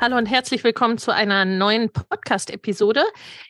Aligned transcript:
Hallo 0.00 0.16
und 0.16 0.24
herzlich 0.24 0.64
willkommen 0.64 0.96
zu 0.96 1.12
einer 1.12 1.44
neuen 1.44 1.90
Podcast-Episode. 1.90 3.02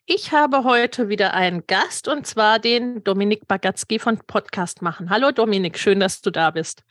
Ich 0.05 0.33
habe 0.33 0.65
heute 0.65 1.09
wieder 1.09 1.33
einen 1.33 1.65
Gast 1.69 2.09
und 2.09 2.27
zwar 2.27 2.59
den 2.59 3.05
Dominik 3.05 3.47
Bagatzki 3.47 4.01
von 4.01 4.19
Podcast 4.27 4.83
machen. 4.83 5.11
Hallo 5.11 5.31
Dominik, 5.31 5.79
schön, 5.79 6.01
dass 6.01 6.23
du 6.23 6.33
da 6.33 6.51
bist. 6.51 6.83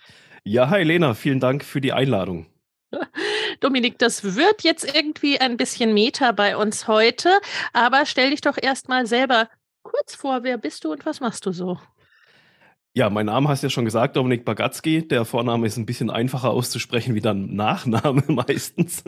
Ja, 0.46 0.70
hi 0.70 0.84
Lena, 0.84 1.14
vielen 1.14 1.42
Dank 1.42 1.66
für 1.66 1.82
die 1.82 1.92
Einladung. 1.92 2.46
Dominik, 3.60 4.00
das 4.00 4.24
wird 4.38 4.64
jetzt 4.64 4.96
irgendwie 4.96 5.42
ein 5.42 5.58
bisschen 5.58 5.94
Meta 5.94 6.32
bei 6.32 6.56
uns 6.56 6.88
heute, 6.88 7.30
aber 7.74 8.06
stell 8.06 8.30
dich 8.30 8.40
doch 8.40 8.58
erstmal 8.58 9.08
selber 9.08 9.50
kurz 9.84 10.16
vor, 10.16 10.44
wer 10.44 10.58
bist 10.58 10.86
du 10.86 10.94
und 10.94 11.06
was 11.06 11.20
machst 11.20 11.46
du 11.46 11.52
so? 11.52 11.78
Ja, 13.00 13.10
mein 13.10 13.28
Name 13.28 13.48
hast 13.48 13.64
du 13.64 13.68
ja 13.68 13.72
schon 13.72 13.86
gesagt, 13.86 14.18
Dominik 14.18 14.44
Bagatzki. 14.44 15.08
Der 15.08 15.24
Vorname 15.24 15.66
ist 15.66 15.78
ein 15.78 15.86
bisschen 15.86 16.10
einfacher 16.10 16.50
auszusprechen 16.50 17.16
wie 17.16 17.22
dann 17.22 17.56
Nachname 17.56 18.24
meistens. 18.28 19.06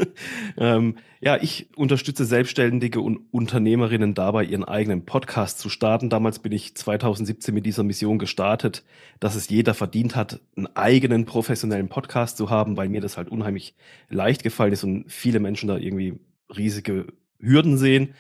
ähm, 0.58 0.96
ja, 1.20 1.36
ich 1.36 1.68
unterstütze 1.76 2.24
Selbstständige 2.24 3.02
und 3.02 3.20
Unternehmerinnen 3.32 4.14
dabei, 4.14 4.46
ihren 4.46 4.64
eigenen 4.64 5.04
Podcast 5.04 5.60
zu 5.60 5.68
starten. 5.68 6.10
Damals 6.10 6.40
bin 6.40 6.54
ich 6.54 6.74
2017 6.74 7.54
mit 7.54 7.66
dieser 7.66 7.84
Mission 7.84 8.18
gestartet, 8.18 8.86
dass 9.20 9.36
es 9.36 9.50
jeder 9.50 9.74
verdient 9.74 10.16
hat, 10.16 10.40
einen 10.56 10.68
eigenen 10.74 11.26
professionellen 11.26 11.90
Podcast 11.90 12.38
zu 12.38 12.50
haben, 12.50 12.78
weil 12.78 12.88
mir 12.88 13.02
das 13.02 13.18
halt 13.18 13.28
unheimlich 13.28 13.76
leicht 14.08 14.42
gefallen 14.42 14.72
ist 14.72 14.86
und 14.86 15.12
viele 15.12 15.42
Menschen 15.42 15.68
da 15.68 15.76
irgendwie 15.76 16.18
riesige 16.48 17.08
Hürden 17.42 17.78
sehen. 17.78 18.14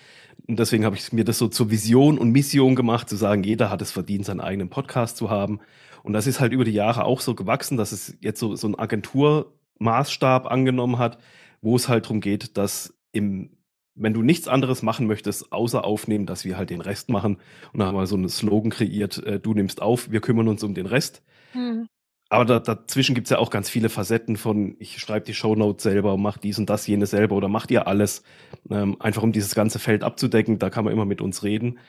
Und 0.47 0.59
deswegen 0.59 0.85
habe 0.85 0.95
ich 0.95 1.13
mir 1.13 1.23
das 1.23 1.37
so 1.37 1.47
zur 1.47 1.71
Vision 1.71 2.17
und 2.17 2.31
Mission 2.31 2.75
gemacht, 2.75 3.09
zu 3.09 3.15
sagen, 3.15 3.43
jeder 3.43 3.69
hat 3.69 3.81
es 3.81 3.91
verdient, 3.91 4.25
seinen 4.25 4.41
eigenen 4.41 4.69
Podcast 4.69 5.17
zu 5.17 5.29
haben. 5.29 5.59
Und 6.03 6.13
das 6.13 6.27
ist 6.27 6.39
halt 6.39 6.51
über 6.51 6.65
die 6.65 6.71
Jahre 6.71 7.05
auch 7.05 7.21
so 7.21 7.35
gewachsen, 7.35 7.77
dass 7.77 7.91
es 7.91 8.17
jetzt 8.21 8.39
so, 8.39 8.55
so 8.55 8.67
ein 8.67 8.77
Agenturmaßstab 8.77 10.47
angenommen 10.47 10.97
hat, 10.97 11.19
wo 11.61 11.75
es 11.75 11.87
halt 11.87 12.05
darum 12.05 12.21
geht, 12.21 12.57
dass 12.57 12.93
im, 13.11 13.51
wenn 13.95 14.13
du 14.13 14.23
nichts 14.23 14.47
anderes 14.47 14.81
machen 14.81 15.05
möchtest, 15.07 15.51
außer 15.51 15.85
aufnehmen, 15.85 16.25
dass 16.25 16.43
wir 16.43 16.57
halt 16.57 16.69
den 16.69 16.81
Rest 16.81 17.09
machen. 17.09 17.37
Und 17.71 17.79
da 17.79 17.85
haben 17.85 17.95
wir 17.95 18.07
so 18.07 18.15
einen 18.15 18.29
Slogan 18.29 18.71
kreiert, 18.71 19.23
äh, 19.23 19.39
du 19.39 19.53
nimmst 19.53 19.81
auf, 19.81 20.09
wir 20.11 20.21
kümmern 20.21 20.47
uns 20.47 20.63
um 20.63 20.73
den 20.73 20.87
Rest. 20.87 21.21
Mhm. 21.53 21.87
Aber 22.31 22.45
da, 22.45 22.59
dazwischen 22.59 23.13
gibt's 23.13 23.29
ja 23.29 23.39
auch 23.39 23.49
ganz 23.49 23.69
viele 23.69 23.89
Facetten 23.89 24.37
von, 24.37 24.77
ich 24.79 24.99
schreibe 24.99 25.25
die 25.25 25.33
Shownotes 25.33 25.83
selber 25.83 26.13
und 26.13 26.21
mach 26.21 26.37
dies 26.37 26.57
und 26.57 26.69
das, 26.69 26.87
jenes 26.87 27.09
selber 27.09 27.35
oder 27.35 27.49
macht 27.49 27.69
ihr 27.71 27.87
alles, 27.87 28.23
ähm, 28.69 28.95
einfach 29.01 29.21
um 29.21 29.33
dieses 29.33 29.53
ganze 29.53 29.79
Feld 29.79 30.01
abzudecken. 30.01 30.57
Da 30.57 30.69
kann 30.69 30.85
man 30.85 30.93
immer 30.93 31.03
mit 31.03 31.19
uns 31.19 31.43
reden. 31.43 31.79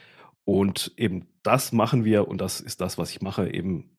Und 0.45 0.95
eben 0.97 1.29
das 1.45 1.71
machen 1.71 2.05
wir 2.05 2.27
und 2.27 2.41
das 2.41 2.61
ist 2.61 2.81
das, 2.81 2.99
was 2.99 3.13
ich 3.13 3.23
mache, 3.23 3.49
eben 3.49 3.97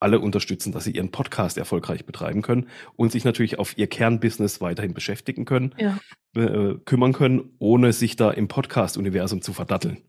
alle 0.00 0.20
unterstützen, 0.20 0.70
dass 0.70 0.84
sie 0.84 0.90
ihren 0.90 1.12
Podcast 1.12 1.56
erfolgreich 1.56 2.04
betreiben 2.04 2.42
können 2.42 2.68
und 2.96 3.10
sich 3.10 3.24
natürlich 3.24 3.58
auf 3.58 3.78
ihr 3.78 3.86
Kernbusiness 3.86 4.60
weiterhin 4.60 4.92
beschäftigen 4.92 5.46
können, 5.46 5.74
ja. 5.78 5.98
äh, 6.36 6.74
kümmern 6.84 7.14
können, 7.14 7.54
ohne 7.58 7.94
sich 7.94 8.16
da 8.16 8.30
im 8.30 8.48
Podcast-Universum 8.48 9.40
zu 9.40 9.54
verdatteln. 9.54 10.02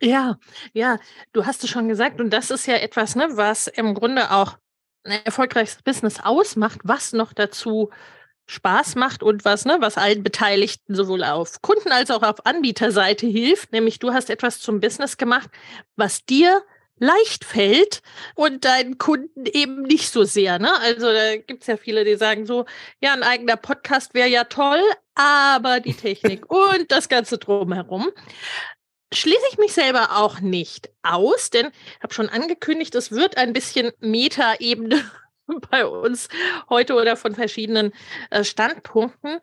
Ja, 0.00 0.38
ja, 0.72 0.98
du 1.32 1.46
hast 1.46 1.62
es 1.64 1.70
schon 1.70 1.88
gesagt 1.88 2.20
und 2.20 2.30
das 2.30 2.50
ist 2.50 2.66
ja 2.66 2.74
etwas, 2.74 3.16
ne, 3.16 3.28
was 3.34 3.68
im 3.68 3.94
Grunde 3.94 4.32
auch 4.32 4.58
ein 5.04 5.24
erfolgreiches 5.24 5.82
Business 5.82 6.20
ausmacht, 6.20 6.80
was 6.82 7.12
noch 7.12 7.32
dazu 7.32 7.90
Spaß 8.46 8.96
macht 8.96 9.22
und 9.22 9.44
was, 9.44 9.64
ne, 9.64 9.78
was 9.80 9.96
allen 9.96 10.22
Beteiligten 10.22 10.94
sowohl 10.94 11.24
auf 11.24 11.62
Kunden- 11.62 11.92
als 11.92 12.10
auch 12.10 12.22
auf 12.22 12.44
Anbieterseite 12.44 13.26
hilft. 13.26 13.72
Nämlich 13.72 13.98
du 13.98 14.12
hast 14.12 14.28
etwas 14.28 14.60
zum 14.60 14.80
Business 14.80 15.16
gemacht, 15.16 15.48
was 15.96 16.24
dir 16.26 16.62
leicht 16.98 17.44
fällt 17.44 18.02
und 18.34 18.64
deinen 18.64 18.98
Kunden 18.98 19.46
eben 19.46 19.82
nicht 19.82 20.10
so 20.10 20.24
sehr. 20.24 20.58
Ne? 20.58 20.70
Also 20.80 21.12
da 21.12 21.36
gibt 21.36 21.62
es 21.62 21.66
ja 21.66 21.76
viele, 21.76 22.04
die 22.04 22.16
sagen 22.16 22.46
so, 22.46 22.66
ja, 23.00 23.12
ein 23.14 23.22
eigener 23.22 23.56
Podcast 23.56 24.14
wäre 24.14 24.28
ja 24.28 24.44
toll, 24.44 24.80
aber 25.14 25.80
die 25.80 25.94
Technik 25.94 26.48
und 26.50 26.90
das 26.90 27.08
Ganze 27.08 27.38
drumherum 27.38 28.10
schließe 29.14 29.44
ich 29.50 29.58
mich 29.58 29.72
selber 29.72 30.16
auch 30.16 30.40
nicht 30.40 30.90
aus, 31.02 31.50
denn 31.50 31.66
ich 31.68 32.02
habe 32.02 32.14
schon 32.14 32.28
angekündigt, 32.28 32.94
es 32.94 33.10
wird 33.10 33.36
ein 33.36 33.52
bisschen 33.52 33.92
Meta-Ebene 34.00 35.10
bei 35.70 35.86
uns 35.86 36.28
heute 36.68 36.94
oder 36.94 37.16
von 37.16 37.34
verschiedenen 37.34 37.92
äh, 38.30 38.44
Standpunkten, 38.44 39.38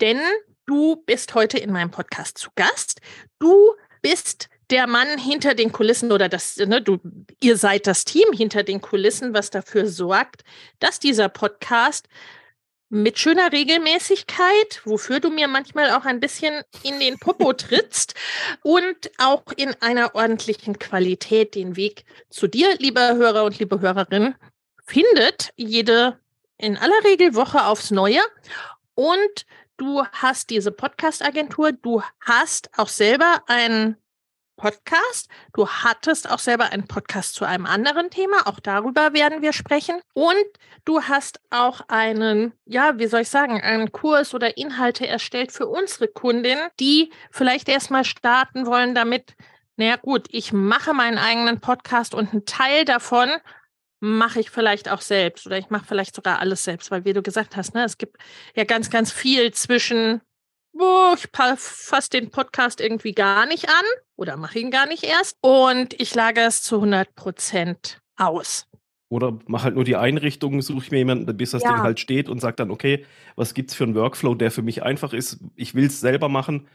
denn 0.00 0.20
du 0.66 0.96
bist 0.96 1.34
heute 1.34 1.58
in 1.58 1.72
meinem 1.72 1.90
Podcast 1.90 2.38
zu 2.38 2.50
Gast. 2.54 3.00
Du 3.38 3.74
bist 4.02 4.48
der 4.70 4.86
Mann 4.86 5.18
hinter 5.18 5.54
den 5.54 5.72
Kulissen 5.72 6.10
oder 6.10 6.28
das, 6.28 6.56
ne, 6.56 6.80
du, 6.80 6.98
ihr 7.40 7.56
seid 7.56 7.86
das 7.86 8.04
Team 8.04 8.32
hinter 8.32 8.62
den 8.62 8.80
Kulissen, 8.80 9.34
was 9.34 9.50
dafür 9.50 9.86
sorgt, 9.86 10.42
dass 10.78 10.98
dieser 10.98 11.28
Podcast 11.28 12.08
mit 12.88 13.18
schöner 13.18 13.50
Regelmäßigkeit, 13.50 14.82
wofür 14.84 15.20
du 15.20 15.30
mir 15.30 15.48
manchmal 15.48 15.90
auch 15.90 16.04
ein 16.04 16.20
bisschen 16.20 16.62
in 16.82 17.00
den 17.00 17.18
Popo 17.18 17.52
trittst 17.52 18.14
und 18.62 19.10
auch 19.18 19.44
in 19.56 19.74
einer 19.80 20.14
ordentlichen 20.14 20.78
Qualität 20.78 21.54
den 21.54 21.76
Weg 21.76 22.04
zu 22.30 22.46
dir, 22.46 22.76
lieber 22.78 23.14
Hörer 23.14 23.44
und 23.44 23.58
liebe 23.58 23.80
Hörerin, 23.80 24.34
findet 24.86 25.50
jede 25.56 26.18
in 26.58 26.76
aller 26.76 27.04
Regel 27.04 27.34
Woche 27.34 27.64
aufs 27.64 27.90
Neue. 27.90 28.20
Und 28.94 29.46
du 29.76 30.04
hast 30.12 30.50
diese 30.50 30.70
Podcast-Agentur, 30.70 31.72
du 31.72 32.02
hast 32.20 32.70
auch 32.78 32.88
selber 32.88 33.42
einen 33.46 33.96
Podcast. 34.56 35.28
Du 35.52 35.68
hattest 35.68 36.30
auch 36.30 36.38
selber 36.38 36.72
einen 36.72 36.86
Podcast 36.86 37.34
zu 37.34 37.44
einem 37.44 37.66
anderen 37.66 38.10
Thema. 38.10 38.46
Auch 38.46 38.60
darüber 38.60 39.12
werden 39.12 39.42
wir 39.42 39.52
sprechen. 39.52 40.00
Und 40.12 40.34
du 40.84 41.02
hast 41.02 41.40
auch 41.50 41.82
einen, 41.88 42.52
ja, 42.64 42.98
wie 42.98 43.06
soll 43.06 43.22
ich 43.22 43.28
sagen, 43.28 43.60
einen 43.60 43.92
Kurs 43.92 44.34
oder 44.34 44.56
Inhalte 44.56 45.06
erstellt 45.06 45.52
für 45.52 45.66
unsere 45.66 46.08
Kundinnen, 46.08 46.68
die 46.80 47.12
vielleicht 47.30 47.68
erstmal 47.68 48.04
starten 48.04 48.66
wollen 48.66 48.94
damit, 48.94 49.34
naja 49.76 49.96
gut, 49.96 50.26
ich 50.30 50.52
mache 50.52 50.94
meinen 50.94 51.18
eigenen 51.18 51.60
Podcast 51.60 52.14
und 52.14 52.32
einen 52.32 52.46
Teil 52.46 52.84
davon 52.84 53.30
mache 54.00 54.40
ich 54.40 54.50
vielleicht 54.50 54.90
auch 54.90 55.00
selbst 55.00 55.46
oder 55.46 55.56
ich 55.56 55.70
mache 55.70 55.86
vielleicht 55.86 56.14
sogar 56.14 56.38
alles 56.38 56.62
selbst, 56.62 56.90
weil 56.90 57.04
wie 57.04 57.14
du 57.14 57.22
gesagt 57.22 57.56
hast, 57.56 57.74
ne, 57.74 57.84
es 57.84 57.96
gibt 57.96 58.18
ja 58.54 58.64
ganz, 58.64 58.90
ganz 58.90 59.10
viel 59.10 59.52
zwischen 59.52 60.20
oh, 60.78 61.14
ich 61.16 61.28
fasse 61.56 62.10
den 62.10 62.30
Podcast 62.30 62.80
irgendwie 62.80 63.12
gar 63.12 63.46
nicht 63.46 63.68
an 63.68 63.84
oder 64.16 64.36
mache 64.36 64.58
ihn 64.58 64.70
gar 64.70 64.86
nicht 64.86 65.04
erst 65.04 65.36
und 65.40 65.98
ich 66.00 66.14
lage 66.14 66.40
es 66.40 66.62
zu 66.62 66.76
100 66.76 67.14
Prozent 67.14 68.00
aus. 68.16 68.66
Oder 69.08 69.38
mache 69.46 69.64
halt 69.64 69.74
nur 69.76 69.84
die 69.84 69.96
Einrichtung, 69.96 70.60
suche 70.62 70.86
ich 70.86 70.90
mir 70.90 70.98
jemanden, 70.98 71.36
bis 71.36 71.52
das 71.52 71.62
ja. 71.62 71.72
Ding 71.72 71.82
halt 71.82 72.00
steht 72.00 72.28
und 72.28 72.40
sage 72.40 72.56
dann, 72.56 72.70
okay, 72.70 73.04
was 73.36 73.54
gibt 73.54 73.70
es 73.70 73.76
für 73.76 73.84
einen 73.84 73.94
Workflow, 73.94 74.34
der 74.34 74.50
für 74.50 74.62
mich 74.62 74.82
einfach 74.82 75.12
ist? 75.12 75.38
Ich 75.54 75.74
will 75.74 75.86
es 75.86 76.00
selber 76.00 76.28
machen. 76.28 76.66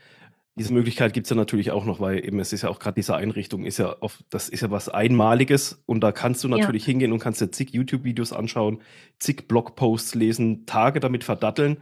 Diese 0.55 0.73
Möglichkeit 0.73 1.13
gibt 1.13 1.25
es 1.25 1.29
ja 1.29 1.35
natürlich 1.35 1.71
auch 1.71 1.85
noch, 1.85 1.99
weil 1.99 2.23
eben 2.23 2.39
es 2.39 2.53
ist 2.53 2.63
ja 2.63 2.69
auch 2.69 2.79
gerade 2.79 2.95
diese 2.95 3.15
Einrichtung 3.15 3.65
ist 3.65 3.77
ja 3.77 3.95
oft, 4.01 4.21
das 4.29 4.49
ist 4.49 4.61
ja 4.61 4.71
was 4.71 4.89
Einmaliges 4.89 5.81
und 5.85 6.01
da 6.01 6.11
kannst 6.11 6.43
du 6.43 6.47
natürlich 6.47 6.83
ja. 6.83 6.87
hingehen 6.87 7.11
und 7.11 7.19
kannst 7.19 7.41
dir 7.41 7.51
zig 7.51 7.71
YouTube-Videos 7.71 8.33
anschauen, 8.33 8.81
zig 9.19 9.47
Blogposts 9.47 10.15
lesen, 10.15 10.65
Tage 10.65 10.99
damit 10.99 11.23
verdatteln 11.23 11.77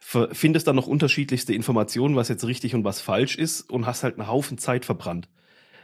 findest 0.00 0.66
dann 0.66 0.76
noch 0.76 0.86
unterschiedlichste 0.86 1.54
Informationen, 1.54 2.16
was 2.16 2.28
jetzt 2.28 2.46
richtig 2.46 2.74
und 2.74 2.84
was 2.84 3.00
falsch 3.00 3.36
ist 3.36 3.70
und 3.70 3.86
hast 3.86 4.02
halt 4.02 4.18
einen 4.18 4.28
Haufen 4.28 4.58
Zeit 4.58 4.84
verbrannt. 4.84 5.28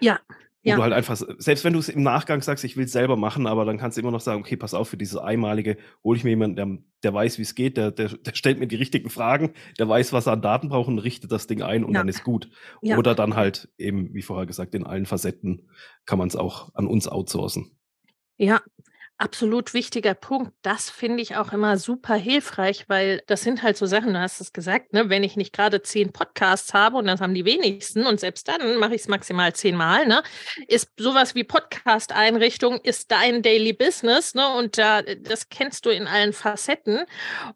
Ja, 0.00 0.20
Wo 0.62 0.70
ja. 0.70 0.76
du 0.76 0.82
halt 0.82 0.94
einfach, 0.94 1.20
selbst 1.38 1.64
wenn 1.64 1.74
du 1.74 1.78
es 1.78 1.88
im 1.88 2.02
Nachgang 2.02 2.40
sagst, 2.42 2.64
ich 2.64 2.76
will 2.76 2.86
es 2.86 2.92
selber 2.92 3.16
machen, 3.16 3.46
aber 3.46 3.64
dann 3.64 3.78
kannst 3.78 3.96
du 3.96 4.00
immer 4.00 4.10
noch 4.10 4.20
sagen, 4.20 4.40
okay, 4.40 4.56
pass 4.56 4.74
auf, 4.74 4.88
für 4.88 4.96
dieses 4.96 5.16
einmalige 5.16 5.76
hole 6.02 6.16
ich 6.16 6.24
mir 6.24 6.30
jemanden, 6.30 6.56
der, 6.56 6.78
der 7.04 7.14
weiß, 7.14 7.38
wie 7.38 7.42
es 7.42 7.54
geht, 7.54 7.76
der, 7.76 7.90
der, 7.90 8.08
der 8.08 8.34
stellt 8.34 8.58
mir 8.58 8.66
die 8.66 8.76
richtigen 8.76 9.10
Fragen, 9.10 9.52
der 9.78 9.88
weiß, 9.88 10.12
was 10.12 10.26
er 10.26 10.32
an 10.32 10.42
Daten 10.42 10.70
braucht 10.70 10.88
und 10.88 10.98
richtet 10.98 11.30
das 11.30 11.46
Ding 11.46 11.62
ein 11.62 11.84
und 11.84 11.92
ja. 11.92 12.00
dann 12.00 12.08
ist 12.08 12.24
gut. 12.24 12.50
Ja. 12.82 12.96
Oder 12.96 13.14
dann 13.14 13.36
halt 13.36 13.68
eben, 13.78 14.12
wie 14.14 14.22
vorher 14.22 14.46
gesagt, 14.46 14.74
in 14.74 14.84
allen 14.84 15.06
Facetten 15.06 15.68
kann 16.06 16.18
man 16.18 16.28
es 16.28 16.36
auch 16.36 16.74
an 16.74 16.86
uns 16.86 17.06
outsourcen. 17.06 17.70
Ja, 18.38 18.60
Absolut 19.18 19.72
wichtiger 19.72 20.12
Punkt. 20.12 20.52
Das 20.60 20.90
finde 20.90 21.22
ich 21.22 21.36
auch 21.36 21.54
immer 21.54 21.78
super 21.78 22.16
hilfreich, 22.16 22.84
weil 22.88 23.22
das 23.26 23.40
sind 23.40 23.62
halt 23.62 23.78
so 23.78 23.86
Sachen, 23.86 24.12
du 24.12 24.20
hast 24.20 24.42
es 24.42 24.52
gesagt, 24.52 24.92
ne? 24.92 25.08
wenn 25.08 25.24
ich 25.24 25.36
nicht 25.36 25.54
gerade 25.54 25.80
zehn 25.80 26.12
Podcasts 26.12 26.74
habe 26.74 26.98
und 26.98 27.06
das 27.06 27.22
haben 27.22 27.32
die 27.32 27.46
wenigsten 27.46 28.04
und 28.04 28.20
selbst 28.20 28.46
dann 28.46 28.76
mache 28.78 28.94
ich 28.94 29.00
es 29.00 29.08
maximal 29.08 29.54
zehnmal, 29.54 30.06
ne? 30.06 30.22
ist 30.68 30.90
sowas 30.98 31.34
wie 31.34 31.44
Podcast-Einrichtung, 31.44 32.78
ist 32.82 33.10
dein 33.10 33.40
Daily 33.40 33.72
Business 33.72 34.34
ne? 34.34 34.52
und 34.52 34.76
da, 34.76 35.00
das 35.00 35.48
kennst 35.48 35.86
du 35.86 35.90
in 35.90 36.06
allen 36.06 36.34
Facetten 36.34 37.00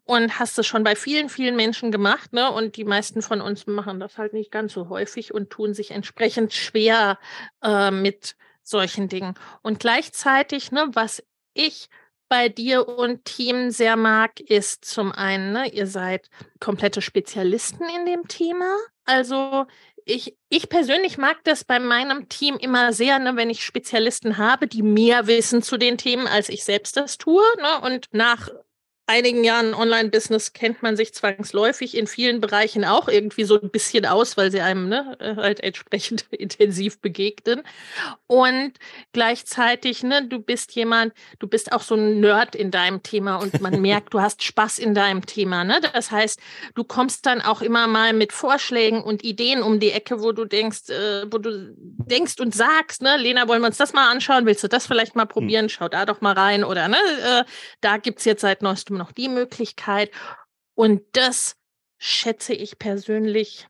und 0.05 0.39
hast 0.39 0.59
es 0.59 0.67
schon 0.67 0.83
bei 0.83 0.97
vielen, 0.97 1.29
vielen 1.29 1.57
Menschen 1.57 1.93
gemacht 1.93 2.33
ne? 2.33 2.51
und 2.51 2.77
die 2.77 2.85
meisten 2.85 3.21
von 3.21 3.43
uns 3.43 3.67
machen 3.67 4.01
das 4.01 4.17
halt 4.17 4.33
nicht 4.33 4.51
ganz 4.51 4.73
so 4.73 4.89
häufig 4.89 5.35
und 5.35 5.51
tun 5.51 5.75
sich 5.75 5.91
entsprechend 5.91 6.55
schwer 6.55 7.19
äh, 7.63 7.91
mit 7.91 8.35
solchen 8.63 9.09
Dingen. 9.09 9.35
Und 9.63 9.81
gleichzeitig, 9.81 10.73
ne, 10.73 10.89
was 10.93 11.23
ich 11.55 11.89
bei 12.29 12.49
dir 12.49 12.89
und 12.89 13.25
Team 13.25 13.71
sehr 13.71 13.97
mag, 13.97 14.39
ist 14.41 14.85
zum 14.85 15.11
einen, 15.11 15.53
ne, 15.53 15.69
ihr 15.73 15.87
seid 15.87 16.31
komplette 16.61 17.03
Spezialisten 17.03 17.89
in 17.89 18.07
dem 18.07 18.29
Thema. 18.29 18.77
Also 19.05 19.67
ich, 20.05 20.37
ich 20.49 20.69
persönlich 20.69 21.19
mag 21.19 21.43
das 21.45 21.65
bei 21.65 21.81
meinem 21.81 22.29
Team 22.29 22.57
immer 22.57 22.93
sehr, 22.93 23.19
ne, 23.19 23.35
wenn 23.35 23.51
ich 23.51 23.65
Spezialisten 23.65 24.39
habe, 24.39 24.69
die 24.69 24.83
mehr 24.83 25.27
wissen 25.27 25.63
zu 25.63 25.77
den 25.77 25.99
Themen, 25.99 26.29
als 26.29 26.49
ich 26.49 26.65
selbst 26.65 26.97
das 26.97 27.19
tue. 27.19 27.43
Ne? 27.59 27.81
Und 27.87 28.07
nach 28.13 28.49
einigen 29.11 29.43
Jahren 29.43 29.75
Online-Business 29.75 30.53
kennt 30.53 30.83
man 30.83 30.97
sich 30.97 31.13
zwangsläufig 31.13 31.97
in 31.97 32.07
vielen 32.07 32.41
Bereichen 32.41 32.85
auch 32.85 33.09
irgendwie 33.09 33.43
so 33.43 33.61
ein 33.61 33.69
bisschen 33.71 34.07
aus, 34.07 34.37
weil 34.37 34.53
sie 34.53 34.61
einem 34.61 34.89
ne, 34.89 35.17
äh, 35.19 35.35
halt 35.35 35.61
entsprechend 35.61 36.27
intensiv 36.31 37.01
begegnen. 37.01 37.63
Und 38.29 38.75
gleichzeitig, 39.13 40.05
ne, 40.05 40.27
du 40.29 40.39
bist 40.39 40.77
jemand, 40.77 41.13
du 41.41 41.49
bist 41.49 41.73
auch 41.73 41.83
so 41.83 41.97
ein 41.97 42.21
Nerd 42.21 42.55
in 42.55 42.71
deinem 42.71 43.03
Thema 43.03 43.37
und 43.37 43.61
man 43.61 43.81
merkt, 43.83 44.15
du 44.15 44.21
hast 44.21 44.45
Spaß 44.45 44.79
in 44.79 44.95
deinem 44.95 45.27
Thema. 45.27 45.65
Ne? 45.65 45.81
Das 45.93 46.13
heißt, 46.13 46.39
du 46.77 46.85
kommst 46.85 47.27
dann 47.27 47.41
auch 47.41 47.63
immer 47.63 47.89
mal 47.89 48.13
mit 48.13 48.33
Vorschlägen 48.33 49.03
und 49.03 49.25
Ideen 49.25 49.63
um 49.63 49.81
die 49.81 49.91
Ecke, 49.91 50.23
wo 50.23 50.31
du 50.31 50.45
denkst, 50.45 50.89
äh, 50.89 51.27
wo 51.33 51.39
du 51.39 51.75
denkst 51.77 52.39
und 52.39 52.55
sagst, 52.55 53.03
ne, 53.03 53.17
Lena, 53.17 53.49
wollen 53.49 53.61
wir 53.61 53.67
uns 53.67 53.79
das 53.79 53.93
mal 53.93 54.09
anschauen? 54.09 54.47
Willst 54.47 54.63
du 54.63 54.69
das 54.69 54.87
vielleicht 54.87 55.17
mal 55.17 55.23
hm. 55.23 55.29
probieren? 55.29 55.69
Schau 55.69 55.89
da 55.89 56.07
doch 56.07 56.21
mal 56.21 56.35
rein 56.35 56.63
oder 56.63 56.87
ne, 56.87 56.97
äh, 56.97 57.45
da 57.81 57.97
gibt's 57.97 58.25
jetzt 58.25 58.43
seit 58.43 58.63
neuestem 58.63 59.00
noch 59.01 59.13
die 59.13 59.29
Möglichkeit. 59.29 60.11
Und 60.75 61.03
das 61.13 61.57
schätze 61.99 62.55
ich 62.55 62.79
persönlich 62.79 63.67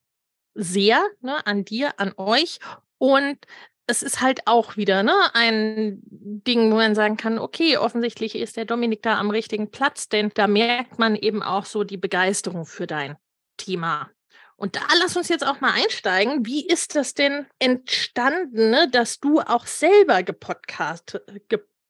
sehr 0.55 1.03
ne, 1.21 1.47
an 1.47 1.65
dir, 1.65 1.99
an 1.99 2.13
euch. 2.17 2.59
Und 2.99 3.39
es 3.87 4.03
ist 4.03 4.21
halt 4.21 4.47
auch 4.47 4.77
wieder 4.77 5.03
ne, 5.03 5.15
ein 5.35 6.01
Ding, 6.03 6.71
wo 6.71 6.77
man 6.77 6.95
sagen 6.95 7.17
kann, 7.17 7.39
okay, 7.39 7.77
offensichtlich 7.77 8.37
ist 8.37 8.57
der 8.57 8.65
Dominik 8.65 9.03
da 9.03 9.19
am 9.19 9.31
richtigen 9.31 9.71
Platz, 9.71 10.09
denn 10.09 10.31
da 10.35 10.47
merkt 10.47 10.99
man 10.99 11.17
eben 11.17 11.43
auch 11.43 11.65
so 11.65 11.83
die 11.83 11.97
Begeisterung 11.97 12.67
für 12.67 12.87
dein 12.87 13.17
Thema. 13.57 14.11
Und 14.57 14.77
da 14.77 14.83
lass 15.01 15.17
uns 15.17 15.29
jetzt 15.29 15.47
auch 15.47 15.61
mal 15.61 15.73
einsteigen. 15.73 16.45
Wie 16.45 16.67
ist 16.67 16.95
das 16.95 17.15
denn 17.15 17.47
entstanden, 17.59 18.71
ne, 18.71 18.89
dass 18.91 19.19
du 19.19 19.41
auch 19.41 19.67
selber 19.67 20.23
gepodcast, 20.23 21.21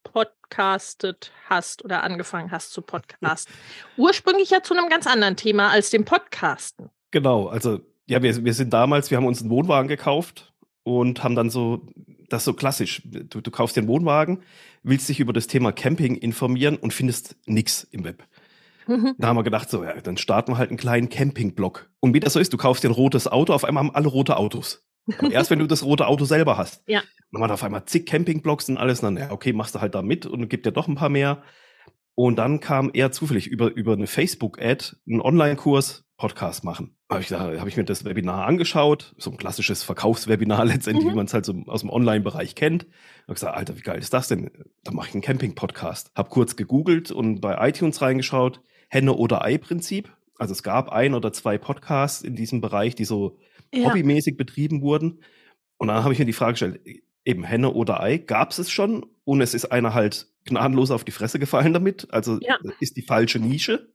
gepodcastet 0.03 1.33
hast 1.49 1.85
oder 1.85 2.03
angefangen 2.03 2.51
hast 2.51 2.73
zu 2.73 2.83
podcasten. 2.83 3.55
Ursprünglich 3.97 4.51
ja 4.51 4.63
zu 4.63 4.75
einem 4.75 4.89
ganz 4.89 5.07
anderen 5.07 5.37
Thema 5.37 5.71
als 5.71 5.91
dem 5.91 6.05
Podcasten. 6.05 6.91
Genau, 7.11 7.49
also 7.49 7.81
ja, 8.07 8.23
wir, 8.23 8.45
wir 8.45 8.55
sind 8.55 8.73
damals, 8.73 9.11
wir 9.11 9.19
haben 9.19 9.27
uns 9.27 9.41
einen 9.41 9.51
Wohnwagen 9.51 9.89
gekauft 9.89 10.53
und 10.83 11.23
haben 11.23 11.35
dann 11.35 11.51
so, 11.51 11.87
das 12.29 12.43
ist 12.43 12.47
so 12.47 12.55
klassisch, 12.55 13.03
du, 13.05 13.41
du 13.41 13.51
kaufst 13.51 13.77
den 13.77 13.89
Wohnwagen, 13.89 14.43
willst 14.83 15.09
dich 15.09 15.21
über 15.21 15.33
das 15.33 15.47
Thema 15.47 15.73
Camping 15.73 16.17
informieren 16.17 16.77
und 16.77 16.93
findest 16.93 17.37
nichts 17.47 17.85
im 17.91 18.05
Web. 18.05 18.25
Mhm. 18.87 19.15
Da 19.19 19.29
haben 19.29 19.37
wir 19.37 19.45
gedacht, 19.45 19.71
so, 19.71 19.85
ja, 19.85 20.01
dann 20.01 20.17
starten 20.17 20.53
wir 20.53 20.59
halt 20.59 20.71
einen 20.71 20.79
kleinen 20.79 21.09
Campingblock. 21.09 21.91
Und 22.01 22.15
wie 22.15 22.21
das 22.21 22.33
so 22.33 22.41
ist, 22.41 22.53
du 22.53 22.57
kaufst 22.57 22.83
dir 22.83 22.89
ein 22.89 22.95
rotes 22.95 23.29
Auto, 23.29 23.53
auf 23.53 23.65
einmal 23.65 23.85
haben 23.85 23.95
alle 23.95 24.09
rote 24.09 24.37
Autos. 24.37 24.83
Aber 25.19 25.31
erst 25.31 25.51
wenn 25.51 25.59
du 25.59 25.67
das 25.67 25.85
rote 25.85 26.07
Auto 26.07 26.25
selber 26.25 26.57
hast. 26.57 26.83
Ja. 26.87 27.03
dann 27.33 27.43
haben 27.43 27.51
wir 27.51 27.55
auf 27.55 27.65
einmal 27.65 27.85
zig 27.85 28.07
Campingblocks 28.07 28.69
und 28.69 28.77
alles. 28.77 29.03
Und 29.03 29.15
dann, 29.15 29.29
ja, 29.29 29.33
okay, 29.33 29.53
machst 29.53 29.75
du 29.75 29.81
halt 29.81 29.95
da 29.95 30.03
mit 30.03 30.27
und 30.27 30.49
gibt 30.49 30.67
dir 30.67 30.73
doch 30.73 30.89
ein 30.89 30.95
paar 30.95 31.09
mehr. 31.09 31.43
Und 32.15 32.37
dann 32.37 32.61
kam 32.61 32.91
eher 32.93 33.13
zufällig 33.13 33.47
über, 33.47 33.75
über 33.75 33.95
eine 33.95 34.07
Facebook-Ad 34.07 34.97
ein 35.09 35.21
Online-Kurs 35.21 36.05
Podcast 36.21 36.65
machen. 36.65 36.95
Habe 37.09 37.23
ich, 37.23 37.33
hab 37.33 37.67
ich 37.67 37.79
mir 37.79 37.85
das 37.85 38.05
Webinar 38.05 38.47
angeschaut, 38.47 39.15
so 39.17 39.31
ein 39.31 39.39
klassisches 39.39 39.83
Verkaufswebinar 39.83 40.65
letztendlich, 40.67 41.07
mhm. 41.07 41.13
wie 41.13 41.17
man 41.17 41.25
es 41.25 41.33
halt 41.33 41.47
so 41.47 41.55
aus 41.67 41.81
dem 41.81 41.89
Online-Bereich 41.89 42.55
kennt. 42.55 42.87
Habe 43.23 43.35
gesagt, 43.35 43.57
Alter, 43.57 43.77
wie 43.79 43.81
geil 43.81 43.99
ist 43.99 44.13
das 44.13 44.29
denn? 44.29 44.51
Da 44.85 44.93
mache 44.93 45.09
ich 45.09 45.15
einen 45.15 45.23
Camping-Podcast. 45.23 46.13
Habe 46.15 46.29
kurz 46.29 46.57
gegoogelt 46.57 47.11
und 47.11 47.41
bei 47.41 47.57
iTunes 47.67 48.03
reingeschaut. 48.03 48.61
Henne 48.91 49.15
oder 49.15 49.43
Ei-Prinzip. 49.43 50.13
Also 50.37 50.53
es 50.53 50.63
gab 50.63 50.91
ein 50.91 51.15
oder 51.15 51.33
zwei 51.33 51.57
Podcasts 51.57 52.23
in 52.23 52.37
diesem 52.37 52.61
Bereich, 52.61 52.95
die 52.95 53.07
so 53.07 53.39
ja. 53.75 53.89
hobbymäßig 53.89 54.37
betrieben 54.37 54.83
wurden. 54.83 55.23
Und 55.77 55.89
dann 55.89 56.03
habe 56.03 56.13
ich 56.13 56.19
mir 56.19 56.27
die 56.27 56.33
Frage 56.33 56.53
gestellt, 56.53 56.81
eben 57.25 57.45
Henne 57.45 57.73
oder 57.73 58.03
Ei, 58.03 58.19
gab 58.19 58.51
es 58.51 58.59
es 58.59 58.71
schon 58.71 59.07
und 59.25 59.41
es 59.41 59.55
ist 59.55 59.67
einer 59.67 59.95
halt 59.95 60.29
gnadenlos 60.45 60.91
auf 60.91 61.05
die 61.05 61.13
Fresse 61.13 61.39
gefallen 61.39 61.73
damit, 61.73 62.09
also 62.13 62.39
ja. 62.41 62.59
ist 62.81 62.97
die 62.97 63.03
falsche 63.03 63.39
Nische 63.39 63.93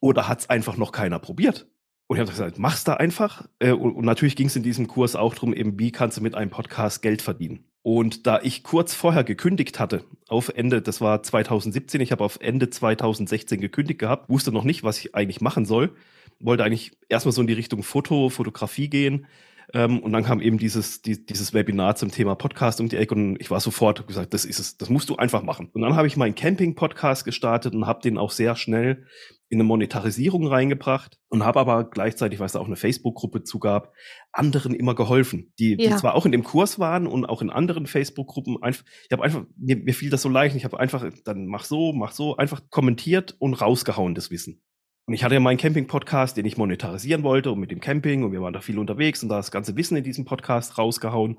oder 0.00 0.28
hat 0.28 0.40
es 0.40 0.50
einfach 0.50 0.76
noch 0.76 0.92
keiner 0.92 1.18
probiert? 1.18 1.66
Und 2.08 2.16
ich 2.16 2.20
habe 2.20 2.30
gesagt, 2.30 2.58
mach's 2.58 2.84
da 2.84 2.94
einfach. 2.94 3.48
Äh, 3.58 3.72
und, 3.72 4.04
natürlich 4.04 4.36
ging 4.36 4.46
es 4.46 4.56
in 4.56 4.62
diesem 4.62 4.86
Kurs 4.86 5.16
auch 5.16 5.34
darum, 5.34 5.52
eben, 5.52 5.78
wie 5.78 5.90
kannst 5.90 6.16
du 6.16 6.22
mit 6.22 6.34
einem 6.34 6.50
Podcast 6.50 7.02
Geld 7.02 7.20
verdienen. 7.20 7.64
Und 7.82 8.26
da 8.26 8.40
ich 8.42 8.62
kurz 8.62 8.94
vorher 8.94 9.24
gekündigt 9.24 9.80
hatte, 9.80 10.04
auf 10.28 10.48
Ende, 10.48 10.82
das 10.82 11.00
war 11.00 11.22
2017, 11.22 12.00
ich 12.00 12.12
habe 12.12 12.24
auf 12.24 12.38
Ende 12.40 12.70
2016 12.70 13.60
gekündigt 13.60 13.98
gehabt, 13.98 14.28
wusste 14.28 14.52
noch 14.52 14.64
nicht, 14.64 14.84
was 14.84 14.98
ich 14.98 15.14
eigentlich 15.14 15.40
machen 15.40 15.64
soll, 15.64 15.94
wollte 16.40 16.64
eigentlich 16.64 16.96
erstmal 17.08 17.32
so 17.32 17.40
in 17.40 17.46
die 17.46 17.54
Richtung 17.54 17.82
Foto, 17.82 18.28
Fotografie 18.28 18.88
gehen. 18.88 19.26
Ähm, 19.74 19.98
und 19.98 20.12
dann 20.12 20.24
kam 20.24 20.40
eben 20.40 20.58
dieses, 20.58 21.02
die, 21.02 21.26
dieses 21.26 21.52
Webinar 21.52 21.96
zum 21.96 22.10
Thema 22.10 22.36
Podcast 22.36 22.80
um 22.80 22.88
die 22.88 22.96
Ecke 22.96 23.14
und 23.14 23.36
ich 23.40 23.50
war 23.50 23.58
sofort 23.60 24.06
gesagt, 24.06 24.32
das 24.32 24.44
ist 24.44 24.60
es, 24.60 24.76
das 24.76 24.90
musst 24.90 25.10
du 25.10 25.16
einfach 25.16 25.42
machen. 25.42 25.70
Und 25.72 25.82
dann 25.82 25.96
habe 25.96 26.06
ich 26.06 26.16
meinen 26.16 26.36
Camping-Podcast 26.36 27.24
gestartet 27.24 27.74
und 27.74 27.86
habe 27.86 28.00
den 28.00 28.16
auch 28.16 28.30
sehr 28.30 28.54
schnell 28.54 29.06
in 29.48 29.56
eine 29.56 29.64
Monetarisierung 29.64 30.46
reingebracht 30.46 31.18
und 31.28 31.44
habe 31.44 31.60
aber 31.60 31.88
gleichzeitig, 31.90 32.38
weil 32.38 32.46
es 32.46 32.52
da 32.52 32.60
auch 32.60 32.66
eine 32.66 32.76
Facebook-Gruppe 32.76 33.44
zugab, 33.44 33.92
anderen 34.32 34.74
immer 34.74 34.94
geholfen, 34.94 35.52
die, 35.58 35.76
ja. 35.78 35.90
die 35.90 35.96
zwar 35.96 36.14
auch 36.14 36.26
in 36.26 36.32
dem 36.32 36.42
Kurs 36.42 36.78
waren 36.78 37.06
und 37.06 37.26
auch 37.26 37.42
in 37.42 37.50
anderen 37.50 37.86
Facebook-Gruppen. 37.86 38.62
Einfach, 38.62 38.84
ich 39.04 39.12
habe 39.12 39.22
einfach, 39.22 39.44
mir, 39.56 39.76
mir 39.76 39.94
fiel 39.94 40.10
das 40.10 40.22
so 40.22 40.28
leicht, 40.28 40.56
ich 40.56 40.64
habe 40.64 40.80
einfach, 40.80 41.04
dann 41.24 41.46
mach 41.46 41.64
so, 41.64 41.92
mach 41.92 42.12
so, 42.12 42.36
einfach 42.36 42.62
kommentiert 42.70 43.36
und 43.38 43.54
rausgehauen 43.54 44.14
das 44.14 44.30
Wissen. 44.30 44.62
Und 45.06 45.14
ich 45.14 45.22
hatte 45.22 45.34
ja 45.34 45.40
meinen 45.40 45.56
Camping-Podcast, 45.56 46.36
den 46.36 46.46
ich 46.46 46.56
monetarisieren 46.56 47.22
wollte 47.22 47.52
und 47.52 47.60
mit 47.60 47.70
dem 47.70 47.78
Camping 47.78 48.24
und 48.24 48.32
wir 48.32 48.42
waren 48.42 48.52
da 48.52 48.60
viel 48.60 48.78
unterwegs 48.78 49.22
und 49.22 49.28
da 49.28 49.36
das 49.36 49.52
ganze 49.52 49.76
Wissen 49.76 49.96
in 49.96 50.02
diesem 50.02 50.24
Podcast 50.24 50.78
rausgehauen. 50.78 51.38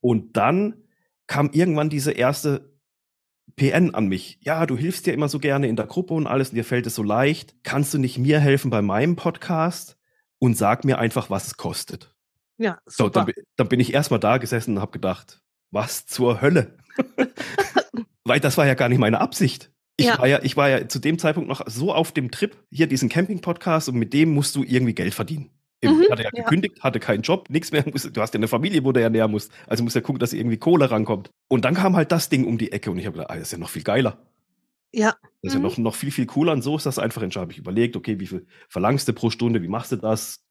Und 0.00 0.36
dann 0.36 0.74
kam 1.28 1.50
irgendwann 1.52 1.88
diese 1.88 2.10
erste 2.10 2.72
PN 3.54 3.94
an 3.94 4.08
mich. 4.08 4.38
Ja, 4.42 4.66
du 4.66 4.76
hilfst 4.76 5.06
dir 5.06 5.14
immer 5.14 5.28
so 5.28 5.38
gerne 5.38 5.68
in 5.68 5.76
der 5.76 5.86
Gruppe 5.86 6.14
und 6.14 6.26
alles 6.26 6.50
und 6.50 6.56
dir 6.56 6.64
fällt 6.64 6.86
es 6.86 6.96
so 6.96 7.04
leicht. 7.04 7.54
Kannst 7.62 7.94
du 7.94 7.98
nicht 7.98 8.18
mir 8.18 8.40
helfen 8.40 8.72
bei 8.72 8.82
meinem 8.82 9.14
Podcast 9.14 9.96
und 10.40 10.56
sag 10.56 10.84
mir 10.84 10.98
einfach, 10.98 11.30
was 11.30 11.46
es 11.46 11.56
kostet? 11.56 12.12
Ja, 12.58 12.80
super. 12.86 13.04
So, 13.04 13.08
dann, 13.08 13.32
dann 13.54 13.68
bin 13.68 13.78
ich 13.78 13.94
erstmal 13.94 14.20
da 14.20 14.38
gesessen 14.38 14.76
und 14.76 14.82
habe 14.82 14.92
gedacht, 14.92 15.42
was 15.70 16.06
zur 16.06 16.40
Hölle? 16.40 16.76
Weil 18.24 18.40
das 18.40 18.56
war 18.56 18.66
ja 18.66 18.74
gar 18.74 18.88
nicht 18.88 18.98
meine 18.98 19.20
Absicht. 19.20 19.70
Ich, 19.98 20.06
ja. 20.06 20.18
war 20.18 20.26
ja, 20.26 20.40
ich 20.42 20.56
war 20.56 20.68
ja 20.68 20.88
zu 20.88 20.98
dem 20.98 21.18
Zeitpunkt 21.18 21.48
noch 21.48 21.62
so 21.66 21.92
auf 21.92 22.12
dem 22.12 22.30
Trip, 22.30 22.56
hier 22.70 22.86
diesen 22.86 23.08
Camping-Podcast 23.08 23.88
und 23.88 23.96
mit 23.96 24.12
dem 24.12 24.34
musst 24.34 24.54
du 24.54 24.62
irgendwie 24.62 24.94
Geld 24.94 25.14
verdienen. 25.14 25.50
Mhm, 25.82 26.06
hatte 26.10 26.22
ja, 26.22 26.30
ja 26.32 26.42
gekündigt, 26.42 26.82
hatte 26.82 27.00
keinen 27.00 27.22
Job, 27.22 27.48
nichts 27.50 27.72
mehr. 27.72 27.82
Du 28.12 28.20
hast 28.20 28.34
ja 28.34 28.38
eine 28.38 28.48
Familie, 28.48 28.84
wo 28.84 28.92
du 28.92 29.00
ernähren 29.00 29.30
musst. 29.30 29.52
Also 29.66 29.82
musst 29.82 29.96
ja 29.96 30.02
gucken, 30.02 30.18
dass 30.18 30.32
irgendwie 30.32 30.56
Kohle 30.56 30.90
rankommt. 30.90 31.30
Und 31.48 31.64
dann 31.64 31.74
kam 31.74 31.96
halt 31.96 32.12
das 32.12 32.28
Ding 32.28 32.46
um 32.46 32.58
die 32.58 32.72
Ecke 32.72 32.90
und 32.90 32.98
ich 32.98 33.06
habe 33.06 33.14
gedacht, 33.14 33.30
ah, 33.30 33.34
das 33.34 33.44
ist 33.44 33.52
ja 33.52 33.58
noch 33.58 33.70
viel 33.70 33.82
geiler. 33.82 34.18
Ja. 34.92 35.14
Das 35.42 35.52
ist 35.52 35.58
mhm. 35.58 35.64
ja 35.64 35.68
noch, 35.68 35.78
noch 35.78 35.94
viel, 35.94 36.10
viel 36.10 36.26
cooler. 36.26 36.52
Und 36.52 36.62
so 36.62 36.76
ist 36.76 36.86
das 36.86 36.98
einfach 36.98 37.22
entscheidend. 37.22 37.46
Habe 37.46 37.52
ich 37.52 37.58
überlegt, 37.58 37.96
okay, 37.96 38.18
wie 38.20 38.26
viel 38.26 38.46
verlangst 38.68 39.08
du 39.08 39.12
pro 39.12 39.30
Stunde, 39.30 39.62
wie 39.62 39.68
machst 39.68 39.92
du 39.92 39.96
das? 39.96 40.44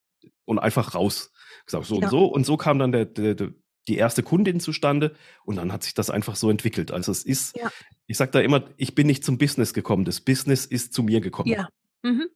Und 0.44 0.58
einfach 0.58 0.94
raus. 0.94 1.32
Gesagt, 1.66 1.86
so 1.86 1.96
ja. 2.00 2.04
und 2.04 2.10
so. 2.10 2.26
Und 2.26 2.46
so 2.46 2.56
kam 2.56 2.78
dann 2.78 2.92
der, 2.92 3.04
der, 3.04 3.34
der, 3.34 3.50
die 3.88 3.96
erste 3.96 4.22
Kundin 4.22 4.60
zustande 4.60 5.14
und 5.44 5.56
dann 5.56 5.72
hat 5.72 5.82
sich 5.82 5.94
das 5.94 6.10
einfach 6.10 6.36
so 6.36 6.50
entwickelt. 6.50 6.92
Also 6.92 7.12
es 7.12 7.24
ist, 7.24 7.56
ja. 7.56 7.70
Ich 8.06 8.16
sage 8.16 8.30
da 8.30 8.40
immer, 8.40 8.64
ich 8.76 8.94
bin 8.94 9.06
nicht 9.06 9.24
zum 9.24 9.38
Business 9.38 9.74
gekommen, 9.74 10.04
das 10.04 10.20
Business 10.20 10.66
ist 10.66 10.92
zu 10.92 11.02
mir 11.02 11.20
gekommen. 11.20 11.48
Ja. 11.50 11.68
Mhm. 12.02 12.28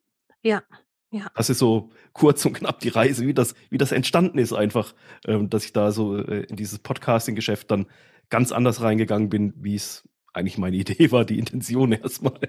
Ja. 0.43 0.63
Ja. 1.13 1.31
Das 1.35 1.51
ist 1.51 1.59
so 1.59 1.91
kurz 2.13 2.45
und 2.47 2.53
knapp 2.53 2.79
die 2.81 2.89
Reise, 2.89 3.27
wie 3.27 3.35
das, 3.35 3.55
wie 3.69 3.79
das 3.79 3.91
entstanden 3.91 4.39
ist, 4.39 4.53
einfach, 4.53 4.95
ähm, 5.27 5.51
dass 5.51 5.65
ich 5.65 5.73
da 5.73 5.91
so 5.91 6.17
äh, 6.17 6.45
in 6.45 6.57
dieses 6.57 6.79
Podcasting-Geschäft 6.79 7.71
dann 7.71 7.87
ganz 8.29 8.53
anders 8.53 8.81
reingegangen 8.81 9.29
bin, 9.29 9.53
wie 9.57 9.75
es 9.75 10.09
eigentlich 10.33 10.59
meine 10.59 10.77
Idee 10.79 11.11
war, 11.11 11.25
die 11.25 11.39
Intention 11.39 11.93
erstmal. 11.93 12.41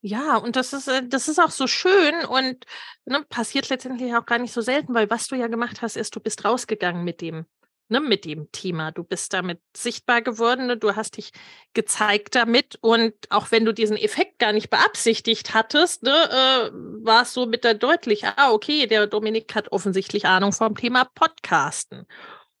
Ja, 0.00 0.36
und 0.36 0.56
das 0.56 0.72
ist, 0.72 0.88
äh, 0.88 1.06
das 1.08 1.28
ist 1.28 1.40
auch 1.40 1.50
so 1.50 1.66
schön 1.66 2.24
und 2.24 2.64
ne, 3.04 3.24
passiert 3.28 3.68
letztendlich 3.68 4.14
auch 4.14 4.26
gar 4.26 4.38
nicht 4.38 4.52
so 4.52 4.60
selten, 4.60 4.94
weil 4.94 5.10
was 5.10 5.28
du 5.28 5.36
ja 5.36 5.46
gemacht 5.46 5.82
hast, 5.82 5.96
ist, 5.96 6.14
du 6.14 6.20
bist 6.20 6.44
rausgegangen 6.44 7.04
mit 7.04 7.20
dem, 7.20 7.46
ne, 7.92 8.00
mit 8.00 8.24
dem 8.24 8.50
Thema. 8.50 8.90
Du 8.90 9.04
bist 9.04 9.32
damit 9.32 9.60
sichtbar 9.76 10.22
geworden, 10.22 10.66
ne, 10.66 10.76
du 10.76 10.96
hast 10.96 11.16
dich 11.16 11.32
gezeigt 11.74 12.34
damit 12.34 12.76
und 12.80 13.14
auch 13.30 13.52
wenn 13.52 13.64
du 13.64 13.72
diesen 13.72 13.96
Effekt 13.96 14.38
gar 14.40 14.52
nicht 14.52 14.70
beabsichtigt 14.70 15.54
hattest, 15.54 16.02
ne, 16.02 16.10
äh, 16.10 16.70
war 17.04 17.22
es 17.22 17.34
so 17.34 17.46
mit 17.46 17.64
der 17.64 17.74
deutlich, 17.74 18.24
ah, 18.26 18.50
okay, 18.50 18.86
der 18.86 19.06
Dominik 19.06 19.54
hat 19.54 19.70
offensichtlich 19.70 20.26
Ahnung 20.26 20.52
vom 20.52 20.76
Thema 20.76 21.04
Podcasten. 21.04 22.06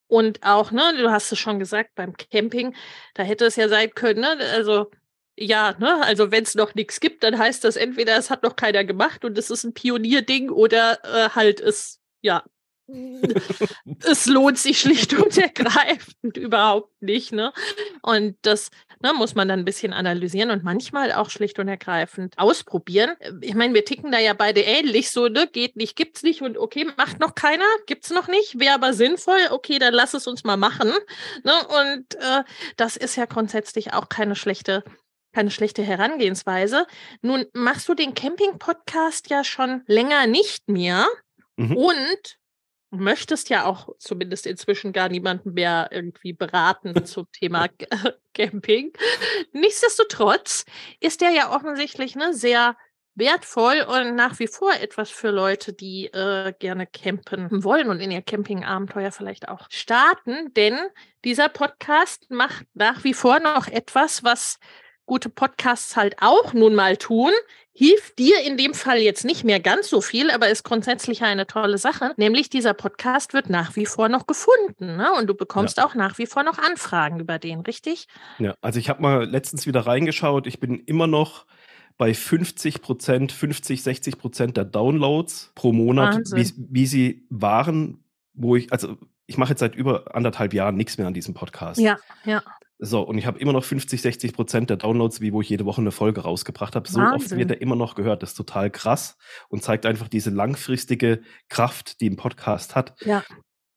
Und 0.06 0.42
auch, 0.44 0.70
ne, 0.70 0.94
du 0.98 1.10
hast 1.10 1.32
es 1.32 1.38
schon 1.38 1.58
gesagt, 1.58 1.94
beim 1.94 2.14
Camping, 2.16 2.74
da 3.14 3.22
hätte 3.22 3.46
es 3.46 3.56
ja 3.56 3.68
sein 3.68 3.90
können, 3.94 4.20
ne, 4.20 4.36
also 4.52 4.90
ja, 5.36 5.74
ne, 5.78 6.02
also 6.04 6.30
wenn 6.30 6.44
es 6.44 6.54
noch 6.54 6.74
nichts 6.74 7.00
gibt, 7.00 7.22
dann 7.24 7.38
heißt 7.38 7.64
das 7.64 7.76
entweder, 7.76 8.16
es 8.16 8.30
hat 8.30 8.42
noch 8.42 8.56
keiner 8.56 8.84
gemacht 8.84 9.24
und 9.24 9.38
es 9.38 9.50
ist 9.50 9.64
ein 9.64 9.74
Pionierding 9.74 10.50
oder 10.50 11.02
äh, 11.04 11.30
halt 11.30 11.60
es, 11.60 12.00
ja, 12.20 12.44
es 14.04 14.26
lohnt 14.26 14.58
sich 14.58 14.80
schlicht 14.80 15.14
und 15.18 15.36
ergreifend 15.38 16.36
überhaupt 16.36 17.00
nicht, 17.00 17.32
ne? 17.32 17.52
Und 18.02 18.36
das 18.42 18.70
ne, 19.00 19.12
muss 19.12 19.34
man 19.34 19.48
dann 19.48 19.60
ein 19.60 19.64
bisschen 19.64 19.92
analysieren 19.92 20.50
und 20.50 20.64
manchmal 20.64 21.12
auch 21.12 21.30
schlicht 21.30 21.58
und 21.58 21.68
ergreifend 21.68 22.38
ausprobieren. 22.38 23.12
Ich 23.40 23.54
meine, 23.54 23.74
wir 23.74 23.84
ticken 23.84 24.12
da 24.12 24.18
ja 24.18 24.34
beide 24.34 24.60
ähnlich, 24.60 25.10
so, 25.10 25.28
ne, 25.28 25.46
geht 25.46 25.76
nicht, 25.76 25.96
gibt's 25.96 26.22
nicht 26.22 26.42
und 26.42 26.58
okay, 26.58 26.86
macht 26.96 27.20
noch 27.20 27.34
keiner, 27.34 27.66
gibt's 27.86 28.10
noch 28.10 28.28
nicht, 28.28 28.58
wäre 28.58 28.74
aber 28.74 28.92
sinnvoll, 28.92 29.40
okay, 29.50 29.78
dann 29.78 29.94
lass 29.94 30.14
es 30.14 30.26
uns 30.26 30.44
mal 30.44 30.56
machen, 30.56 30.92
ne? 31.44 31.52
Und 31.82 32.14
äh, 32.16 32.44
das 32.76 32.96
ist 32.96 33.16
ja 33.16 33.26
grundsätzlich 33.26 33.92
auch 33.92 34.08
keine 34.08 34.36
schlechte 34.36 34.82
keine 35.34 35.50
schlechte 35.50 35.82
Herangehensweise. 35.82 36.86
Nun 37.22 37.46
machst 37.54 37.88
du 37.88 37.94
den 37.94 38.12
Camping-Podcast 38.12 39.30
ja 39.30 39.44
schon 39.44 39.82
länger 39.86 40.26
nicht 40.26 40.68
mehr 40.68 41.06
mhm. 41.56 41.74
und 41.74 42.38
möchtest 42.92 43.48
ja 43.48 43.64
auch 43.64 43.88
zumindest 43.98 44.46
inzwischen 44.46 44.92
gar 44.92 45.08
niemanden 45.08 45.54
mehr 45.54 45.88
irgendwie 45.90 46.32
beraten 46.32 46.94
zum 47.06 47.26
Thema 47.32 47.68
Camping. 48.34 48.92
Nichtsdestotrotz 49.52 50.64
ist 51.00 51.20
der 51.20 51.30
ja 51.30 51.54
offensichtlich 51.54 52.14
ne, 52.14 52.34
sehr 52.34 52.76
wertvoll 53.14 53.82
und 53.86 54.14
nach 54.14 54.38
wie 54.38 54.46
vor 54.46 54.72
etwas 54.74 55.10
für 55.10 55.30
Leute, 55.30 55.72
die 55.72 56.06
äh, 56.06 56.52
gerne 56.58 56.86
campen 56.86 57.62
wollen 57.62 57.90
und 57.90 58.00
in 58.00 58.10
ihr 58.10 58.22
Campingabenteuer 58.22 59.12
vielleicht 59.12 59.48
auch 59.48 59.66
starten, 59.68 60.52
denn 60.54 60.78
dieser 61.24 61.48
Podcast 61.48 62.30
macht 62.30 62.66
nach 62.74 63.04
wie 63.04 63.14
vor 63.14 63.40
noch 63.40 63.68
etwas, 63.68 64.24
was 64.24 64.58
gute 65.06 65.28
Podcasts 65.28 65.96
halt 65.96 66.16
auch 66.20 66.52
nun 66.52 66.74
mal 66.74 66.96
tun, 66.96 67.32
hilft 67.74 68.18
dir 68.18 68.36
in 68.46 68.56
dem 68.56 68.74
Fall 68.74 68.98
jetzt 68.98 69.24
nicht 69.24 69.44
mehr 69.44 69.60
ganz 69.60 69.88
so 69.88 70.00
viel, 70.00 70.30
aber 70.30 70.48
ist 70.48 70.62
grundsätzlich 70.62 71.22
eine 71.22 71.46
tolle 71.46 71.78
Sache. 71.78 72.12
Nämlich 72.16 72.50
dieser 72.50 72.74
Podcast 72.74 73.32
wird 73.32 73.48
nach 73.48 73.76
wie 73.76 73.86
vor 73.86 74.08
noch 74.08 74.26
gefunden 74.26 74.96
ne? 74.96 75.12
und 75.18 75.26
du 75.26 75.34
bekommst 75.34 75.78
ja. 75.78 75.86
auch 75.86 75.94
nach 75.94 76.18
wie 76.18 76.26
vor 76.26 76.42
noch 76.42 76.58
Anfragen 76.58 77.20
über 77.20 77.38
den, 77.38 77.60
richtig? 77.60 78.08
Ja, 78.38 78.54
also 78.60 78.78
ich 78.78 78.88
habe 78.88 79.02
mal 79.02 79.24
letztens 79.24 79.66
wieder 79.66 79.80
reingeschaut. 79.80 80.46
Ich 80.46 80.60
bin 80.60 80.78
immer 80.80 81.06
noch 81.06 81.46
bei 81.96 82.14
50 82.14 82.82
Prozent, 82.82 83.32
50, 83.32 83.82
60 83.82 84.18
Prozent 84.18 84.56
der 84.56 84.64
Downloads 84.64 85.52
pro 85.54 85.72
Monat, 85.72 86.20
wie, 86.34 86.52
wie 86.56 86.86
sie 86.86 87.26
waren, 87.30 88.04
wo 88.34 88.56
ich, 88.56 88.72
also 88.72 88.96
ich 89.26 89.38
mache 89.38 89.50
jetzt 89.50 89.60
seit 89.60 89.74
über 89.74 90.14
anderthalb 90.14 90.52
Jahren 90.52 90.76
nichts 90.76 90.98
mehr 90.98 91.06
an 91.06 91.14
diesem 91.14 91.32
Podcast. 91.32 91.80
Ja, 91.80 91.98
ja. 92.24 92.42
So, 92.84 93.02
und 93.02 93.16
ich 93.16 93.26
habe 93.26 93.38
immer 93.38 93.52
noch 93.52 93.62
50, 93.62 94.02
60 94.02 94.32
Prozent 94.32 94.68
der 94.68 94.76
Downloads, 94.76 95.20
wie 95.20 95.32
wo 95.32 95.40
ich 95.40 95.48
jede 95.48 95.64
Woche 95.64 95.80
eine 95.80 95.92
Folge 95.92 96.22
rausgebracht 96.22 96.74
habe. 96.74 96.88
So 96.88 96.98
Wahnsinn. 96.98 97.14
oft 97.14 97.30
wird 97.38 97.50
er 97.52 97.60
immer 97.60 97.76
noch 97.76 97.94
gehört. 97.94 98.24
Das 98.24 98.30
ist 98.30 98.36
total 98.36 98.70
krass 98.70 99.16
und 99.48 99.62
zeigt 99.62 99.86
einfach 99.86 100.08
diese 100.08 100.30
langfristige 100.30 101.22
Kraft, 101.48 102.00
die 102.00 102.10
ein 102.10 102.16
Podcast 102.16 102.74
hat. 102.74 103.00
Ja. 103.04 103.22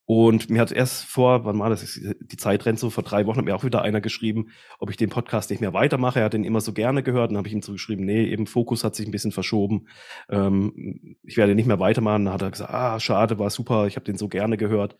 Und 0.05 0.49
mir 0.49 0.59
hat 0.59 0.71
erst 0.71 1.05
vor, 1.05 1.45
wann 1.45 1.59
war 1.59 1.69
das? 1.69 1.99
Die 2.19 2.37
Zeit 2.37 2.65
rennt 2.65 2.79
so, 2.79 2.89
vor 2.89 3.03
drei 3.03 3.27
Wochen 3.27 3.37
hat 3.37 3.45
mir 3.45 3.55
auch 3.55 3.63
wieder 3.63 3.83
einer 3.83 4.01
geschrieben, 4.01 4.47
ob 4.79 4.89
ich 4.89 4.97
den 4.97 5.09
Podcast 5.11 5.51
nicht 5.51 5.61
mehr 5.61 5.73
weitermache. 5.73 6.19
Er 6.19 6.25
hat 6.25 6.33
den 6.33 6.43
immer 6.43 6.61
so 6.61 6.73
gerne 6.73 7.03
gehört. 7.03 7.29
Dann 7.29 7.37
habe 7.37 7.47
ich 7.47 7.53
ihm 7.53 7.61
zugeschrieben, 7.61 8.05
nee, 8.05 8.25
eben 8.25 8.47
Fokus 8.47 8.83
hat 8.83 8.95
sich 8.95 9.07
ein 9.07 9.11
bisschen 9.11 9.31
verschoben. 9.31 9.87
Ähm, 10.29 11.15
ich 11.21 11.37
werde 11.37 11.53
nicht 11.53 11.67
mehr 11.67 11.79
weitermachen. 11.79 12.25
Dann 12.25 12.33
hat 12.33 12.41
er 12.41 12.49
gesagt, 12.49 12.73
ah, 12.73 12.99
schade, 12.99 13.37
war 13.37 13.51
super, 13.51 13.85
ich 13.85 13.97
habe 13.97 14.05
den 14.05 14.17
so 14.17 14.29
gerne 14.29 14.57
gehört 14.57 14.97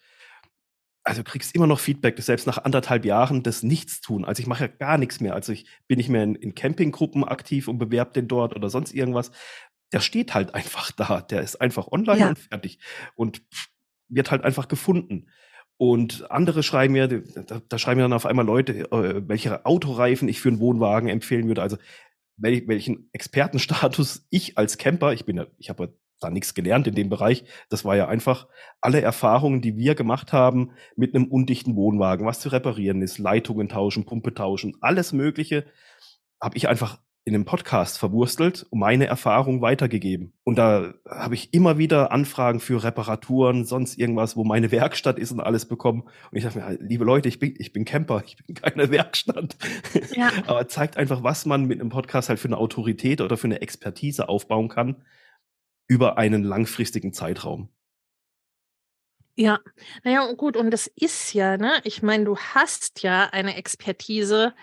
also 1.05 1.21
du 1.21 1.29
kriegst 1.29 1.53
immer 1.53 1.67
noch 1.67 1.79
Feedback, 1.79 2.19
selbst 2.19 2.47
nach 2.47 2.57
anderthalb 2.57 3.05
Jahren 3.05 3.43
des 3.43 3.61
Nichtstun. 3.61 4.25
Also 4.25 4.41
ich 4.41 4.47
mache 4.47 4.65
ja 4.65 4.67
gar 4.67 4.97
nichts 4.97 5.21
mehr. 5.21 5.35
Also 5.35 5.53
ich 5.53 5.67
bin 5.87 5.97
nicht 5.97 6.09
mehr 6.09 6.23
in, 6.23 6.33
in 6.33 6.55
Campinggruppen 6.55 7.23
aktiv 7.23 7.67
und 7.67 7.77
bewerbe 7.77 8.13
den 8.13 8.27
dort 8.27 8.55
oder 8.55 8.69
sonst 8.69 8.91
irgendwas. 8.91 9.31
Der 9.93 9.99
steht 9.99 10.33
halt 10.33 10.55
einfach 10.55 10.91
da. 10.91 11.21
Der 11.21 11.41
ist 11.41 11.61
einfach 11.61 11.87
online 11.91 12.19
ja. 12.19 12.29
und 12.29 12.39
fertig. 12.39 12.79
Und 13.13 13.43
wird 14.09 14.31
halt 14.31 14.43
einfach 14.43 14.67
gefunden. 14.67 15.29
Und 15.77 16.31
andere 16.31 16.63
schreiben 16.63 16.93
mir, 16.93 17.07
da, 17.07 17.61
da 17.67 17.77
schreiben 17.77 17.97
mir 17.97 18.05
dann 18.05 18.13
auf 18.13 18.25
einmal 18.25 18.45
Leute, 18.45 18.91
äh, 18.91 19.21
welche 19.27 19.65
Autoreifen 19.65 20.27
ich 20.27 20.41
für 20.41 20.49
einen 20.49 20.59
Wohnwagen 20.59 21.09
empfehlen 21.09 21.47
würde. 21.47 21.61
Also 21.61 21.77
welchen 22.37 23.09
Expertenstatus 23.13 24.25
ich 24.31 24.57
als 24.57 24.79
Camper, 24.79 25.13
ich 25.13 25.25
bin 25.25 25.37
ja, 25.37 25.45
ich 25.59 25.69
habe 25.69 25.93
da 26.19 26.29
nichts 26.29 26.53
gelernt 26.53 26.87
in 26.87 26.95
dem 26.95 27.09
Bereich. 27.09 27.45
Das 27.69 27.85
war 27.85 27.95
ja 27.95 28.07
einfach 28.07 28.47
alle 28.81 29.01
Erfahrungen, 29.01 29.61
die 29.61 29.77
wir 29.77 29.95
gemacht 29.95 30.33
haben 30.33 30.71
mit 30.95 31.15
einem 31.15 31.25
undichten 31.25 31.75
Wohnwagen, 31.75 32.25
was 32.25 32.39
zu 32.39 32.49
reparieren 32.49 33.01
ist, 33.01 33.17
Leitungen 33.17 33.69
tauschen, 33.69 34.05
Pumpe 34.05 34.33
tauschen, 34.33 34.77
alles 34.81 35.13
Mögliche, 35.13 35.65
habe 36.41 36.57
ich 36.57 36.67
einfach 36.67 36.99
in 37.27 37.33
einem 37.33 37.45
Podcast 37.45 37.97
verwurstelt 37.97 38.67
und 38.69 38.77
meine 38.77 39.07
Erfahrung 39.07 39.59
weitergegeben. 39.59 40.33
Und 40.43 40.59
da 40.59 40.93
habe 41.09 41.33
ich 41.33 41.55
immer 41.55 41.79
wieder 41.79 42.11
Anfragen 42.11 42.59
für 42.59 42.83
Reparaturen, 42.83 43.65
sonst 43.65 43.97
irgendwas, 43.97 44.37
wo 44.37 44.43
meine 44.43 44.71
Werkstatt 44.71 45.17
ist 45.17 45.31
und 45.31 45.39
alles 45.39 45.67
bekommen. 45.67 46.03
Und 46.03 46.37
ich 46.37 46.43
dachte 46.43 46.59
mir, 46.59 46.77
liebe 46.79 47.03
Leute, 47.03 47.27
ich 47.27 47.39
bin, 47.39 47.55
ich 47.57 47.73
bin 47.73 47.83
Camper, 47.83 48.21
ich 48.23 48.37
bin 48.37 48.55
keine 48.55 48.89
Werkstatt. 48.91 49.57
Ja. 50.15 50.29
Aber 50.45 50.67
zeigt 50.67 50.97
einfach, 50.97 51.23
was 51.23 51.47
man 51.47 51.65
mit 51.65 51.81
einem 51.81 51.89
Podcast 51.89 52.29
halt 52.29 52.39
für 52.39 52.47
eine 52.47 52.57
Autorität 52.57 53.21
oder 53.21 53.37
für 53.37 53.47
eine 53.47 53.59
Expertise 53.59 54.29
aufbauen 54.29 54.69
kann, 54.69 54.97
über 55.87 56.17
einen 56.17 56.43
langfristigen 56.43 57.13
Zeitraum. 57.13 57.69
Ja, 59.37 59.59
naja, 60.03 60.31
gut, 60.33 60.55
und 60.55 60.71
das 60.71 60.87
ist 60.87 61.33
ja, 61.33 61.57
ne, 61.57 61.81
ich 61.83 62.01
meine, 62.01 62.23
du 62.23 62.37
hast 62.37 63.03
ja 63.03 63.25
eine 63.31 63.57
Expertise 63.57 64.53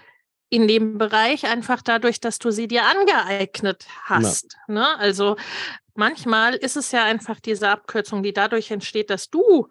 in 0.48 0.66
dem 0.66 0.98
Bereich, 0.98 1.46
einfach 1.46 1.82
dadurch, 1.82 2.20
dass 2.20 2.38
du 2.38 2.50
sie 2.50 2.68
dir 2.68 2.84
angeeignet 2.84 3.86
hast. 4.04 4.56
Ja. 4.68 4.74
Ne? 4.74 4.98
Also 4.98 5.36
manchmal 5.94 6.54
ist 6.54 6.76
es 6.76 6.92
ja 6.92 7.04
einfach 7.04 7.40
diese 7.40 7.68
Abkürzung, 7.68 8.22
die 8.22 8.32
dadurch 8.32 8.70
entsteht, 8.70 9.10
dass 9.10 9.30
du 9.30 9.68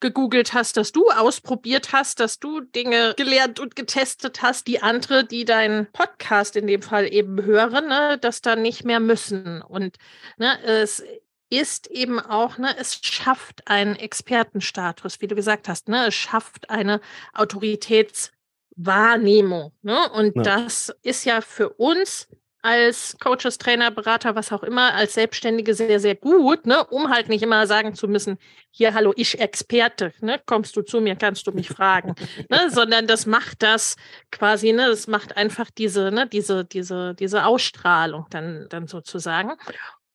gegoogelt 0.00 0.54
hast, 0.54 0.76
dass 0.76 0.92
du 0.92 1.08
ausprobiert 1.08 1.92
hast, 1.92 2.20
dass 2.20 2.38
du 2.38 2.60
Dinge 2.60 3.14
gelernt 3.16 3.58
und 3.60 3.76
getestet 3.76 4.42
hast, 4.42 4.66
die 4.66 4.82
andere, 4.82 5.24
die 5.24 5.44
deinen 5.44 5.86
Podcast 5.92 6.56
in 6.56 6.66
dem 6.66 6.80
Fall 6.82 7.12
eben 7.12 7.44
hören, 7.44 7.88
ne, 7.88 8.18
das 8.20 8.40
dann 8.40 8.62
nicht 8.62 8.84
mehr 8.84 9.00
müssen. 9.00 9.62
Und 9.62 9.96
ne, 10.36 10.60
es 10.62 11.02
ist 11.50 11.88
eben 11.88 12.20
auch, 12.20 12.58
ne, 12.58 12.76
es 12.78 13.00
schafft 13.02 13.66
einen 13.66 13.96
Expertenstatus, 13.96 15.20
wie 15.20 15.26
du 15.26 15.34
gesagt 15.34 15.68
hast, 15.68 15.88
ne, 15.88 16.06
es 16.08 16.14
schafft 16.14 16.70
eine 16.70 17.00
Autoritätswahrnehmung. 17.32 19.72
Ne? 19.82 20.08
Und 20.10 20.36
ja. 20.36 20.42
das 20.42 20.94
ist 21.02 21.24
ja 21.24 21.40
für 21.40 21.70
uns 21.70 22.28
als 22.62 23.16
Coaches, 23.20 23.58
Trainer, 23.58 23.90
Berater, 23.90 24.34
was 24.34 24.52
auch 24.52 24.62
immer, 24.62 24.94
als 24.94 25.14
Selbstständige 25.14 25.74
sehr, 25.74 26.00
sehr 26.00 26.16
gut, 26.16 26.66
ne, 26.66 26.84
um 26.84 27.10
halt 27.10 27.28
nicht 27.28 27.42
immer 27.42 27.66
sagen 27.66 27.94
zu 27.94 28.08
müssen, 28.08 28.38
hier, 28.70 28.94
hallo, 28.94 29.12
ich 29.16 29.40
Experte, 29.40 30.12
ne, 30.20 30.40
kommst 30.44 30.76
du 30.76 30.82
zu 30.82 31.00
mir, 31.00 31.14
kannst 31.14 31.46
du 31.46 31.52
mich 31.52 31.68
fragen, 31.68 32.14
ne, 32.48 32.68
sondern 32.70 33.06
das 33.06 33.26
macht 33.26 33.62
das 33.62 33.96
quasi, 34.32 34.72
ne, 34.72 34.88
das 34.88 35.06
macht 35.06 35.36
einfach 35.36 35.70
diese, 35.70 36.10
ne, 36.10 36.26
diese, 36.26 36.64
diese, 36.64 37.14
diese 37.14 37.46
Ausstrahlung 37.46 38.26
dann, 38.30 38.66
dann 38.70 38.88
sozusagen. 38.88 39.52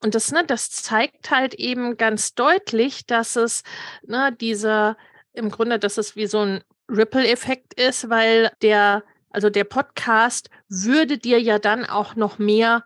Und 0.04 0.16
das, 0.16 0.32
ne, 0.34 0.44
das 0.46 0.70
zeigt 0.70 1.32
halt 1.32 1.54
eben 1.54 1.96
ganz 1.96 2.36
deutlich, 2.36 3.06
dass 3.06 3.38
es, 3.38 3.64
ne, 4.06 4.36
dieser, 4.40 4.98
im 5.32 5.50
Grunde, 5.50 5.80
dass 5.80 5.98
es 5.98 6.18
wie 6.18 6.28
so 6.28 6.40
ein 6.40 6.64
Ripple-Effekt 6.90 7.74
ist, 7.76 8.10
weil 8.10 8.52
der 8.62 9.04
also 9.34 9.50
der 9.50 9.66
Podcast 9.66 10.50
würde 10.70 11.18
dir 11.18 11.42
ja 11.42 11.60
dann 11.60 11.86
auch 11.86 12.16
noch 12.16 12.40
mehr 12.40 12.84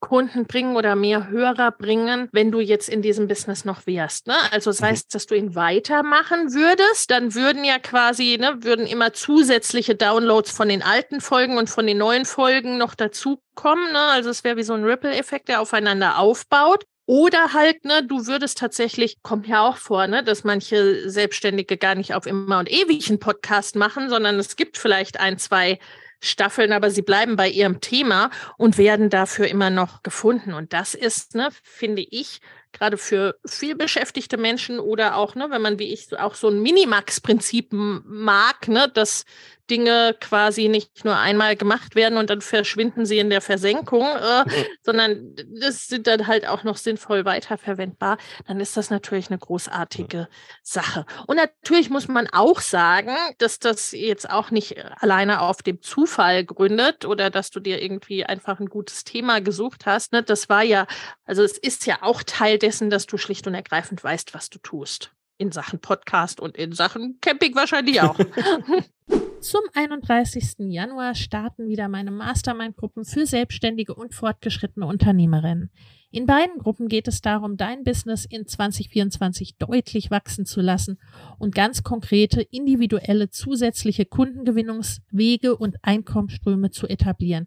Kunden 0.00 0.46
bringen 0.46 0.76
oder 0.76 0.94
mehr 0.94 1.28
Hörer 1.28 1.72
bringen, 1.72 2.28
wenn 2.32 2.52
du 2.52 2.60
jetzt 2.60 2.88
in 2.88 3.02
diesem 3.02 3.26
Business 3.26 3.64
noch 3.64 3.86
wärst. 3.86 4.28
Ne? 4.28 4.36
Also 4.52 4.70
das 4.70 4.80
mhm. 4.80 4.86
heißt, 4.86 5.14
dass 5.14 5.26
du 5.26 5.34
ihn 5.34 5.54
weitermachen 5.54 6.54
würdest, 6.54 7.10
dann 7.10 7.34
würden 7.34 7.64
ja 7.64 7.78
quasi, 7.78 8.38
ne, 8.40 8.62
würden 8.62 8.86
immer 8.86 9.12
zusätzliche 9.12 9.96
Downloads 9.96 10.52
von 10.52 10.68
den 10.68 10.82
alten 10.82 11.20
Folgen 11.20 11.58
und 11.58 11.68
von 11.68 11.86
den 11.86 11.98
neuen 11.98 12.24
Folgen 12.24 12.78
noch 12.78 12.94
dazukommen. 12.94 13.92
Ne? 13.92 14.00
Also 14.00 14.30
es 14.30 14.44
wäre 14.44 14.56
wie 14.56 14.62
so 14.62 14.74
ein 14.74 14.84
Ripple-Effekt, 14.84 15.48
der 15.48 15.60
aufeinander 15.60 16.18
aufbaut. 16.18 16.84
Oder 17.08 17.54
halt, 17.54 17.86
ne, 17.86 18.04
du 18.06 18.26
würdest 18.26 18.58
tatsächlich, 18.58 19.22
kommt 19.22 19.46
ja 19.46 19.66
auch 19.66 19.78
vor, 19.78 20.06
ne, 20.06 20.22
dass 20.22 20.44
manche 20.44 21.08
Selbstständige 21.08 21.78
gar 21.78 21.94
nicht 21.94 22.12
auf 22.12 22.26
immer 22.26 22.58
und 22.58 22.70
ewig 22.70 23.08
einen 23.08 23.18
Podcast 23.18 23.76
machen, 23.76 24.10
sondern 24.10 24.38
es 24.38 24.56
gibt 24.56 24.76
vielleicht 24.76 25.18
ein, 25.18 25.38
zwei 25.38 25.78
Staffeln, 26.20 26.70
aber 26.70 26.90
sie 26.90 27.00
bleiben 27.00 27.36
bei 27.36 27.48
ihrem 27.48 27.80
Thema 27.80 28.28
und 28.58 28.76
werden 28.76 29.08
dafür 29.08 29.48
immer 29.48 29.70
noch 29.70 30.02
gefunden. 30.02 30.52
Und 30.52 30.74
das 30.74 30.92
ist, 30.92 31.34
ne, 31.34 31.48
finde 31.62 32.02
ich, 32.02 32.40
gerade 32.72 32.98
für 32.98 33.36
viel 33.46 33.74
beschäftigte 33.74 34.36
Menschen 34.36 34.78
oder 34.78 35.16
auch, 35.16 35.34
ne, 35.34 35.46
wenn 35.48 35.62
man 35.62 35.78
wie 35.78 35.90
ich 35.90 36.14
auch 36.18 36.34
so 36.34 36.48
ein 36.48 36.60
Minimax-Prinzip 36.60 37.68
mag, 37.72 38.68
ne, 38.68 38.86
dass 38.92 39.24
Dinge 39.70 40.16
quasi 40.20 40.68
nicht 40.68 41.04
nur 41.04 41.16
einmal 41.16 41.56
gemacht 41.56 41.94
werden 41.94 42.18
und 42.18 42.30
dann 42.30 42.40
verschwinden 42.40 43.06
sie 43.06 43.18
in 43.18 43.30
der 43.30 43.40
Versenkung, 43.40 44.06
äh, 44.06 44.44
mhm. 44.44 44.64
sondern 44.82 45.36
das 45.60 45.86
sind 45.86 46.06
dann 46.06 46.26
halt 46.26 46.46
auch 46.46 46.64
noch 46.64 46.76
sinnvoll 46.76 47.24
weiterverwendbar, 47.24 48.18
dann 48.46 48.60
ist 48.60 48.76
das 48.76 48.90
natürlich 48.90 49.28
eine 49.28 49.38
großartige 49.38 50.28
Sache. 50.62 51.04
Und 51.26 51.36
natürlich 51.36 51.90
muss 51.90 52.08
man 52.08 52.28
auch 52.32 52.60
sagen, 52.60 53.14
dass 53.38 53.58
das 53.58 53.92
jetzt 53.92 54.28
auch 54.30 54.50
nicht 54.50 54.76
alleine 55.00 55.40
auf 55.42 55.62
dem 55.62 55.82
Zufall 55.82 56.44
gründet 56.44 57.04
oder 57.04 57.30
dass 57.30 57.50
du 57.50 57.60
dir 57.60 57.82
irgendwie 57.82 58.24
einfach 58.24 58.60
ein 58.60 58.66
gutes 58.66 59.04
Thema 59.04 59.40
gesucht 59.40 59.86
hast. 59.86 60.12
Ne? 60.12 60.22
Das 60.22 60.48
war 60.48 60.62
ja, 60.62 60.86
also 61.24 61.42
es 61.42 61.58
ist 61.58 61.86
ja 61.86 61.98
auch 62.02 62.22
Teil 62.22 62.58
dessen, 62.58 62.90
dass 62.90 63.06
du 63.06 63.18
schlicht 63.18 63.46
und 63.46 63.54
ergreifend 63.54 64.02
weißt, 64.02 64.34
was 64.34 64.50
du 64.50 64.58
tust. 64.58 65.12
In 65.38 65.52
Sachen 65.52 65.78
Podcast 65.78 66.40
und 66.40 66.56
in 66.56 66.72
Sachen 66.72 67.18
Camping 67.20 67.54
wahrscheinlich 67.54 68.00
auch. 68.02 68.18
Zum 69.40 69.60
31. 69.72 70.56
Januar 70.58 71.14
starten 71.14 71.68
wieder 71.68 71.88
meine 71.88 72.10
Mastermind-Gruppen 72.10 73.04
für 73.04 73.24
selbstständige 73.24 73.94
und 73.94 74.12
fortgeschrittene 74.12 74.84
Unternehmerinnen. 74.84 75.70
In 76.10 76.26
beiden 76.26 76.58
Gruppen 76.58 76.88
geht 76.88 77.06
es 77.06 77.20
darum, 77.20 77.56
dein 77.56 77.84
Business 77.84 78.24
in 78.24 78.46
2024 78.46 79.58
deutlich 79.58 80.10
wachsen 80.10 80.44
zu 80.44 80.60
lassen 80.60 80.98
und 81.38 81.54
ganz 81.54 81.82
konkrete 81.82 82.40
individuelle 82.40 83.30
zusätzliche 83.30 84.06
Kundengewinnungswege 84.06 85.54
und 85.54 85.76
Einkommensströme 85.82 86.70
zu 86.70 86.88
etablieren, 86.88 87.46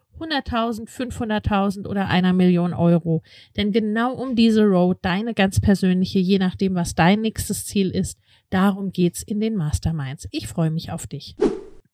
100.000, 0.21 0.87
500.000 0.89 1.87
oder 1.87 2.07
einer 2.07 2.33
Million 2.33 2.73
Euro. 2.73 3.23
Denn 3.57 3.71
genau 3.71 4.13
um 4.13 4.35
diese 4.35 4.63
Road, 4.63 4.99
deine 5.01 5.33
ganz 5.33 5.59
persönliche, 5.59 6.19
je 6.19 6.39
nachdem, 6.39 6.75
was 6.75 6.95
dein 6.95 7.21
nächstes 7.21 7.65
Ziel 7.65 7.89
ist, 7.89 8.19
darum 8.49 8.91
geht's 8.91 9.23
in 9.23 9.39
den 9.39 9.55
Masterminds. 9.55 10.27
Ich 10.31 10.47
freue 10.47 10.71
mich 10.71 10.91
auf 10.91 11.07
dich. 11.07 11.35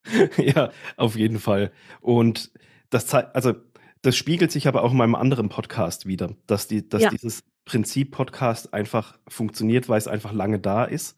ja, 0.38 0.72
auf 0.96 1.16
jeden 1.16 1.40
Fall. 1.40 1.72
Und 2.02 2.52
das 2.90 3.08
zeigt, 3.08 3.36
also 3.36 3.54
das 4.02 4.16
spiegelt 4.16 4.52
sich 4.52 4.68
aber 4.68 4.84
auch 4.84 4.92
in 4.92 4.98
meinem 4.98 5.16
anderen 5.16 5.50
Podcast 5.50 6.06
wieder, 6.06 6.36
dass, 6.46 6.68
die, 6.68 6.88
dass 6.88 7.04
ja. 7.04 7.10
dieses 7.10 7.44
Prinzip 7.66 8.12
Podcast 8.12 8.74
einfach 8.74 9.18
funktioniert, 9.28 9.90
weil 9.90 9.98
es 9.98 10.08
einfach 10.08 10.32
lange 10.32 10.60
da 10.60 10.86
ist. 10.86 11.18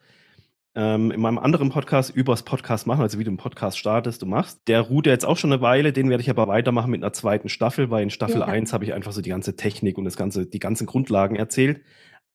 Ähm, 0.75 1.09
in 1.09 1.19
meinem 1.19 1.39
anderen 1.39 1.69
Podcast 1.69 2.15
übers 2.15 2.43
Podcast 2.43 2.85
machen, 2.85 3.01
also 3.01 3.17
wie 3.17 3.23
du 3.23 3.31
einen 3.31 3.37
Podcast 3.37 3.77
startest, 3.77 4.21
du 4.21 4.27
machst, 4.27 4.61
der 4.67 4.81
ruht 4.81 5.07
ja 5.07 5.11
jetzt 5.11 5.25
auch 5.25 5.37
schon 5.37 5.51
eine 5.51 5.61
Weile, 5.61 5.91
den 5.93 6.09
werde 6.09 6.21
ich 6.21 6.29
aber 6.29 6.47
weitermachen 6.47 6.91
mit 6.91 7.01
einer 7.03 7.11
zweiten 7.11 7.49
Staffel, 7.49 7.89
weil 7.89 8.03
in 8.03 8.11
Staffel 8.11 8.41
ja. 8.41 8.45
1 8.45 8.71
habe 8.71 8.85
ich 8.85 8.93
einfach 8.93 9.11
so 9.11 9.21
die 9.21 9.31
ganze 9.31 9.55
Technik 9.55 9.97
und 9.97 10.05
das 10.05 10.15
ganze, 10.15 10.45
die 10.45 10.59
ganzen 10.59 10.85
Grundlagen 10.85 11.35
erzählt. 11.35 11.81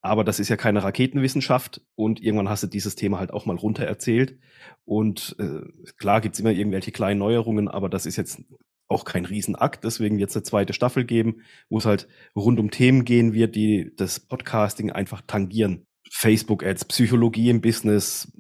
Aber 0.00 0.24
das 0.24 0.38
ist 0.38 0.50
ja 0.50 0.56
keine 0.56 0.82
Raketenwissenschaft 0.82 1.80
und 1.94 2.20
irgendwann 2.20 2.50
hast 2.50 2.62
du 2.62 2.66
dieses 2.66 2.94
Thema 2.94 3.18
halt 3.20 3.32
auch 3.32 3.46
mal 3.46 3.56
runter 3.56 3.84
erzählt. 3.84 4.38
Und 4.84 5.36
äh, 5.38 5.62
klar 5.96 6.20
gibt's 6.20 6.40
immer 6.40 6.50
irgendwelche 6.50 6.92
kleinen 6.92 7.20
Neuerungen, 7.20 7.68
aber 7.68 7.88
das 7.88 8.04
ist 8.04 8.16
jetzt 8.16 8.42
auch 8.88 9.04
kein 9.04 9.24
Riesenakt. 9.24 9.84
Deswegen 9.84 10.18
wird 10.18 10.28
es 10.28 10.36
eine 10.36 10.42
zweite 10.42 10.74
Staffel 10.74 11.04
geben, 11.04 11.42
wo 11.70 11.78
es 11.78 11.86
halt 11.86 12.08
rund 12.36 12.60
um 12.60 12.70
Themen 12.70 13.04
gehen 13.04 13.32
wird, 13.32 13.56
die 13.56 13.92
das 13.96 14.20
Podcasting 14.20 14.90
einfach 14.90 15.22
tangieren. 15.26 15.86
Facebook-Ads, 16.16 16.84
Psychologie 16.86 17.50
im 17.50 17.60
Business, 17.60 18.32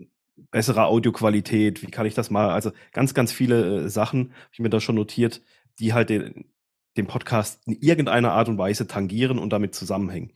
bessere 0.52 0.86
Audioqualität, 0.86 1.82
wie 1.82 1.90
kann 1.90 2.06
ich 2.06 2.14
das 2.14 2.30
mal? 2.30 2.50
Also 2.50 2.70
ganz, 2.92 3.14
ganz 3.14 3.32
viele 3.32 3.86
äh, 3.86 3.88
Sachen, 3.88 4.30
habe 4.30 4.50
ich 4.52 4.60
mir 4.60 4.70
da 4.70 4.80
schon 4.80 4.94
notiert, 4.94 5.42
die 5.80 5.92
halt 5.92 6.08
den, 6.08 6.44
den 6.96 7.08
Podcast 7.08 7.60
in 7.66 7.76
irgendeiner 7.80 8.30
Art 8.30 8.48
und 8.48 8.58
Weise 8.58 8.86
tangieren 8.86 9.40
und 9.40 9.52
damit 9.52 9.74
zusammenhängen. 9.74 10.32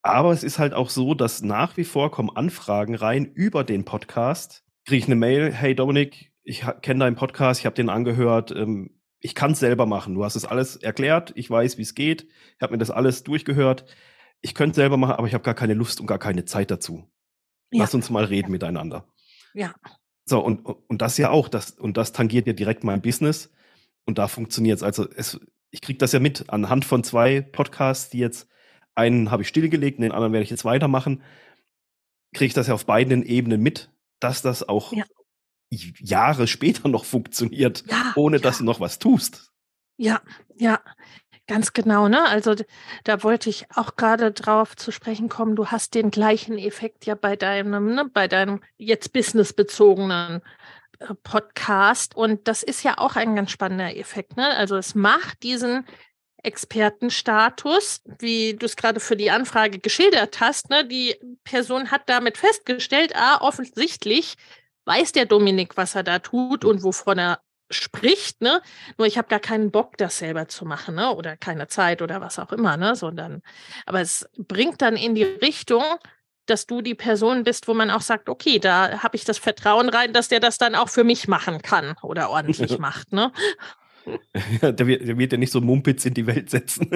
Aber 0.00 0.30
es 0.30 0.44
ist 0.44 0.60
halt 0.60 0.74
auch 0.74 0.88
so, 0.88 1.14
dass 1.14 1.42
nach 1.42 1.76
wie 1.76 1.82
vor 1.82 2.12
kommen 2.12 2.30
Anfragen 2.30 2.94
rein 2.94 3.26
über 3.26 3.64
den 3.64 3.84
Podcast. 3.84 4.62
Kriege 4.84 4.98
ich 4.98 5.06
eine 5.06 5.16
Mail, 5.16 5.52
hey 5.52 5.74
Dominik, 5.74 6.30
ich 6.44 6.64
kenne 6.82 7.00
deinen 7.00 7.16
Podcast, 7.16 7.58
ich 7.58 7.66
habe 7.66 7.74
den 7.74 7.88
angehört, 7.88 8.52
ähm, 8.52 9.00
ich 9.18 9.34
kann 9.34 9.50
es 9.50 9.58
selber 9.58 9.86
machen. 9.86 10.14
Du 10.14 10.24
hast 10.24 10.36
es 10.36 10.44
alles 10.44 10.76
erklärt, 10.76 11.32
ich 11.34 11.50
weiß, 11.50 11.78
wie 11.78 11.82
es 11.82 11.96
geht, 11.96 12.28
ich 12.54 12.62
habe 12.62 12.74
mir 12.74 12.78
das 12.78 12.92
alles 12.92 13.24
durchgehört. 13.24 13.86
Ich 14.42 14.54
könnte 14.54 14.72
es 14.72 14.76
selber 14.76 14.96
machen, 14.96 15.14
aber 15.14 15.26
ich 15.26 15.34
habe 15.34 15.44
gar 15.44 15.54
keine 15.54 15.74
Lust 15.74 16.00
und 16.00 16.06
gar 16.06 16.18
keine 16.18 16.44
Zeit 16.44 16.70
dazu. 16.70 17.08
Ja. 17.70 17.82
Lass 17.82 17.94
uns 17.94 18.10
mal 18.10 18.24
reden 18.24 18.52
miteinander. 18.52 19.08
Ja. 19.54 19.74
So, 20.24 20.40
und, 20.40 20.60
und 20.64 21.02
das 21.02 21.18
ja 21.18 21.30
auch, 21.30 21.48
das, 21.48 21.72
und 21.72 21.96
das 21.96 22.12
tangiert 22.12 22.46
ja 22.46 22.52
direkt 22.52 22.84
mein 22.84 23.02
Business. 23.02 23.52
Und 24.04 24.18
da 24.18 24.28
funktioniert 24.28 24.76
es. 24.78 24.82
Also 24.82 25.08
es, 25.10 25.40
ich 25.70 25.80
kriege 25.80 25.98
das 25.98 26.12
ja 26.12 26.20
mit 26.20 26.50
anhand 26.50 26.84
von 26.84 27.02
zwei 27.04 27.40
Podcasts, 27.40 28.10
die 28.10 28.18
jetzt 28.18 28.48
einen 28.94 29.30
habe 29.30 29.42
ich 29.42 29.48
stillgelegt, 29.48 29.98
den 29.98 30.12
anderen 30.12 30.32
werde 30.32 30.44
ich 30.44 30.50
jetzt 30.50 30.64
weitermachen. 30.64 31.22
Kriege 32.32 32.46
ich 32.46 32.54
das 32.54 32.66
ja 32.66 32.74
auf 32.74 32.86
beiden 32.86 33.24
Ebenen 33.24 33.62
mit, 33.62 33.90
dass 34.20 34.42
das 34.42 34.68
auch 34.68 34.92
ja. 34.92 35.04
Jahre 35.70 36.46
später 36.46 36.88
noch 36.88 37.04
funktioniert, 37.04 37.84
ja, 37.88 38.12
ohne 38.16 38.36
ja. 38.36 38.42
dass 38.42 38.58
du 38.58 38.64
noch 38.64 38.80
was 38.80 38.98
tust. 38.98 39.52
Ja, 39.98 40.20
ja, 40.56 40.80
ganz 41.46 41.72
genau. 41.72 42.08
Ne? 42.08 42.24
Also 42.28 42.54
da 43.04 43.22
wollte 43.22 43.50
ich 43.50 43.66
auch 43.74 43.96
gerade 43.96 44.32
drauf 44.32 44.76
zu 44.76 44.90
sprechen 44.90 45.28
kommen. 45.28 45.56
Du 45.56 45.66
hast 45.66 45.94
den 45.94 46.10
gleichen 46.10 46.58
Effekt 46.58 47.06
ja 47.06 47.14
bei 47.14 47.36
deinem, 47.36 47.94
ne, 47.94 48.10
bei 48.12 48.28
deinem 48.28 48.60
jetzt 48.76 49.12
businessbezogenen 49.12 50.42
äh, 50.98 51.14
Podcast. 51.22 52.16
Und 52.16 52.48
das 52.48 52.62
ist 52.62 52.82
ja 52.82 52.98
auch 52.98 53.16
ein 53.16 53.36
ganz 53.36 53.50
spannender 53.50 53.96
Effekt. 53.96 54.36
Ne? 54.36 54.46
Also 54.56 54.76
es 54.76 54.94
macht 54.94 55.42
diesen 55.42 55.86
Expertenstatus, 56.42 58.02
wie 58.18 58.54
du 58.54 58.66
es 58.66 58.76
gerade 58.76 59.00
für 59.00 59.16
die 59.16 59.30
Anfrage 59.30 59.78
geschildert 59.78 60.40
hast. 60.40 60.70
Ne? 60.70 60.86
Die 60.86 61.16
Person 61.44 61.90
hat 61.90 62.02
damit 62.08 62.38
festgestellt, 62.38 63.14
ah, 63.16 63.40
offensichtlich 63.40 64.36
weiß 64.84 65.12
der 65.12 65.26
Dominik, 65.26 65.76
was 65.76 65.96
er 65.96 66.04
da 66.04 66.20
tut 66.20 66.64
und 66.64 66.84
wovon 66.84 67.18
er 67.18 67.40
spricht, 67.70 68.40
ne? 68.40 68.60
Nur 68.98 69.06
ich 69.06 69.18
habe 69.18 69.28
gar 69.28 69.40
keinen 69.40 69.70
Bock, 69.70 69.96
das 69.98 70.18
selber 70.18 70.48
zu 70.48 70.64
machen, 70.64 70.94
ne? 70.94 71.14
Oder 71.14 71.36
keine 71.36 71.68
Zeit 71.68 72.02
oder 72.02 72.20
was 72.20 72.38
auch 72.38 72.52
immer, 72.52 72.76
ne? 72.76 72.94
Sondern, 72.96 73.42
aber 73.86 74.00
es 74.00 74.28
bringt 74.36 74.82
dann 74.82 74.96
in 74.96 75.14
die 75.14 75.24
Richtung, 75.24 75.84
dass 76.46 76.66
du 76.66 76.80
die 76.80 76.94
Person 76.94 77.42
bist, 77.42 77.66
wo 77.68 77.74
man 77.74 77.90
auch 77.90 78.00
sagt, 78.00 78.28
okay, 78.28 78.58
da 78.58 79.02
habe 79.02 79.16
ich 79.16 79.24
das 79.24 79.38
Vertrauen 79.38 79.88
rein, 79.88 80.12
dass 80.12 80.28
der 80.28 80.40
das 80.40 80.58
dann 80.58 80.74
auch 80.74 80.88
für 80.88 81.04
mich 81.04 81.28
machen 81.28 81.60
kann 81.60 81.96
oder 82.02 82.30
ordentlich 82.30 82.78
macht, 82.78 83.12
ne? 83.12 83.32
der, 84.62 84.86
wird, 84.86 85.06
der 85.06 85.18
wird 85.18 85.32
ja 85.32 85.38
nicht 85.38 85.52
so 85.52 85.60
Mumpitz 85.60 86.04
in 86.06 86.14
die 86.14 86.26
Welt 86.26 86.50
setzen. 86.50 86.88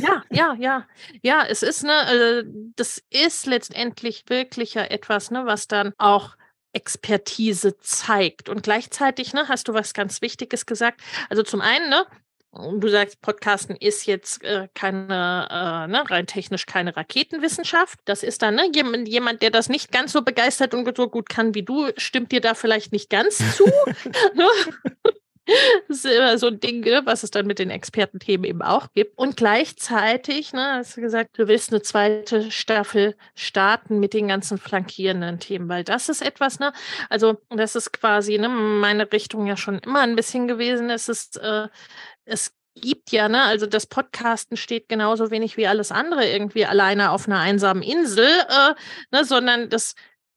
ja, 0.00 0.22
ja, 0.30 0.56
ja. 0.58 0.86
Ja, 1.22 1.44
es 1.48 1.62
ist, 1.62 1.84
ne, 1.84 1.92
äh, 1.92 2.44
das 2.76 3.02
ist 3.10 3.46
letztendlich 3.46 4.24
wirklich 4.28 4.74
ja 4.74 4.84
etwas, 4.84 5.30
ne, 5.30 5.44
was 5.44 5.68
dann 5.68 5.92
auch 5.98 6.36
Expertise 6.72 7.76
zeigt. 7.78 8.48
Und 8.48 8.62
gleichzeitig, 8.62 9.32
ne, 9.32 9.48
hast 9.48 9.68
du 9.68 9.74
was 9.74 9.94
ganz 9.94 10.22
Wichtiges 10.22 10.66
gesagt. 10.66 11.00
Also 11.28 11.42
zum 11.42 11.60
einen, 11.60 11.88
ne, 11.90 12.06
du 12.52 12.88
sagst, 12.88 13.20
Podcasten 13.22 13.76
ist 13.76 14.06
jetzt 14.06 14.42
äh, 14.44 14.68
keine, 14.74 15.48
äh, 15.50 15.90
ne, 15.90 16.04
rein 16.10 16.26
technisch 16.26 16.66
keine 16.66 16.96
Raketenwissenschaft. 16.96 17.98
Das 18.04 18.22
ist 18.22 18.42
dann 18.42 18.56
ne, 18.56 18.70
jemand, 18.74 19.08
jemand, 19.08 19.42
der 19.42 19.50
das 19.50 19.68
nicht 19.68 19.90
ganz 19.92 20.12
so 20.12 20.22
begeistert 20.22 20.74
und 20.74 20.96
so 20.96 21.08
gut 21.08 21.28
kann 21.28 21.54
wie 21.54 21.62
du, 21.62 21.90
stimmt 21.96 22.32
dir 22.32 22.40
da 22.40 22.54
vielleicht 22.54 22.92
nicht 22.92 23.10
ganz 23.10 23.38
zu. 23.56 23.64
Ne? 24.34 24.46
Das 25.88 26.04
ist 26.04 26.06
immer 26.06 26.38
so 26.38 26.48
ein 26.48 26.60
Ding, 26.60 26.80
ne, 26.80 27.02
was 27.04 27.22
es 27.22 27.30
dann 27.30 27.46
mit 27.46 27.58
den 27.58 27.70
Expertenthemen 27.70 28.44
eben 28.44 28.62
auch 28.62 28.92
gibt. 28.94 29.18
Und 29.18 29.36
gleichzeitig, 29.36 30.52
ne, 30.52 30.74
hast 30.76 30.96
du 30.96 31.00
gesagt, 31.00 31.38
du 31.38 31.48
willst 31.48 31.70
eine 31.72 31.82
zweite 31.82 32.50
Staffel 32.50 33.16
starten 33.34 34.00
mit 34.00 34.14
den 34.14 34.28
ganzen 34.28 34.58
flankierenden 34.58 35.38
Themen, 35.40 35.68
weil 35.68 35.84
das 35.84 36.08
ist 36.08 36.22
etwas, 36.22 36.58
ne, 36.60 36.72
also 37.10 37.40
das 37.50 37.76
ist 37.76 37.92
quasi 37.92 38.38
ne, 38.38 38.48
meine 38.48 39.10
Richtung 39.12 39.46
ja 39.46 39.56
schon 39.56 39.78
immer 39.80 40.00
ein 40.00 40.16
bisschen 40.16 40.48
gewesen. 40.48 40.90
Es 40.90 41.08
ist, 41.08 41.38
äh, 41.38 41.68
es 42.24 42.54
gibt 42.74 43.10
ja, 43.12 43.28
ne, 43.28 43.42
also 43.42 43.66
das 43.66 43.86
Podcasten 43.86 44.56
steht 44.56 44.88
genauso 44.88 45.30
wenig 45.30 45.56
wie 45.56 45.66
alles 45.66 45.92
andere 45.92 46.26
irgendwie 46.26 46.64
alleine 46.64 47.10
auf 47.10 47.26
einer 47.26 47.40
einsamen 47.40 47.82
Insel, 47.82 48.24
äh, 48.26 48.74
ne, 49.10 49.24
sondern 49.24 49.68
das 49.68 49.94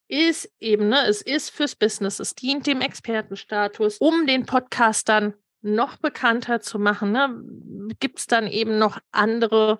ist 0.07 0.51
eben, 0.59 0.89
ne, 0.89 1.05
es 1.07 1.21
ist 1.21 1.49
fürs 1.49 1.75
Business, 1.75 2.19
es 2.19 2.35
dient 2.35 2.67
dem 2.67 2.81
Expertenstatus, 2.81 3.97
um 3.97 4.27
den 4.27 4.45
Podcast 4.45 5.09
dann 5.09 5.33
noch 5.61 5.97
bekannter 5.97 6.61
zu 6.61 6.77
machen. 6.79 7.11
Ne, 7.11 7.95
Gibt 7.99 8.19
es 8.19 8.27
dann 8.27 8.47
eben 8.47 8.77
noch 8.77 8.99
andere 9.11 9.79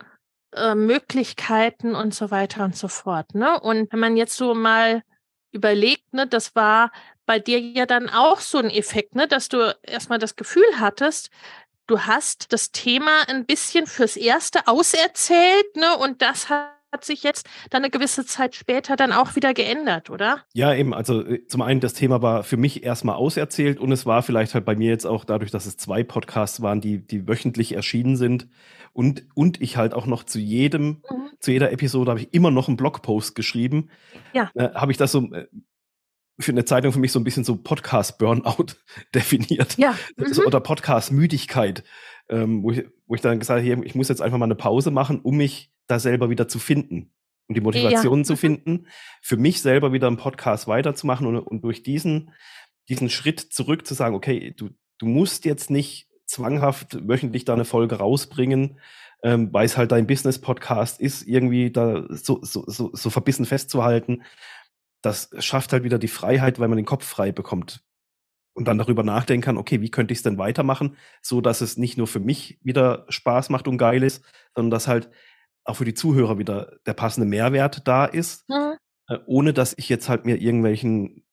äh, 0.56 0.76
Möglichkeiten 0.76 1.96
und 1.96 2.14
so 2.14 2.32
weiter 2.32 2.64
und 2.64 2.76
so 2.76 2.88
fort. 2.88 3.36
Ne? 3.36 3.60
Und 3.60 3.92
wenn 3.92 4.00
man 4.00 4.18
jetzt 4.18 4.36
so 4.36 4.56
mal 4.56 5.04
überlegt, 5.52 6.14
ne, 6.14 6.28
das 6.28 6.56
war 6.56 6.92
bei 7.26 7.40
dir 7.40 7.60
ja 7.60 7.86
dann 7.86 8.10
auch 8.10 8.40
so 8.40 8.58
ein 8.58 8.70
Effekt, 8.70 9.16
ne, 9.16 9.28
dass 9.28 9.50
du 9.50 9.76
erstmal 9.84 10.20
das 10.20 10.36
Gefühl 10.36 10.80
hattest, 10.80 11.30
du 11.88 12.02
hast 12.02 12.52
das 12.54 12.72
Thema 12.72 13.28
ein 13.28 13.46
bisschen 13.46 13.86
fürs 13.86 14.18
Erste 14.18 14.68
auserzählt, 14.68 15.76
ne, 15.76 15.98
und 15.98 16.22
das 16.22 16.50
hat 16.50 16.75
sich 17.04 17.24
jetzt 17.24 17.48
dann 17.70 17.84
eine 17.84 17.90
gewisse 17.90 18.26
Zeit 18.26 18.56
später 18.56 18.96
dann 18.96 19.12
auch 19.12 19.36
wieder 19.36 19.54
geändert, 19.54 20.10
oder? 20.10 20.44
Ja, 20.54 20.74
eben. 20.74 20.94
Also 20.94 21.26
äh, 21.26 21.46
zum 21.48 21.62
einen, 21.62 21.80
das 21.80 21.94
Thema 21.94 22.22
war 22.22 22.44
für 22.44 22.58
mich 22.58 22.84
erstmal 22.84 23.16
auserzählt 23.16 23.80
und 23.80 23.92
es 23.92 24.06
war 24.06 24.24
vielleicht 24.24 24.54
halt 24.54 24.66
bei 24.66 24.76
mir 24.76 24.90
jetzt 24.90 25.06
auch 25.06 25.26
dadurch, 25.26 25.52
dass 25.52 25.66
es 25.66 25.78
zwei 25.78 26.04
Podcasts 26.04 26.62
waren, 26.62 26.80
die, 26.80 27.06
die 27.06 27.28
wöchentlich 27.28 27.74
erschienen 27.74 28.16
sind 28.16 28.48
und, 28.94 29.26
und 29.34 29.62
ich 29.62 29.76
halt 29.76 29.94
auch 29.94 30.06
noch 30.06 30.24
zu 30.24 30.40
jedem, 30.40 31.02
mhm. 31.10 31.30
zu 31.40 31.52
jeder 31.52 31.72
Episode 31.74 32.12
habe 32.12 32.22
ich 32.22 32.34
immer 32.34 32.50
noch 32.50 32.70
einen 32.70 32.78
Blogpost 32.78 33.36
geschrieben. 33.36 33.90
Ja. 34.34 34.52
Äh, 34.56 34.70
habe 34.74 34.94
ich 34.94 34.98
das 34.98 35.12
so 35.12 35.34
äh, 35.34 35.48
für 36.40 36.52
eine 36.52 36.66
Zeitung 36.66 36.92
für 36.92 37.00
mich 37.00 37.12
so 37.12 37.20
ein 37.20 37.24
bisschen 37.24 37.44
so 37.44 37.58
Podcast-Burnout 37.58 38.76
definiert. 39.16 39.78
Ja. 39.78 39.98
Mhm. 40.16 40.46
Oder 40.46 40.60
Podcast-Müdigkeit, 40.60 41.84
ähm, 42.30 42.64
wo, 42.64 42.72
ich, 42.72 42.86
wo 43.06 43.16
ich 43.16 43.22
dann 43.22 43.40
gesagt 43.40 43.66
habe, 43.66 43.86
ich 43.86 43.96
muss 43.96 44.10
jetzt 44.10 44.22
einfach 44.22 44.38
mal 44.38 44.46
eine 44.46 44.56
Pause 44.56 44.92
machen, 44.92 45.20
um 45.22 45.38
mich 45.38 45.72
da 45.88 46.00
selber 46.00 46.30
wieder 46.30 46.48
zu 46.48 46.60
finden 46.60 47.12
und 47.48 47.56
die 47.56 47.62
Motivation 47.62 48.20
ja. 48.20 48.24
zu 48.24 48.34
mhm. 48.34 48.38
finden, 48.38 48.88
für 49.22 49.38
mich 49.38 49.62
selber 49.62 49.94
wieder 49.94 50.08
einen 50.08 50.18
Podcast 50.18 50.68
weiterzumachen 50.68 51.28
und, 51.28 51.38
und 51.38 51.64
durch 51.64 51.84
diesen, 51.84 52.32
diesen 52.90 53.10
Schritt 53.10 53.40
zurück 53.40 53.86
zu 53.86 53.94
sagen, 53.94 54.16
okay, 54.16 54.54
du, 54.56 54.70
du 54.98 55.06
musst 55.06 55.46
jetzt 55.46 55.70
nicht 55.70 56.08
zwanghaft 56.26 57.08
wöchentlich 57.08 57.46
da 57.46 57.54
eine 57.54 57.66
Folge 57.66 57.96
rausbringen, 57.96 58.80
ähm, 59.24 59.54
weil 59.54 59.66
es 59.66 59.78
halt 59.78 59.92
dein 59.92 60.08
Business-Podcast 60.08 61.00
ist, 61.00 61.24
irgendwie 61.24 61.72
da 61.72 62.06
so, 62.10 62.40
so, 62.42 62.64
so, 62.68 62.92
so 62.94 63.10
verbissen 63.10 63.46
festzuhalten. 63.46 64.24
Das 65.02 65.30
schafft 65.40 65.72
halt 65.72 65.84
wieder 65.84 66.00
die 66.00 66.08
Freiheit, 66.08 66.60
weil 66.60 66.68
man 66.68 66.78
den 66.78 66.86
Kopf 66.86 67.06
frei 67.06 67.32
bekommt 67.32 67.84
und 68.54 68.68
dann 68.68 68.78
darüber 68.78 69.04
nachdenken 69.04 69.44
kann, 69.44 69.58
okay, 69.58 69.82
wie 69.82 69.92
könnte 69.92 70.14
ich 70.14 70.20
es 70.20 70.24
denn 70.24 70.38
weitermachen, 70.38 70.96
so 71.22 71.42
dass 71.42 71.62
es 71.62 71.78
nicht 71.78 71.98
nur 71.98 72.08
für 72.08 72.20
mich 72.20 72.60
wieder 72.64 73.06
Spaß 73.10 73.50
macht 73.50 73.68
und 73.68 73.78
geil 73.78 74.02
ist, 74.02 74.24
sondern 74.56 74.72
dass 74.72 74.88
halt 74.88 75.12
auch 75.66 75.76
für 75.76 75.86
die 75.86 75.94
Zuhörer 75.94 76.38
wieder 76.38 76.78
der 76.86 76.94
passende 76.94 77.28
Mehrwert 77.28 77.88
da 77.88 78.06
ist, 78.06 78.48
mhm. 78.48 78.78
äh, 79.08 79.18
ohne 79.26 79.54
dass 79.54 79.74
ich 79.78 79.90
jetzt 79.90 80.08
halt 80.08 80.26
mir 80.26 80.38
irgendwelchen 80.38 81.26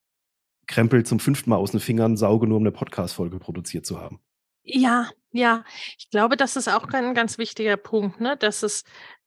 Krempel 0.67 1.05
zum 1.05 1.21
fünften 1.21 1.51
Mal 1.51 1.57
aus 1.57 1.73
den 1.73 1.81
Fingern 1.81 2.17
sauge, 2.17 2.47
nur 2.47 2.57
um 2.57 2.63
eine 2.63 2.73
Podcast-Folge 2.73 3.39
produziert 3.39 3.87
zu 3.87 4.01
haben. 4.01 4.21
Ja, 4.65 5.11
ja. 5.33 5.65
Ich 5.99 6.11
glaube, 6.11 6.37
das 6.37 6.57
ist 6.57 6.69
auch 6.69 6.89
ein 6.89 7.15
ganz 7.15 7.37
wichtiger 7.37 7.77
Punkt, 7.77 8.21
ne? 8.21 8.37
dass 8.37 8.63
es 8.63 8.85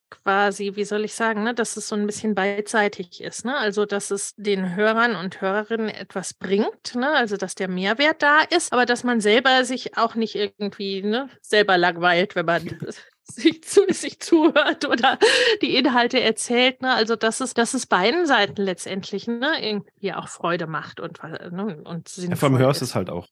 quasi, 0.10 0.76
wie 0.76 0.86
soll 0.86 1.04
ich 1.04 1.14
sagen, 1.14 1.44
ne, 1.44 1.54
dass 1.54 1.78
es 1.78 1.88
so 1.88 1.96
ein 1.96 2.06
bisschen 2.06 2.36
beidseitig 2.36 3.22
ist. 3.22 3.44
Ne? 3.44 3.58
Also, 3.58 3.86
dass 3.86 4.12
es 4.12 4.34
den 4.36 4.76
Hörern 4.76 5.16
und 5.16 5.42
Hörerinnen 5.42 5.90
etwas 5.90 6.34
bringt, 6.34 6.96
ne? 6.96 7.12
also 7.12 7.38
dass 7.38 7.56
der 7.56 7.68
Mehrwert 7.68 8.22
da 8.22 8.40
ist, 8.42 8.72
aber 8.72 8.86
dass 8.86 9.04
man 9.04 9.20
selber 9.20 9.66
sich 9.66 9.98
auch 9.98 10.16
nicht 10.16 10.36
irgendwie 10.36 11.02
ne, 11.02 11.30
selber 11.42 11.78
langweilt, 11.78 12.36
wenn 12.36 12.46
man 12.46 12.64
sich, 13.26 13.64
zu, 13.64 13.82
sich 13.90 14.20
zuhört 14.20 14.86
oder 14.86 15.18
die 15.62 15.76
Inhalte 15.76 16.22
erzählt. 16.22 16.82
Ne? 16.82 16.94
Also 16.94 17.16
dass 17.16 17.40
es, 17.40 17.54
dass 17.54 17.74
es 17.74 17.86
beiden 17.86 18.26
Seiten 18.26 18.62
letztendlich 18.62 19.28
ne, 19.28 19.54
irgendwie 19.62 20.14
auch 20.14 20.28
Freude 20.28 20.68
macht 20.68 21.00
und, 21.00 21.22
ne, 21.24 21.82
und 21.84 22.08
sinnvoll 22.08 22.32
ja, 22.32 22.36
vor 22.36 22.50
allem 22.50 22.58
hörst 22.60 22.82
es 22.82 22.96
halt 22.96 23.10
auch. 23.10 23.28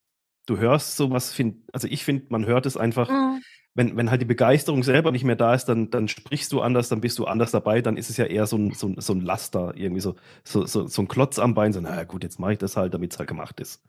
Du 0.46 0.58
hörst 0.58 0.98
sowas, 0.98 1.32
find, 1.32 1.64
also 1.72 1.88
ich 1.88 2.04
finde, 2.04 2.26
man 2.30 2.46
hört 2.46 2.66
es 2.66 2.76
einfach, 2.76 3.10
mhm. 3.10 3.42
wenn, 3.76 3.96
wenn 3.96 4.12
halt 4.12 4.22
die 4.22 4.26
Begeisterung 4.26 4.84
selber 4.84 5.12
nicht 5.12 5.24
mehr 5.24 5.38
da 5.38 5.54
ist, 5.54 5.66
dann, 5.66 5.90
dann 5.90 6.10
sprichst 6.10 6.52
du 6.52 6.60
anders, 6.60 6.90
dann 6.90 7.00
bist 7.00 7.18
du 7.18 7.26
anders 7.26 7.52
dabei, 7.52 7.82
dann 7.82 7.96
ist 7.96 8.10
es 8.10 8.18
ja 8.18 8.26
eher 8.26 8.46
so 8.46 8.58
ein, 8.58 8.74
so, 8.74 8.94
so 8.98 9.14
ein 9.14 9.22
Laster, 9.22 9.74
irgendwie 9.76 10.02
so, 10.02 10.16
so, 10.44 10.66
so, 10.66 10.88
so 10.88 11.02
ein 11.02 11.08
Klotz 11.08 11.40
am 11.40 11.54
Bein, 11.54 11.72
so, 11.72 11.80
naja 11.80 12.04
gut, 12.04 12.24
jetzt 12.24 12.40
mache 12.40 12.54
ich 12.54 12.58
das 12.60 12.76
halt, 12.76 12.94
damit 12.94 13.14
es 13.14 13.20
halt 13.20 13.30
gemacht 13.30 13.62
ist. 13.62 13.82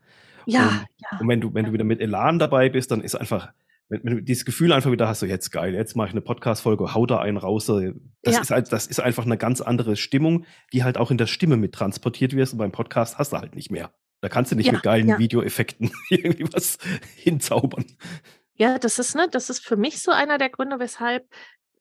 Ja, 0.45 0.67
und, 0.67 0.85
ja. 0.97 1.19
Und 1.19 1.27
wenn 1.27 1.41
du, 1.41 1.53
wenn 1.53 1.65
du 1.65 1.73
wieder 1.73 1.83
mit 1.83 1.99
Elan 1.99 2.39
dabei 2.39 2.69
bist, 2.69 2.91
dann 2.91 3.01
ist 3.01 3.15
einfach, 3.15 3.51
wenn, 3.89 4.03
wenn 4.03 4.15
du 4.15 4.23
dieses 4.23 4.45
Gefühl 4.45 4.73
einfach 4.73 4.91
wieder 4.91 5.07
hast, 5.07 5.19
so 5.19 5.25
jetzt 5.25 5.51
geil, 5.51 5.73
jetzt 5.73 5.95
mache 5.95 6.07
ich 6.07 6.13
eine 6.13 6.21
Podcast-Folge, 6.21 6.93
hau 6.93 7.05
da 7.05 7.19
einen 7.19 7.37
raus. 7.37 7.65
Das, 7.67 8.35
ja. 8.35 8.41
ist 8.41 8.51
halt, 8.51 8.71
das 8.71 8.87
ist 8.87 8.99
einfach 8.99 9.25
eine 9.25 9.37
ganz 9.37 9.61
andere 9.61 9.95
Stimmung, 9.95 10.45
die 10.73 10.83
halt 10.83 10.97
auch 10.97 11.11
in 11.11 11.17
der 11.17 11.27
Stimme 11.27 11.57
mit 11.57 11.73
transportiert 11.73 12.35
wird. 12.35 12.51
Und 12.51 12.57
beim 12.57 12.71
Podcast 12.71 13.17
hast 13.17 13.33
du 13.33 13.37
halt 13.37 13.55
nicht 13.55 13.71
mehr. 13.71 13.93
Da 14.21 14.29
kannst 14.29 14.51
du 14.51 14.55
nicht 14.55 14.67
ja, 14.67 14.73
mit 14.73 14.83
geilen 14.83 15.07
ja. 15.07 15.19
Videoeffekten 15.19 15.91
irgendwie 16.09 16.51
was 16.51 16.77
hinzaubern. 17.15 17.85
Ja, 18.57 18.79
das 18.79 18.99
ist, 18.99 19.15
ne, 19.15 19.27
das 19.29 19.49
ist 19.49 19.65
für 19.65 19.75
mich 19.75 20.01
so 20.01 20.11
einer 20.11 20.37
der 20.37 20.49
Gründe, 20.49 20.79
weshalb 20.79 21.27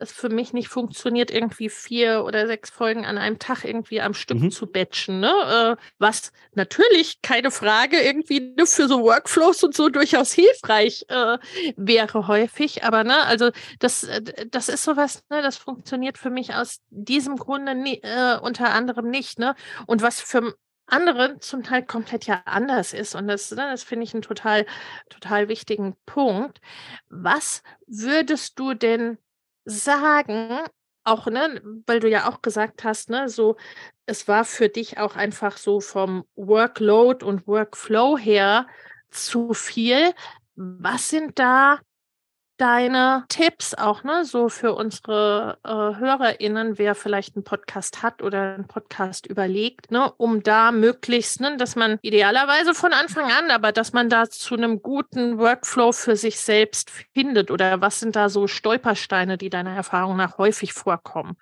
es 0.04 0.12
für 0.12 0.28
mich 0.28 0.52
nicht 0.52 0.68
funktioniert, 0.68 1.30
irgendwie 1.30 1.68
vier 1.68 2.24
oder 2.24 2.46
sechs 2.46 2.70
Folgen 2.70 3.04
an 3.04 3.18
einem 3.18 3.38
Tag 3.38 3.64
irgendwie 3.64 4.00
am 4.00 4.14
Stück 4.14 4.40
mhm. 4.40 4.50
zu 4.50 4.66
batchen. 4.66 5.20
Ne? 5.20 5.76
Äh, 5.78 5.82
was 5.98 6.32
natürlich, 6.54 7.20
keine 7.22 7.50
Frage, 7.50 8.00
irgendwie 8.00 8.54
für 8.64 8.88
so 8.88 9.02
Workflows 9.02 9.62
und 9.64 9.74
so 9.74 9.88
durchaus 9.88 10.32
hilfreich 10.32 11.04
äh, 11.08 11.38
wäre 11.76 12.28
häufig. 12.28 12.84
Aber 12.84 13.04
ne, 13.04 13.24
also 13.24 13.50
das, 13.78 14.04
äh, 14.04 14.22
das 14.50 14.68
ist 14.68 14.84
sowas, 14.84 15.24
ne, 15.30 15.42
das 15.42 15.56
funktioniert 15.56 16.18
für 16.18 16.30
mich 16.30 16.54
aus 16.54 16.80
diesem 16.90 17.36
Grunde 17.36 17.74
nie, 17.74 18.00
äh, 18.02 18.38
unter 18.40 18.72
anderem 18.72 19.10
nicht. 19.10 19.38
Ne? 19.38 19.54
Und 19.86 20.02
was 20.02 20.20
für 20.20 20.54
andere 20.86 21.38
zum 21.38 21.62
Teil 21.62 21.84
komplett 21.84 22.26
ja 22.26 22.42
anders 22.44 22.92
ist. 22.92 23.14
Und 23.14 23.28
das, 23.28 23.50
ne, 23.50 23.68
das 23.70 23.82
finde 23.82 24.04
ich 24.04 24.14
einen 24.14 24.22
total, 24.22 24.66
total 25.08 25.48
wichtigen 25.48 25.96
Punkt. 26.06 26.60
Was 27.08 27.62
würdest 27.86 28.58
du 28.58 28.74
denn 28.74 29.18
sagen, 29.64 30.60
auch, 31.04 31.26
ne, 31.26 31.62
weil 31.86 32.00
du 32.00 32.08
ja 32.08 32.28
auch 32.28 32.42
gesagt 32.42 32.84
hast, 32.84 33.10
ne, 33.10 33.28
so, 33.28 33.56
es 34.06 34.26
war 34.28 34.44
für 34.44 34.68
dich 34.68 34.98
auch 34.98 35.16
einfach 35.16 35.56
so 35.56 35.80
vom 35.80 36.24
Workload 36.34 37.24
und 37.24 37.46
Workflow 37.46 38.18
her 38.18 38.66
zu 39.10 39.52
viel. 39.54 40.12
Was 40.56 41.10
sind 41.10 41.38
da 41.38 41.80
deine 42.64 43.24
Tipps 43.28 43.74
auch, 43.74 44.04
ne, 44.04 44.24
so 44.24 44.48
für 44.48 44.72
unsere 44.72 45.58
äh, 45.64 45.68
HörerInnen, 45.68 46.78
wer 46.78 46.94
vielleicht 46.94 47.36
einen 47.36 47.44
Podcast 47.44 48.02
hat 48.02 48.22
oder 48.22 48.54
einen 48.54 48.66
Podcast 48.66 49.26
überlegt, 49.26 49.90
ne, 49.90 50.10
um 50.16 50.42
da 50.42 50.72
möglichst, 50.72 51.42
ne, 51.42 51.58
dass 51.58 51.76
man 51.76 51.98
idealerweise 52.00 52.72
von 52.72 52.94
Anfang 52.94 53.30
an, 53.30 53.50
aber 53.50 53.70
dass 53.70 53.92
man 53.92 54.08
da 54.08 54.30
zu 54.30 54.54
einem 54.54 54.80
guten 54.80 55.36
Workflow 55.36 55.92
für 55.92 56.16
sich 56.16 56.40
selbst 56.40 56.90
findet 57.12 57.50
oder 57.50 57.82
was 57.82 58.00
sind 58.00 58.16
da 58.16 58.30
so 58.30 58.46
Stolpersteine, 58.46 59.36
die 59.36 59.50
deiner 59.50 59.76
Erfahrung 59.76 60.16
nach 60.16 60.38
häufig 60.38 60.72
vorkommen? 60.72 61.36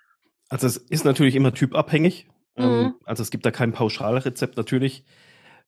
Also 0.49 0.67
es 0.67 0.75
ist 0.75 1.05
natürlich 1.05 1.35
immer 1.35 1.53
typabhängig. 1.53 2.27
Ähm, 2.57 2.65
mhm. 2.65 2.95
Also 3.05 3.23
es 3.23 3.31
gibt 3.31 3.45
da 3.45 3.51
kein 3.51 3.71
Pauschalrezept 3.71 4.57
natürlich 4.57 5.05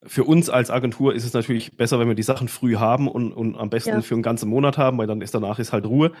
für 0.06 0.24
uns 0.24 0.50
als 0.50 0.70
Agentur 0.70 1.14
ist 1.14 1.24
es 1.24 1.32
natürlich 1.32 1.76
besser, 1.76 1.98
wenn 1.98 2.08
wir 2.08 2.14
die 2.14 2.22
Sachen 2.22 2.48
früh 2.48 2.76
haben 2.76 3.08
und, 3.08 3.32
und 3.32 3.56
am 3.56 3.70
besten 3.70 3.90
ja. 3.90 4.00
für 4.00 4.14
einen 4.14 4.22
ganzen 4.22 4.48
Monat 4.48 4.78
haben, 4.78 4.98
weil 4.98 5.06
dann 5.06 5.20
ist 5.20 5.34
danach 5.34 5.58
ist 5.58 5.72
halt 5.72 5.86
Ruhe. 5.86 6.12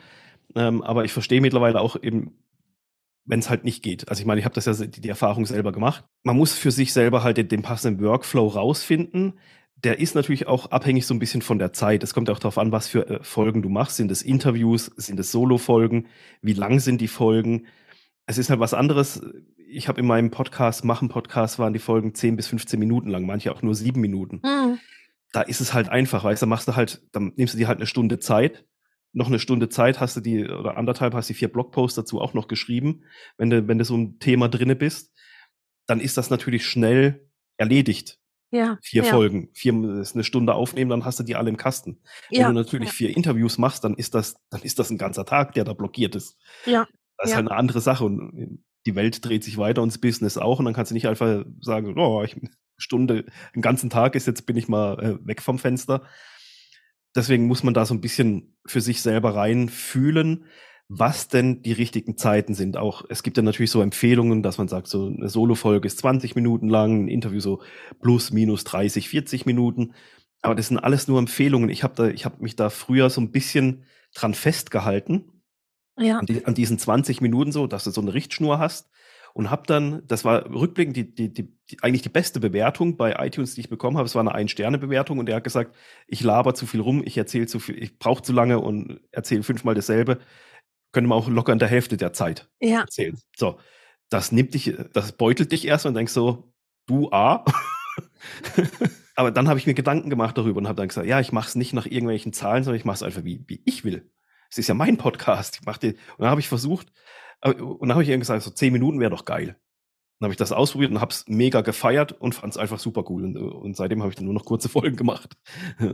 Ähm, 0.54 0.82
aber 0.82 1.04
ich 1.04 1.12
verstehe 1.12 1.40
mittlerweile 1.40 1.80
auch 1.80 1.96
eben, 2.02 2.32
wenn 3.24 3.40
es 3.40 3.50
halt 3.50 3.64
nicht 3.64 3.82
geht. 3.82 4.08
Also 4.08 4.20
ich 4.20 4.26
meine, 4.26 4.38
ich 4.38 4.44
habe 4.44 4.54
das 4.54 4.66
ja 4.66 4.72
die, 4.72 5.00
die, 5.00 5.08
Erfahrung 5.08 5.46
selber 5.46 5.72
gemacht. 5.72 6.04
Man 6.22 6.36
muss 6.36 6.54
für 6.54 6.70
sich 6.70 6.92
selber 6.92 7.22
halt 7.22 7.36
den, 7.36 7.48
den, 7.48 7.62
passenden 7.62 8.02
Workflow 8.02 8.46
rausfinden. 8.46 9.34
Der 9.76 9.98
ist 9.98 10.14
natürlich 10.14 10.46
auch 10.46 10.70
abhängig 10.70 11.06
so 11.06 11.14
ein 11.14 11.18
bisschen 11.18 11.42
von 11.42 11.58
der 11.58 11.72
Zeit. 11.72 12.02
Es 12.02 12.14
kommt 12.14 12.30
auch 12.30 12.38
darauf 12.38 12.58
an, 12.58 12.72
was 12.72 12.88
für 12.88 13.08
äh, 13.08 13.18
Folgen 13.22 13.62
du 13.62 13.68
machst. 13.68 13.96
Sind 13.96 14.10
es 14.10 14.22
Interviews? 14.22 14.90
Sind 14.96 15.20
es 15.20 15.32
Solo-Folgen? 15.32 16.06
Wie 16.40 16.54
lang 16.54 16.78
sind 16.78 17.00
die 17.00 17.08
Folgen? 17.08 17.66
Es 18.26 18.38
ist 18.38 18.50
halt 18.50 18.60
was 18.60 18.74
anderes 18.74 19.20
ich 19.68 19.88
habe 19.88 20.00
in 20.00 20.06
meinem 20.06 20.30
Podcast, 20.30 20.84
Machen 20.84 21.08
Podcast, 21.08 21.58
waren 21.58 21.72
die 21.72 21.78
Folgen 21.78 22.14
10 22.14 22.36
bis 22.36 22.46
15 22.48 22.78
Minuten 22.78 23.08
lang, 23.08 23.26
manche 23.26 23.52
auch 23.52 23.62
nur 23.62 23.74
sieben 23.74 24.00
Minuten. 24.00 24.40
Mhm. 24.44 24.78
Da 25.32 25.42
ist 25.42 25.60
es 25.60 25.74
halt 25.74 25.88
einfach, 25.88 26.24
weißt 26.24 26.42
du, 26.42 26.46
machst 26.46 26.68
du 26.68 26.76
halt, 26.76 27.02
dann 27.12 27.32
nimmst 27.36 27.54
du 27.54 27.58
dir 27.58 27.68
halt 27.68 27.78
eine 27.78 27.86
Stunde 27.86 28.18
Zeit. 28.18 28.64
Noch 29.12 29.26
eine 29.26 29.38
Stunde 29.38 29.68
Zeit 29.68 30.00
hast 30.00 30.16
du 30.16 30.20
die, 30.20 30.44
oder 30.44 30.76
anderthalb 30.76 31.14
hast 31.14 31.30
du 31.30 31.34
vier 31.34 31.48
Blogposts 31.48 31.96
dazu 31.96 32.20
auch 32.20 32.34
noch 32.34 32.48
geschrieben, 32.48 33.04
wenn 33.38 33.50
du, 33.50 33.66
wenn 33.66 33.78
du 33.78 33.84
so 33.84 33.96
ein 33.96 34.18
Thema 34.18 34.48
drinne 34.48 34.76
bist, 34.76 35.12
dann 35.86 36.00
ist 36.00 36.16
das 36.16 36.30
natürlich 36.30 36.66
schnell 36.66 37.28
erledigt. 37.56 38.18
Ja. 38.50 38.78
Vier 38.82 39.02
ja. 39.02 39.10
Folgen, 39.10 39.50
vier 39.54 39.74
ist 40.00 40.14
eine 40.14 40.24
Stunde 40.24 40.54
aufnehmen, 40.54 40.90
dann 40.90 41.04
hast 41.04 41.18
du 41.18 41.24
die 41.24 41.34
alle 41.34 41.50
im 41.50 41.56
Kasten. 41.56 42.00
Ja. 42.30 42.46
Wenn 42.46 42.54
du 42.54 42.60
natürlich 42.62 42.92
vier 42.92 43.16
Interviews 43.16 43.58
machst, 43.58 43.84
dann 43.84 43.94
ist 43.94 44.14
das, 44.14 44.36
dann 44.50 44.62
ist 44.62 44.78
das 44.78 44.90
ein 44.90 44.98
ganzer 44.98 45.24
Tag, 45.24 45.52
der 45.54 45.64
da 45.64 45.72
blockiert 45.72 46.14
ist. 46.14 46.36
Ja. 46.64 46.86
Das 47.18 47.30
ist 47.30 47.36
halt 47.36 47.48
eine 47.48 47.58
andere 47.58 47.80
Sache. 47.80 48.04
Und 48.04 48.62
die 48.86 48.94
Welt 48.94 49.24
dreht 49.24 49.44
sich 49.44 49.58
weiter 49.58 49.82
und 49.82 49.92
das 49.92 49.98
Business 49.98 50.38
auch. 50.38 50.58
Und 50.58 50.64
dann 50.64 50.74
kannst 50.74 50.90
du 50.90 50.94
nicht 50.94 51.08
einfach 51.08 51.44
sagen, 51.60 51.98
oh, 51.98 52.22
ich, 52.22 52.36
Stunde, 52.78 53.26
einen 53.52 53.62
ganzen 53.62 53.90
Tag 53.90 54.14
ist, 54.14 54.26
jetzt 54.26 54.46
bin 54.46 54.56
ich 54.56 54.68
mal 54.68 54.98
äh, 55.02 55.26
weg 55.26 55.42
vom 55.42 55.58
Fenster. 55.58 56.02
deswegen 57.14 57.46
muss 57.46 57.62
man 57.62 57.74
da 57.74 57.86
so 57.86 57.94
ein 57.94 58.00
bisschen 58.00 58.56
für 58.66 58.80
sich 58.80 59.00
selber 59.00 59.34
reinfühlen, 59.34 60.44
was 60.88 61.28
denn 61.28 61.62
die 61.62 61.72
richtigen 61.72 62.16
Zeiten 62.16 62.54
sind. 62.54 62.76
Auch 62.76 63.04
es 63.08 63.22
gibt 63.22 63.36
ja 63.36 63.42
natürlich 63.42 63.70
so 63.70 63.80
Empfehlungen, 63.80 64.42
dass 64.42 64.58
man 64.58 64.68
sagt, 64.68 64.86
so 64.86 65.06
eine 65.08 65.28
Solo-Folge 65.28 65.86
ist 65.86 65.98
20 65.98 66.34
Minuten 66.36 66.68
lang, 66.68 67.04
ein 67.04 67.08
Interview 67.08 67.40
so 67.40 67.62
plus 68.00 68.30
minus 68.30 68.64
30, 68.64 69.08
40 69.08 69.46
Minuten. 69.46 69.94
Aber 70.42 70.54
das 70.54 70.68
sind 70.68 70.78
alles 70.78 71.08
nur 71.08 71.18
Empfehlungen. 71.18 71.70
Ich 71.70 71.82
habe 71.82 72.14
habe 72.22 72.42
mich 72.42 72.54
da 72.54 72.70
früher 72.70 73.10
so 73.10 73.20
ein 73.20 73.32
bisschen 73.32 73.84
dran 74.14 74.34
festgehalten. 74.34 75.35
Ja. 75.98 76.18
An, 76.18 76.26
die, 76.26 76.44
an 76.44 76.54
diesen 76.54 76.78
20 76.78 77.20
Minuten 77.20 77.52
so, 77.52 77.66
dass 77.66 77.84
du 77.84 77.90
so 77.90 78.00
eine 78.00 78.14
Richtschnur 78.14 78.58
hast 78.58 78.88
und 79.34 79.50
habe 79.50 79.64
dann, 79.66 80.02
das 80.06 80.24
war 80.24 80.46
rückblickend 80.50 80.96
die, 80.96 81.14
die, 81.14 81.32
die, 81.32 81.48
eigentlich 81.82 82.02
die 82.02 82.08
beste 82.08 82.40
Bewertung 82.40 82.96
bei 82.96 83.14
iTunes, 83.18 83.54
die 83.54 83.60
ich 83.60 83.68
bekommen 83.68 83.96
habe. 83.98 84.06
Es 84.06 84.14
war 84.14 84.20
eine 84.20 84.34
Ein-Sterne-Bewertung 84.34 85.18
und 85.18 85.28
er 85.28 85.36
hat 85.36 85.44
gesagt, 85.44 85.74
ich 86.06 86.22
laber 86.22 86.54
zu 86.54 86.66
viel 86.66 86.80
rum, 86.80 87.02
ich 87.04 87.18
erzähle 87.18 87.46
zu 87.46 87.58
viel, 87.58 87.82
ich 87.82 87.98
brauche 87.98 88.22
zu 88.22 88.32
lange 88.32 88.58
und 88.58 89.00
erzähle 89.10 89.42
fünfmal 89.42 89.74
dasselbe. 89.74 90.18
Könnte 90.92 91.08
man 91.08 91.18
auch 91.18 91.28
locker 91.28 91.52
in 91.52 91.58
der 91.58 91.68
Hälfte 91.68 91.96
der 91.98 92.12
Zeit 92.14 92.48
Ja. 92.60 92.80
erzählen. 92.80 93.18
So, 93.36 93.58
das 94.08 94.32
nimmt 94.32 94.54
dich, 94.54 94.74
das 94.94 95.12
beutelt 95.12 95.52
dich 95.52 95.66
erst 95.66 95.84
und 95.84 95.94
denkst 95.94 96.12
so, 96.12 96.52
du 96.86 97.10
A. 97.12 97.44
Aber 99.16 99.30
dann 99.30 99.48
habe 99.48 99.58
ich 99.58 99.66
mir 99.66 99.74
Gedanken 99.74 100.10
gemacht 100.10 100.36
darüber 100.38 100.58
und 100.58 100.68
habe 100.68 100.76
dann 100.76 100.88
gesagt, 100.88 101.06
ja, 101.06 101.20
ich 101.20 101.32
mache 101.32 101.48
es 101.48 101.54
nicht 101.56 101.72
nach 101.72 101.86
irgendwelchen 101.86 102.32
Zahlen, 102.32 102.64
sondern 102.64 102.78
ich 102.78 102.84
mache 102.84 102.96
es 102.96 103.02
einfach 103.02 103.24
wie, 103.24 103.44
wie 103.46 103.62
ich 103.64 103.84
will. 103.84 104.10
Es 104.50 104.58
ist 104.58 104.68
ja 104.68 104.74
mein 104.74 104.96
Podcast. 104.96 105.58
Ich 105.60 105.66
mach 105.66 105.78
den, 105.78 105.92
und 105.92 106.20
dann 106.20 106.30
habe 106.30 106.40
ich 106.40 106.48
versucht, 106.48 106.92
äh, 107.40 107.52
und 107.52 107.88
dann 107.88 107.92
habe 107.92 108.02
ich 108.02 108.08
ihr 108.08 108.18
gesagt, 108.18 108.42
so 108.42 108.50
zehn 108.50 108.72
Minuten 108.72 109.00
wäre 109.00 109.10
doch 109.10 109.24
geil. 109.24 109.56
Dann 110.18 110.28
habe 110.28 110.32
ich 110.32 110.38
das 110.38 110.52
ausprobiert 110.52 110.90
und 110.90 111.00
habe 111.00 111.12
es 111.12 111.24
mega 111.28 111.60
gefeiert 111.60 112.12
und 112.12 112.34
fand 112.34 112.52
es 112.52 112.56
einfach 112.56 112.78
super 112.78 113.04
cool. 113.10 113.24
Und, 113.24 113.36
und 113.36 113.76
seitdem 113.76 114.00
habe 114.00 114.10
ich 114.10 114.16
dann 114.16 114.24
nur 114.24 114.32
noch 114.32 114.46
kurze 114.46 114.68
Folgen 114.70 114.96
gemacht. 114.96 115.36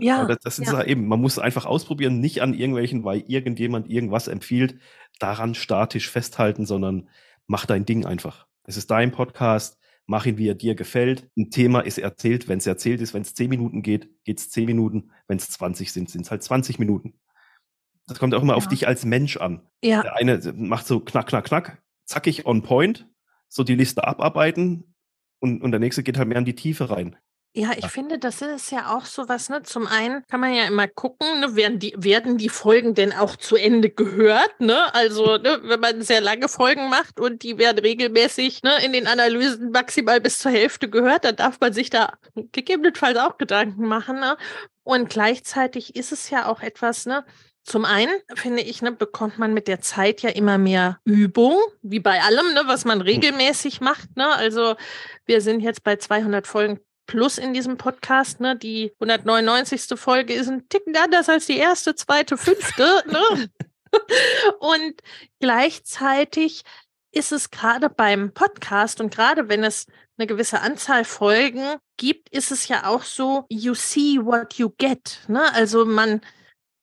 Ja, 0.01 0.21
Aber 0.21 0.29
das, 0.35 0.45
das 0.45 0.59
ist 0.61 0.73
ja. 0.73 0.81
ja 0.81 0.87
eben, 0.87 1.09
man 1.09 1.21
muss 1.21 1.39
einfach 1.39 1.67
ausprobieren, 1.67 2.21
nicht 2.21 2.41
an 2.41 2.55
irgendwelchen, 2.55 3.05
weil 3.05 3.25
irgendjemand 3.27 3.91
irgendwas 3.91 4.29
empfiehlt, 4.29 4.79
daran 5.19 5.55
statisch 5.55 6.09
festhalten, 6.09 6.67
sondern 6.67 7.09
mach 7.47 7.67
dein 7.67 7.85
Ding 7.85 8.07
einfach. 8.07 8.47
Es 8.65 8.77
ist 8.77 8.93
dein 8.93 9.11
Podcast, 9.11 9.79
mach 10.07 10.27
ihn, 10.27 10.39
wie 10.39 10.49
er 10.49 10.55
dir 10.55 10.77
gefällt. 10.77 11.29
Ein 11.37 11.51
Thema 11.51 11.81
ist 11.81 11.99
erzählt, 11.99 12.47
wenn 12.49 12.59
es 12.59 12.67
erzählt 12.67 13.01
ist, 13.01 13.15
wenn 13.15 13.23
es 13.23 13.35
zehn 13.35 13.51
Minuten 13.51 13.83
geht, 13.83 14.09
geht 14.25 14.39
es 14.39 14.51
zehn 14.51 14.67
Minuten, 14.67 15.11
wenn 15.27 15.39
es 15.39 15.51
20 15.51 15.93
sind, 15.93 16.11
sind 16.11 16.23
es 16.23 16.31
halt 16.31 16.45
20 16.45 16.79
Minuten. 16.79 17.15
Das 18.13 18.19
kommt 18.21 18.35
auch 18.35 18.43
immer 18.43 18.57
auf 18.57 18.65
Ja. 18.65 18.69
dich 18.71 18.87
als 18.87 19.05
Mensch 19.05 19.39
an. 19.39 19.63
Ja, 19.83 20.03
Der 20.03 20.17
eine 20.17 20.41
macht 20.55 20.87
so 20.87 21.01
knack, 21.01 21.29
knack, 21.29 21.47
knack, 21.47 21.83
zackig 22.05 22.47
on 22.47 22.63
point, 22.63 23.07
so 23.49 23.65
die 23.65 23.75
Liste 23.75 24.07
abarbeiten 24.07 24.95
und, 25.41 25.63
und 25.63 25.71
der 25.73 25.81
nächste 25.81 26.03
geht 26.03 26.19
halt 26.19 26.29
mehr 26.29 26.39
in 26.39 26.45
die 26.45 26.55
Tiefe 26.55 26.91
rein. 26.91 27.17
Ja, 27.55 27.73
ich 27.77 27.87
finde, 27.89 28.19
das 28.19 28.41
ist 28.41 28.71
ja 28.71 28.97
auch 28.97 29.05
so 29.05 29.29
was, 29.29 29.51
ne? 29.51 29.63
Zum 29.63 29.87
einen 29.87 30.25
kann 30.27 30.41
man 30.41 30.55
ja 30.55 30.65
immer 30.65 30.89
gucken, 30.89 31.41
ne, 31.41 31.55
werden 31.55 31.79
die, 31.79 31.95
werden 31.99 32.39
die 32.39 32.49
Folgen 32.49 32.95
denn 32.95 33.13
auch 33.13 33.37
zu 33.37 33.57
Ende 33.57 33.91
gehört, 33.91 34.59
ne? 34.59 34.95
Also, 34.95 35.37
ne, 35.37 35.61
wenn 35.65 35.79
man 35.81 36.01
sehr 36.01 36.23
lange 36.23 36.49
Folgen 36.49 36.89
macht 36.89 37.21
und 37.21 37.43
die 37.43 37.59
werden 37.59 37.79
regelmäßig, 37.79 38.63
ne, 38.63 38.83
in 38.83 38.95
den 38.95 39.07
Analysen 39.07 39.71
maximal 39.71 40.19
bis 40.19 40.39
zur 40.39 40.51
Hälfte 40.51 40.89
gehört, 40.89 41.27
dann 41.27 41.37
darf 41.37 41.61
man 41.61 41.75
sich 41.75 41.91
da 41.91 42.15
gegebenenfalls 42.53 43.19
auch 43.19 43.37
Gedanken 43.37 43.87
machen, 43.87 44.19
ne? 44.21 44.39
Und 44.83 45.11
gleichzeitig 45.11 45.95
ist 45.95 46.11
es 46.13 46.31
ja 46.31 46.47
auch 46.47 46.63
etwas, 46.63 47.05
ne? 47.05 47.23
Zum 47.65 47.85
einen, 47.85 48.13
finde 48.35 48.63
ich, 48.63 48.83
ne, 48.83 48.91
bekommt 48.91 49.39
man 49.39 49.55
mit 49.55 49.69
der 49.69 49.81
Zeit 49.81 50.23
ja 50.23 50.31
immer 50.31 50.59
mehr 50.59 50.99
Übung, 51.05 51.57
wie 51.83 52.01
bei 52.01 52.21
allem, 52.21 52.55
ne, 52.55 52.63
was 52.67 52.85
man 52.85 53.01
regelmäßig 53.01 53.81
macht. 53.81 54.17
Ne? 54.17 54.29
Also 54.29 54.75
wir 55.27 55.41
sind 55.41 55.61
jetzt 55.61 55.85
bei 55.85 55.97
200 55.97 56.47
Folgen 56.47 56.81
plus 57.07 57.39
in 57.39 57.55
diesem 57.55 57.77
Podcast. 57.77 58.41
Ne? 58.41 58.57
Die 58.57 58.93
199. 59.01 59.99
Folge 59.99 60.35
ist 60.35 60.49
ein 60.49 60.69
Ticken 60.69 60.97
anders 60.97 61.29
als 61.29 61.47
die 61.47 61.59
erste, 61.59 61.95
zweite, 61.95 62.37
fünfte. 62.37 63.05
ne? 63.07 63.49
Und 64.59 64.95
gleichzeitig 65.39 66.63
ist 67.13 67.31
es 67.31 67.51
gerade 67.51 67.91
beim 67.91 68.33
Podcast 68.33 69.01
und 69.03 69.15
gerade 69.15 69.51
wenn 69.51 69.65
es 69.65 69.87
eine 70.17 70.27
gewisse 70.27 70.61
Anzahl 70.61 71.05
Folgen 71.05 71.77
gibt, 71.99 72.31
ist 72.31 72.51
es 72.51 72.69
ja 72.69 72.87
auch 72.87 73.03
so, 73.03 73.45
you 73.51 73.75
see 73.75 74.19
what 74.19 74.55
you 74.55 74.71
get. 74.79 75.21
Ne? 75.29 75.53
Also 75.53 75.85
man 75.85 76.23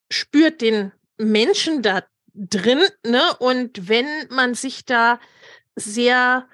spürt 0.09 0.61
den 0.61 0.91
Menschen 1.17 1.81
da 1.81 2.03
drin, 2.33 2.81
ne? 3.05 3.21
Und 3.39 3.89
wenn 3.89 4.07
man 4.29 4.53
sich 4.53 4.85
da 4.85 5.19
sehr 5.75 6.47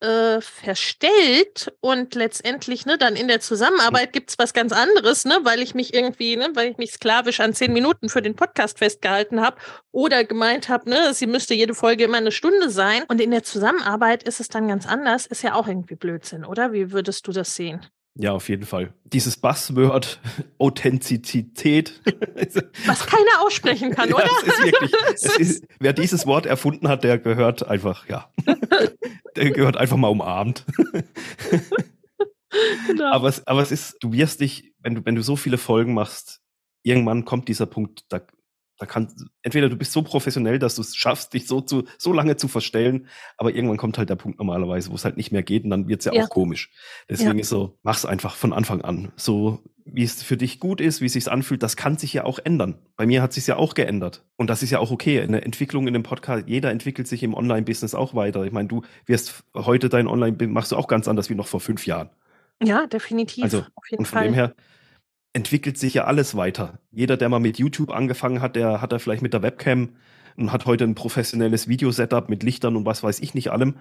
äh, 0.00 0.40
verstellt 0.40 1.72
und 1.80 2.14
letztendlich, 2.14 2.86
ne, 2.86 2.96
dann 2.96 3.16
in 3.16 3.28
der 3.28 3.40
Zusammenarbeit 3.40 4.12
gibt's 4.12 4.38
was 4.38 4.54
ganz 4.54 4.72
anderes, 4.72 5.24
ne, 5.24 5.38
weil 5.42 5.60
ich 5.60 5.74
mich 5.74 5.94
irgendwie, 5.94 6.36
ne, 6.36 6.48
weil 6.54 6.70
ich 6.70 6.78
mich 6.78 6.92
sklavisch 6.92 7.40
an 7.40 7.52
zehn 7.54 7.72
Minuten 7.72 8.08
für 8.08 8.22
den 8.22 8.34
Podcast 8.34 8.78
festgehalten 8.78 9.40
habe 9.40 9.58
oder 9.92 10.24
gemeint 10.24 10.68
habe, 10.68 10.88
ne, 10.88 11.12
sie 11.12 11.26
müsste 11.26 11.54
jede 11.54 11.74
Folge 11.74 12.04
immer 12.04 12.16
eine 12.16 12.32
Stunde 12.32 12.70
sein. 12.70 13.02
Und 13.08 13.20
in 13.20 13.30
der 13.30 13.42
Zusammenarbeit 13.42 14.22
ist 14.22 14.40
es 14.40 14.48
dann 14.48 14.68
ganz 14.68 14.86
anders, 14.86 15.26
ist 15.26 15.42
ja 15.42 15.54
auch 15.54 15.68
irgendwie 15.68 15.96
Blödsinn, 15.96 16.44
oder? 16.44 16.72
Wie 16.72 16.92
würdest 16.92 17.26
du 17.26 17.32
das 17.32 17.54
sehen? 17.54 17.86
Ja, 18.22 18.32
auf 18.32 18.50
jeden 18.50 18.66
Fall. 18.66 18.92
Dieses 19.04 19.38
Buzzword 19.38 20.20
Authentizität. 20.58 22.00
Was 22.86 23.06
keiner 23.06 23.40
aussprechen 23.40 23.92
kann, 23.92 24.12
oder? 24.12 24.24
Ja, 24.24 24.30
es 24.42 24.48
ist 24.48 24.64
wirklich, 24.64 24.92
es 25.14 25.24
ist, 25.38 25.66
wer 25.78 25.94
dieses 25.94 26.26
Wort 26.26 26.44
erfunden 26.44 26.88
hat, 26.88 27.02
der 27.02 27.18
gehört 27.18 27.66
einfach, 27.66 28.06
ja, 28.08 28.30
der 29.36 29.50
gehört 29.52 29.78
einfach 29.78 29.96
mal 29.96 30.08
umarmt. 30.08 30.66
genau. 32.88 33.10
Aber 33.10 33.28
es, 33.28 33.46
aber 33.46 33.62
es 33.62 33.72
ist, 33.72 33.96
du 34.00 34.12
wirst 34.12 34.40
dich, 34.40 34.74
wenn 34.80 34.96
du, 34.96 35.04
wenn 35.06 35.14
du 35.14 35.22
so 35.22 35.36
viele 35.36 35.56
Folgen 35.56 35.94
machst, 35.94 36.42
irgendwann 36.82 37.24
kommt 37.24 37.48
dieser 37.48 37.66
Punkt, 37.66 38.04
da, 38.10 38.20
da 38.80 38.86
kann, 38.86 39.08
entweder 39.42 39.68
du 39.68 39.76
bist 39.76 39.92
so 39.92 40.02
professionell, 40.02 40.58
dass 40.58 40.74
du 40.74 40.80
es 40.80 40.96
schaffst, 40.96 41.34
dich 41.34 41.46
so 41.46 41.60
zu, 41.60 41.84
so 41.98 42.12
lange 42.14 42.36
zu 42.36 42.48
verstellen, 42.48 43.06
aber 43.36 43.54
irgendwann 43.54 43.76
kommt 43.76 43.98
halt 43.98 44.08
der 44.08 44.16
Punkt 44.16 44.38
normalerweise, 44.38 44.90
wo 44.90 44.94
es 44.94 45.04
halt 45.04 45.18
nicht 45.18 45.30
mehr 45.32 45.42
geht 45.42 45.64
und 45.64 45.70
dann 45.70 45.86
wird's 45.86 46.06
ja, 46.06 46.12
Ja. 46.14 46.24
auch 46.24 46.30
komisch. 46.30 46.70
Deswegen 47.08 47.34
Ja. 47.36 47.40
ist 47.42 47.50
so, 47.50 47.78
mach's 47.82 48.06
einfach 48.06 48.34
von 48.34 48.52
Anfang 48.54 48.80
an. 48.80 49.12
So, 49.16 49.60
wie 49.84 50.02
es 50.02 50.22
für 50.22 50.36
dich 50.38 50.60
gut 50.60 50.80
ist, 50.80 51.00
wie 51.02 51.06
es 51.06 51.12
sich 51.12 51.30
anfühlt, 51.30 51.62
das 51.62 51.76
kann 51.76 51.98
sich 51.98 52.12
ja 52.14 52.24
auch 52.24 52.38
ändern. 52.42 52.78
Bei 52.96 53.06
mir 53.06 53.20
hat 53.22 53.32
sich 53.34 53.46
ja 53.46 53.56
auch 53.56 53.74
geändert. 53.74 54.24
Und 54.36 54.48
das 54.48 54.62
ist 54.62 54.70
ja 54.70 54.78
auch 54.78 54.90
okay. 54.90 55.20
Eine 55.20 55.42
Entwicklung 55.44 55.86
in 55.86 55.92
dem 55.92 56.02
Podcast, 56.02 56.44
jeder 56.48 56.70
entwickelt 56.70 57.06
sich 57.06 57.22
im 57.22 57.34
Online-Business 57.34 57.94
auch 57.94 58.14
weiter. 58.14 58.44
Ich 58.44 58.52
meine, 58.52 58.68
du 58.68 58.82
wirst 59.06 59.44
heute 59.54 59.88
dein 59.90 60.06
Online, 60.06 60.36
machst 60.48 60.72
du 60.72 60.76
auch 60.76 60.88
ganz 60.88 61.06
anders 61.06 61.28
wie 61.28 61.34
noch 61.34 61.48
vor 61.48 61.60
fünf 61.60 61.86
Jahren. 61.86 62.08
ja, 62.62 62.86
definitiv. 62.86 63.44
Also, 63.44 63.58
auf 63.74 63.90
jeden 63.90 64.00
Und 64.00 64.06
von 64.06 64.18
Fall. 64.18 64.24
dem 64.28 64.34
her 64.34 64.54
entwickelt 65.32 65.78
sich 65.78 65.94
ja 65.94 66.04
alles 66.04 66.36
weiter. 66.36 66.80
Jeder, 66.90 67.16
der 67.16 67.28
mal 67.28 67.38
mit 67.38 67.58
YouTube 67.58 67.90
angefangen 67.90 68.42
hat, 68.42 68.56
der 68.56 68.80
hat 68.80 68.92
er 68.92 68.98
vielleicht 69.00 69.22
mit 69.22 69.32
der 69.32 69.42
Webcam 69.42 69.96
und 70.36 70.52
hat 70.52 70.66
heute 70.66 70.84
ein 70.84 70.94
professionelles 70.94 71.68
Videosetup 71.68 72.28
mit 72.28 72.42
Lichtern 72.42 72.76
und 72.76 72.84
was 72.86 73.02
weiß 73.02 73.20
ich 73.20 73.34
nicht 73.34 73.50
allem. 73.50 73.78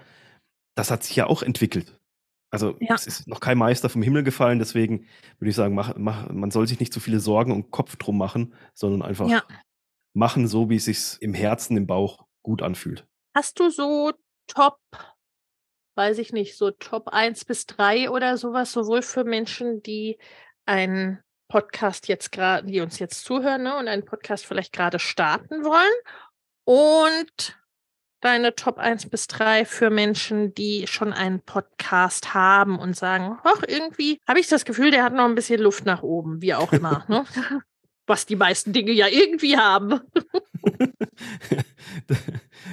Das 0.75 0.91
hat 0.91 1.03
sich 1.03 1.15
ja 1.15 1.27
auch 1.27 1.41
entwickelt. 1.41 1.99
Also 2.51 2.75
Ja. 2.79 2.95
es 2.95 3.05
ist 3.07 3.27
noch 3.27 3.39
kein 3.39 3.57
Meister 3.57 3.89
vom 3.89 4.01
Himmel 4.01 4.23
gefallen, 4.23 4.59
deswegen 4.59 5.05
würde 5.37 5.49
ich 5.49 5.55
sagen, 5.55 5.75
mach, 5.75 5.95
mach, 5.97 6.29
man 6.29 6.49
soll 6.51 6.67
sich 6.67 6.79
nicht 6.79 6.93
zu 6.93 6.99
viele 6.99 7.19
Sorgen 7.19 7.51
und 7.51 7.69
Kopf 7.71 7.95
drum 7.95 8.17
machen, 8.17 8.53
sondern 8.73 9.01
einfach 9.03 9.29
Ja. 9.29 9.43
machen, 10.13 10.47
so 10.47 10.69
wie 10.69 10.77
es 10.77 10.85
sich 10.85 11.17
im 11.21 11.33
Herzen, 11.33 11.77
im 11.77 11.85
Bauch 11.85 12.25
gut 12.43 12.61
anfühlt. 12.63 13.07
Hast 13.35 13.59
du 13.59 13.69
so 13.69 14.13
Top, 14.47 14.79
weiß 15.95 16.17
ich 16.17 16.33
nicht, 16.33 16.57
so 16.57 16.71
Top 16.71 17.09
1 17.09 17.45
bis 17.45 17.67
3 17.67 18.09
oder 18.09 18.37
sowas, 18.37 18.71
sowohl 18.71 19.03
für 19.03 19.23
Menschen, 19.23 19.83
die 19.83 20.17
einen 20.65 21.19
Podcast 21.49 22.07
jetzt 22.07 22.31
gerade, 22.31 22.67
die 22.67 22.79
uns 22.79 22.99
jetzt 22.99 23.25
zuhören 23.25 23.63
ne, 23.63 23.75
und 23.75 23.89
einen 23.89 24.05
Podcast 24.05 24.45
vielleicht 24.45 24.71
gerade 24.71 24.99
starten 24.99 25.65
wollen 25.65 25.91
und 26.63 27.57
deine 28.21 28.55
Top 28.55 28.77
1 28.77 29.09
bis 29.09 29.27
3 29.27 29.65
für 29.65 29.89
Menschen, 29.89 30.53
die 30.53 30.85
schon 30.87 31.11
einen 31.11 31.41
Podcast 31.41 32.33
haben 32.33 32.77
und 32.77 32.95
sagen, 32.95 33.37
ach, 33.43 33.63
irgendwie 33.67 34.19
habe 34.27 34.39
ich 34.39 34.47
das 34.47 34.65
Gefühl, 34.65 34.91
der 34.91 35.03
hat 35.03 35.13
noch 35.13 35.25
ein 35.25 35.35
bisschen 35.35 35.59
Luft 35.59 35.85
nach 35.85 36.03
oben, 36.03 36.41
wie 36.41 36.53
auch 36.53 36.71
immer. 36.71 37.03
ne? 37.07 37.25
Was 38.07 38.25
die 38.25 38.35
meisten 38.35 38.73
Dinge 38.73 38.91
ja 38.91 39.07
irgendwie 39.07 39.57
haben. 39.57 39.99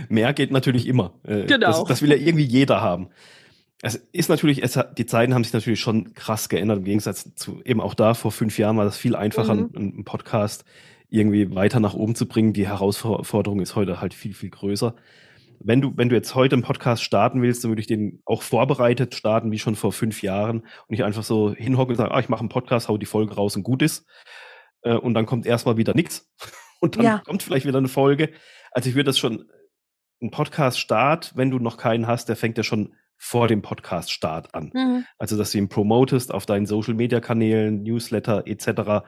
Mehr 0.08 0.32
geht 0.32 0.50
natürlich 0.50 0.86
immer. 0.86 1.18
Äh, 1.24 1.44
Genau. 1.44 1.66
Das, 1.66 1.84
das 1.84 2.02
will 2.02 2.10
ja 2.10 2.16
irgendwie 2.16 2.44
jeder 2.44 2.80
haben. 2.80 3.10
Es 3.82 3.94
ist 4.12 4.28
natürlich, 4.30 4.62
es 4.62 4.76
hat, 4.76 4.96
die 4.98 5.06
Zeiten 5.06 5.34
haben 5.34 5.44
sich 5.44 5.52
natürlich 5.52 5.80
schon 5.80 6.14
krass 6.14 6.48
geändert 6.48 6.78
im 6.78 6.84
Gegensatz 6.84 7.34
zu 7.34 7.60
eben 7.64 7.80
auch 7.80 7.94
da 7.94 8.14
vor 8.14 8.32
fünf 8.32 8.58
Jahren 8.58 8.76
war 8.76 8.84
das 8.84 8.96
viel 8.96 9.14
einfacher, 9.14 9.54
Mhm. 9.54 9.70
einen, 9.76 10.04
Podcast 10.04 10.64
irgendwie 11.10 11.54
weiter 11.54 11.78
nach 11.78 11.94
oben 11.94 12.14
zu 12.14 12.26
bringen. 12.26 12.52
Die 12.52 12.66
Herausforderung 12.66 13.60
ist 13.60 13.76
heute 13.76 14.00
halt 14.00 14.14
viel, 14.14 14.34
viel 14.34 14.50
größer. 14.50 14.94
Wenn 15.60 15.80
du, 15.80 15.92
wenn 15.96 16.08
du 16.08 16.14
jetzt 16.14 16.34
heute 16.34 16.54
einen 16.56 16.62
Podcast 16.62 17.02
starten 17.02 17.42
willst, 17.42 17.64
dann 17.64 17.70
würde 17.70 17.80
ich 17.80 17.86
den 17.86 18.20
auch 18.24 18.42
vorbereitet 18.42 19.14
starten, 19.14 19.50
wie 19.52 19.58
schon 19.58 19.76
vor 19.76 19.92
fünf 19.92 20.22
Jahren 20.22 20.60
und 20.60 20.90
nicht 20.90 21.04
einfach 21.04 21.22
so 21.22 21.54
hinhocken 21.54 21.92
und 21.92 21.96
sagen, 21.96 22.12
ah, 22.12 22.18
ich 22.20 22.28
mache 22.28 22.40
einen 22.40 22.48
Podcast, 22.48 22.88
hau 22.88 22.98
die 22.98 23.06
Folge 23.06 23.34
raus 23.34 23.56
und 23.56 23.62
gut 23.62 23.82
ist. 23.82 24.06
Äh, 24.82 24.94
Und 24.94 25.14
dann 25.14 25.26
kommt 25.26 25.46
erstmal 25.46 25.76
wieder 25.76 25.94
nichts. 25.94 26.30
Und 26.80 26.96
dann 26.96 27.04
Ja. 27.04 27.22
kommt 27.24 27.42
vielleicht 27.42 27.64
wieder 27.66 27.78
eine 27.78 27.88
Folge. 27.88 28.30
Also 28.70 28.88
ich 28.90 28.94
würde 28.94 29.04
das 29.06 29.18
schon, 29.18 29.50
ein 30.20 30.30
Podcast-Start, 30.30 31.32
wenn 31.36 31.50
du 31.50 31.58
noch 31.58 31.76
keinen 31.78 32.06
hast, 32.06 32.28
der 32.28 32.36
fängt 32.36 32.58
ja 32.58 32.64
schon 32.64 32.94
vor 33.16 33.48
dem 33.48 33.62
Podcast-Start 33.62 34.54
an. 34.54 34.70
Mhm. 34.74 35.04
Also, 35.18 35.36
dass 35.36 35.52
du 35.52 35.58
ihn 35.58 35.68
promotest 35.68 36.32
auf 36.32 36.46
deinen 36.46 36.66
Social-Media-Kanälen, 36.66 37.82
Newsletter 37.82 38.46
etc. 38.46 39.06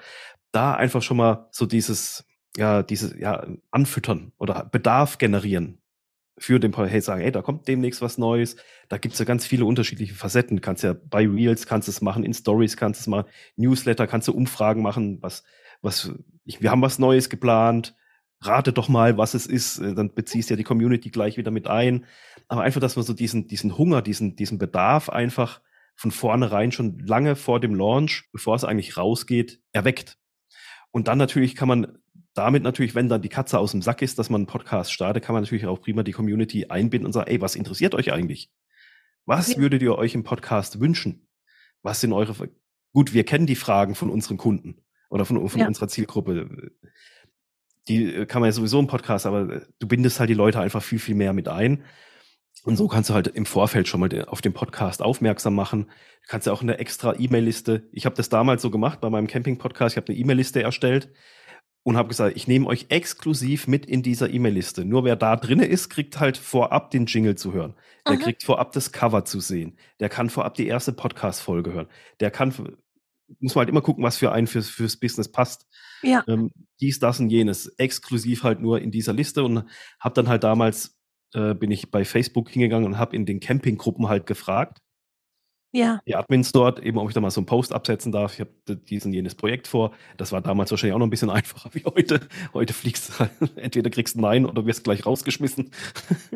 Da 0.53 0.75
einfach 0.75 1.03
schon 1.03 1.18
mal 1.18 1.49
so 1.51 1.66
dieses, 1.66 2.27
ja, 2.57 2.83
dieses, 2.83 3.14
ja, 3.18 3.47
anfüttern 3.71 4.33
oder 4.38 4.64
Bedarf 4.64 5.18
generieren 5.18 5.81
für 6.38 6.61
den 6.61 6.73
hey, 6.73 7.01
sagen, 7.01 7.21
hey, 7.21 7.33
da 7.33 7.42
kommt 7.42 7.68
demnächst 7.68 8.01
was 8.01 8.16
Neues. 8.16 8.57
Da 8.88 8.97
gibt's 8.99 9.18
ja 9.18 9.25
ganz 9.25 9.44
viele 9.44 9.64
unterschiedliche 9.64 10.14
Facetten. 10.14 10.57
Du 10.57 10.62
kannst 10.62 10.85
ja 10.85 10.94
bei 10.94 11.27
Reels 11.27 11.66
kannst 11.66 11.88
du 11.88 11.90
es 11.90 12.01
machen, 12.01 12.25
in 12.25 12.33
Stories 12.33 12.77
kannst 12.77 13.01
du 13.01 13.03
es 13.03 13.07
machen, 13.09 13.29
Newsletter 13.57 14.07
kannst 14.07 14.29
du 14.29 14.33
Umfragen 14.33 14.83
machen, 14.83 15.18
was, 15.21 15.42
was, 15.83 16.12
ich, 16.44 16.62
wir 16.62 16.71
haben 16.71 16.83
was 16.83 16.99
Neues 16.99 17.29
geplant, 17.29 17.94
rate 18.40 18.72
doch 18.72 18.88
mal, 18.88 19.18
was 19.18 19.35
es 19.35 19.46
ist, 19.46 19.79
äh, 19.79 19.94
dann 19.94 20.14
beziehst 20.14 20.51
du 20.51 20.55
ja 20.55 20.57
die 20.57 20.64
Community 20.64 21.11
gleich 21.11 21.37
wieder 21.37 21.51
mit 21.51 21.66
ein. 21.66 22.07
Aber 22.48 22.62
einfach, 22.62 22.81
dass 22.81 22.96
man 22.96 23.05
so 23.05 23.12
diesen, 23.12 23.48
diesen 23.48 23.77
Hunger, 23.77 24.03
diesen, 24.03 24.37
diesen 24.37 24.59
Bedarf 24.59 25.09
einfach 25.09 25.61
von 25.96 26.11
vornherein 26.11 26.70
schon 26.70 26.98
lange 27.01 27.35
vor 27.35 27.61
dem 27.61 27.74
Launch, 27.74 28.29
bevor 28.33 28.55
es 28.55 28.64
eigentlich 28.64 28.96
rausgeht, 28.96 29.61
erweckt. 29.72 30.16
Und 30.90 31.09
dann 31.09 31.18
natürlich 31.18 31.57
kann 31.57 31.68
man 31.68 31.98
damit 32.35 32.62
natürlich, 32.62 32.94
wenn 32.94 33.09
dann 33.09 33.20
die 33.20 33.29
Katze 33.29 33.59
aus 33.59 33.72
dem 33.72 33.83
Sack 33.83 34.01
ist, 34.01 34.18
dass 34.18 34.31
man 34.31 34.42
einen 34.42 34.46
Podcast 34.46 34.92
startet, 34.92 35.24
kann 35.24 35.35
man 35.35 35.42
natürlich 35.42 35.66
auch 35.66 35.81
prima 35.81 36.05
die 36.05 36.12
Community 36.12 36.66
einbinden 36.66 37.07
und 37.07 37.12
sagen, 37.12 37.29
ey, 37.29 37.40
was 37.40 37.57
interessiert 37.57 37.96
euch 37.96 38.12
eigentlich? 38.12 38.51
Was 39.27 39.55
ja. 39.55 39.59
würdet 39.59 39.83
ihr 39.83 39.98
euch 39.98 40.14
im 40.14 40.22
Podcast 40.22 40.79
wünschen? 40.79 41.27
Was 41.83 42.01
sind 42.01 42.12
eure, 42.12 42.48
gut, 42.92 43.12
wir 43.12 43.24
kennen 43.24 43.46
die 43.46 43.57
Fragen 43.57 43.96
von 43.96 44.09
unseren 44.09 44.37
Kunden 44.37 44.85
oder 45.11 45.24
von, 45.24 45.48
von 45.48 45.61
ja. 45.61 45.66
unserer 45.66 45.88
Zielgruppe 45.88 46.70
die 47.88 48.14
äh, 48.14 48.27
kann 48.27 48.40
man 48.40 48.48
ja 48.48 48.53
sowieso 48.53 48.79
im 48.79 48.87
Podcast, 48.87 49.27
aber 49.27 49.51
äh, 49.51 49.61
du 49.79 49.88
bindest 49.88 50.20
halt 50.20 50.31
die 50.31 50.35
Leute 50.35 50.61
einfach 50.61 50.83
viel, 50.83 50.98
viel 50.98 51.14
mehr 51.14 51.33
mit 51.33 51.48
ein. 51.48 51.85
Und 52.64 52.77
so 52.77 52.88
kannst 52.88 53.09
du 53.11 53.14
halt 53.14 53.29
im 53.29 53.46
Vorfeld 53.46 53.88
schon 53.88 54.01
mal 54.01 54.24
auf 54.27 54.42
den 54.42 54.53
Podcast 54.53 55.01
aufmerksam 55.01 55.55
machen. 55.55 55.85
Du 56.22 56.29
kannst 56.29 56.46
ja 56.46 56.53
auch 56.53 56.61
eine 56.61 56.79
extra 56.79 57.14
E-Mail-Liste. 57.18 57.88
Ich 57.92 58.05
habe 58.05 58.16
das 58.16 58.29
damals 58.29 58.62
so 58.62 58.70
gemacht 58.70 59.01
bei 59.01 59.09
meinem 59.09 59.27
Camping-Podcast. 59.27 59.94
Ich 59.94 59.96
habe 59.96 60.12
eine 60.12 60.18
E-Mail-Liste 60.18 60.62
erstellt 60.62 61.11
und 61.85 61.96
habe 61.96 62.09
gesagt, 62.09 62.37
ich 62.37 62.48
nehme 62.48 62.66
euch 62.66 62.87
exklusiv 62.90 63.68
mit 63.68 63.87
in 63.87 64.03
dieser 64.03 64.29
E-Mail-Liste. 64.29 64.85
Nur 64.85 65.05
wer 65.05 65.16
da 65.16 65.37
drinne 65.37 65.66
ist, 65.66 65.88
kriegt 65.88 66.20
halt 66.20 66.37
vorab 66.37 66.90
den 66.90 67.07
Jingle 67.07 67.37
zu 67.37 67.53
hören. 67.53 67.74
Der 68.07 68.14
Aha. 68.14 68.22
kriegt 68.22 68.42
vorab 68.42 68.72
das 68.72 68.92
Cover 68.92 69.24
zu 69.24 69.40
sehen. 69.40 69.79
Der 70.01 70.09
kann 70.09 70.29
vorab 70.29 70.55
die 70.55 70.66
erste 70.66 70.92
Podcast-Folge 70.92 71.72
hören. 71.72 71.88
Der 72.20 72.31
kann 72.31 72.53
muss 73.40 73.55
man 73.55 73.62
halt 73.62 73.68
immer 73.68 73.83
gucken, 73.83 74.05
was 74.05 74.16
für 74.16 74.33
einen 74.33 74.46
fürs, 74.46 74.68
fürs 74.68 74.96
Business 74.96 75.31
passt. 75.31 75.66
Ja. 76.02 76.24
Ähm, 76.28 76.50
dies, 76.80 76.98
das 76.98 77.20
und 77.20 77.30
jenes. 77.30 77.66
Exklusiv 77.78 78.42
halt 78.42 78.61
nur 78.61 78.80
in 78.80 78.90
dieser 78.90 79.12
Liste 79.12 79.44
und 79.44 79.64
habe 80.00 80.14
dann 80.14 80.28
halt 80.28 80.44
damals, 80.44 80.96
äh, 81.34 81.54
bin 81.54 81.70
ich 81.70 81.90
bei 81.90 82.04
Facebook 82.04 82.50
hingegangen 82.50 82.87
und 82.87 82.98
habe 82.98 83.16
in 83.16 83.26
den 83.26 83.40
Campinggruppen 83.40 84.08
halt 84.08 84.26
gefragt. 84.26 84.78
Ja. 85.72 86.00
Die 86.06 86.16
Admins 86.16 86.52
dort, 86.52 86.80
eben 86.80 86.98
ob 86.98 87.08
ich 87.08 87.14
da 87.14 87.20
mal 87.20 87.30
so 87.30 87.40
einen 87.40 87.46
Post 87.46 87.74
absetzen 87.74 88.11
darf. 88.11 88.34
Ich 88.34 88.40
habe 88.40 88.76
diesen 88.76 89.12
jenes 89.12 89.34
Projekt 89.34 89.68
vor. 89.68 89.92
Das 90.16 90.32
war 90.32 90.40
damals 90.40 90.70
wahrscheinlich 90.70 90.94
auch 90.94 90.98
noch 90.98 91.06
ein 91.06 91.11
bisschen 91.11 91.30
einfacher 91.30 91.70
wie 91.74 91.84
heute. 91.84 92.20
Heute 92.54 92.72
fliegst 92.72 93.11
du 93.11 93.18
halt, 93.20 93.32
entweder 93.56 93.90
kriegst 93.90 94.16
du 94.16 94.20
Nein 94.20 94.46
oder 94.46 94.64
wirst 94.66 94.84
gleich 94.84 95.04
rausgeschmissen. 95.04 95.70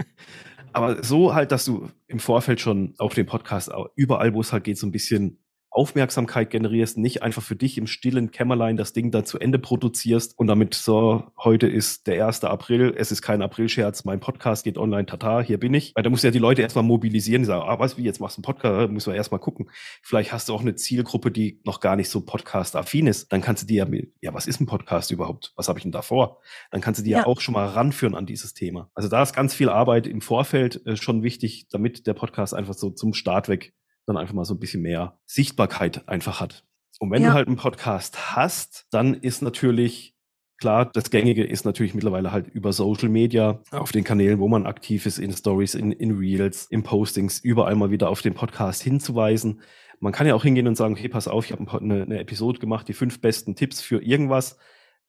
Aber 0.74 1.02
so 1.02 1.34
halt, 1.34 1.52
dass 1.52 1.66
du 1.66 1.90
im 2.06 2.18
Vorfeld 2.18 2.60
schon 2.60 2.94
auf 2.98 3.12
dem 3.14 3.26
Podcast 3.26 3.70
überall, 3.94 4.32
wo 4.32 4.40
es 4.40 4.52
halt 4.52 4.64
geht, 4.64 4.78
so 4.78 4.86
ein 4.86 4.92
bisschen 4.92 5.41
Aufmerksamkeit 5.72 6.50
generierst, 6.50 6.98
nicht 6.98 7.22
einfach 7.22 7.42
für 7.42 7.56
dich 7.56 7.78
im 7.78 7.86
stillen 7.86 8.30
Kämmerlein 8.30 8.76
das 8.76 8.92
Ding 8.92 9.10
da 9.10 9.24
zu 9.24 9.38
Ende 9.38 9.58
produzierst 9.58 10.38
und 10.38 10.46
damit 10.46 10.74
so, 10.74 11.24
heute 11.38 11.66
ist 11.66 12.06
der 12.06 12.26
1. 12.26 12.44
April, 12.44 12.94
es 12.96 13.10
ist 13.10 13.22
kein 13.22 13.40
Aprilscherz, 13.40 14.04
mein 14.04 14.20
Podcast 14.20 14.64
geht 14.64 14.76
online, 14.76 15.06
tata, 15.06 15.40
hier 15.40 15.58
bin 15.58 15.72
ich. 15.72 15.92
Weil 15.96 16.02
da 16.02 16.10
musst 16.10 16.24
du 16.24 16.28
ja 16.28 16.30
die 16.30 16.38
Leute 16.38 16.60
erstmal 16.60 16.84
mobilisieren, 16.84 17.42
die 17.42 17.46
sagen, 17.46 17.64
ah, 17.66 17.78
was, 17.78 17.96
wie, 17.96 18.02
jetzt 18.02 18.20
machst 18.20 18.36
du 18.36 18.40
einen 18.40 18.44
Podcast, 18.44 18.92
müssen 18.92 19.12
wir 19.12 19.16
erstmal 19.16 19.40
gucken. 19.40 19.70
Vielleicht 20.02 20.32
hast 20.32 20.50
du 20.50 20.54
auch 20.54 20.60
eine 20.60 20.74
Zielgruppe, 20.74 21.30
die 21.30 21.60
noch 21.64 21.80
gar 21.80 21.96
nicht 21.96 22.10
so 22.10 22.20
Podcast-affin 22.20 23.06
ist. 23.06 23.32
Dann 23.32 23.40
kannst 23.40 23.62
du 23.62 23.66
dir 23.66 23.86
ja, 23.90 24.00
ja, 24.20 24.34
was 24.34 24.46
ist 24.46 24.60
ein 24.60 24.66
Podcast 24.66 25.10
überhaupt? 25.10 25.52
Was 25.56 25.68
habe 25.68 25.78
ich 25.78 25.84
denn 25.84 25.92
da 25.92 26.02
vor? 26.02 26.40
Dann 26.70 26.82
kannst 26.82 27.00
du 27.00 27.04
die 27.04 27.10
ja. 27.10 27.20
ja. 27.20 27.26
auch 27.26 27.40
schon 27.40 27.54
mal 27.54 27.66
ranführen 27.66 28.14
an 28.14 28.26
dieses 28.26 28.52
Thema. 28.52 28.90
Also 28.94 29.08
da 29.08 29.22
ist 29.22 29.34
ganz 29.34 29.54
viel 29.54 29.70
Arbeit 29.70 30.06
im 30.06 30.20
Vorfeld 30.20 30.86
äh, 30.86 30.96
schon 30.96 31.22
wichtig, 31.22 31.68
damit 31.70 32.06
der 32.06 32.14
Podcast 32.14 32.54
einfach 32.54 32.74
so 32.74 32.90
zum 32.90 33.14
Start 33.14 33.48
weg 33.48 33.72
dann 34.06 34.16
einfach 34.16 34.34
mal 34.34 34.44
so 34.44 34.54
ein 34.54 34.60
bisschen 34.60 34.82
mehr 34.82 35.18
Sichtbarkeit 35.26 36.08
einfach 36.08 36.40
hat. 36.40 36.64
Und 36.98 37.10
wenn 37.10 37.22
ja. 37.22 37.30
du 37.30 37.34
halt 37.34 37.48
einen 37.48 37.56
Podcast 37.56 38.36
hast, 38.36 38.86
dann 38.90 39.14
ist 39.14 39.42
natürlich 39.42 40.14
klar, 40.62 40.88
das 40.92 41.10
Gängige 41.10 41.42
ist 41.42 41.64
natürlich 41.64 41.92
mittlerweile 41.92 42.30
halt 42.30 42.46
über 42.46 42.72
Social 42.72 43.08
Media, 43.08 43.60
auf 43.72 43.90
den 43.90 44.04
Kanälen, 44.04 44.38
wo 44.38 44.46
man 44.46 44.64
aktiv 44.64 45.06
ist, 45.06 45.18
in 45.18 45.32
Stories, 45.32 45.74
in, 45.74 45.90
in 45.90 46.16
Reels, 46.16 46.66
in 46.70 46.84
Postings, 46.84 47.40
überall 47.40 47.74
mal 47.74 47.90
wieder 47.90 48.08
auf 48.08 48.22
den 48.22 48.34
Podcast 48.34 48.80
hinzuweisen. 48.80 49.60
Man 49.98 50.12
kann 50.12 50.28
ja 50.28 50.36
auch 50.36 50.44
hingehen 50.44 50.68
und 50.68 50.76
sagen, 50.76 50.94
hey, 50.94 51.08
pass 51.08 51.26
auf, 51.26 51.46
ich 51.46 51.52
habe 51.52 51.80
eine, 51.80 52.02
eine 52.02 52.20
Episode 52.20 52.60
gemacht, 52.60 52.86
die 52.86 52.92
fünf 52.92 53.20
besten 53.20 53.56
Tipps 53.56 53.80
für 53.80 54.00
irgendwas. 54.00 54.56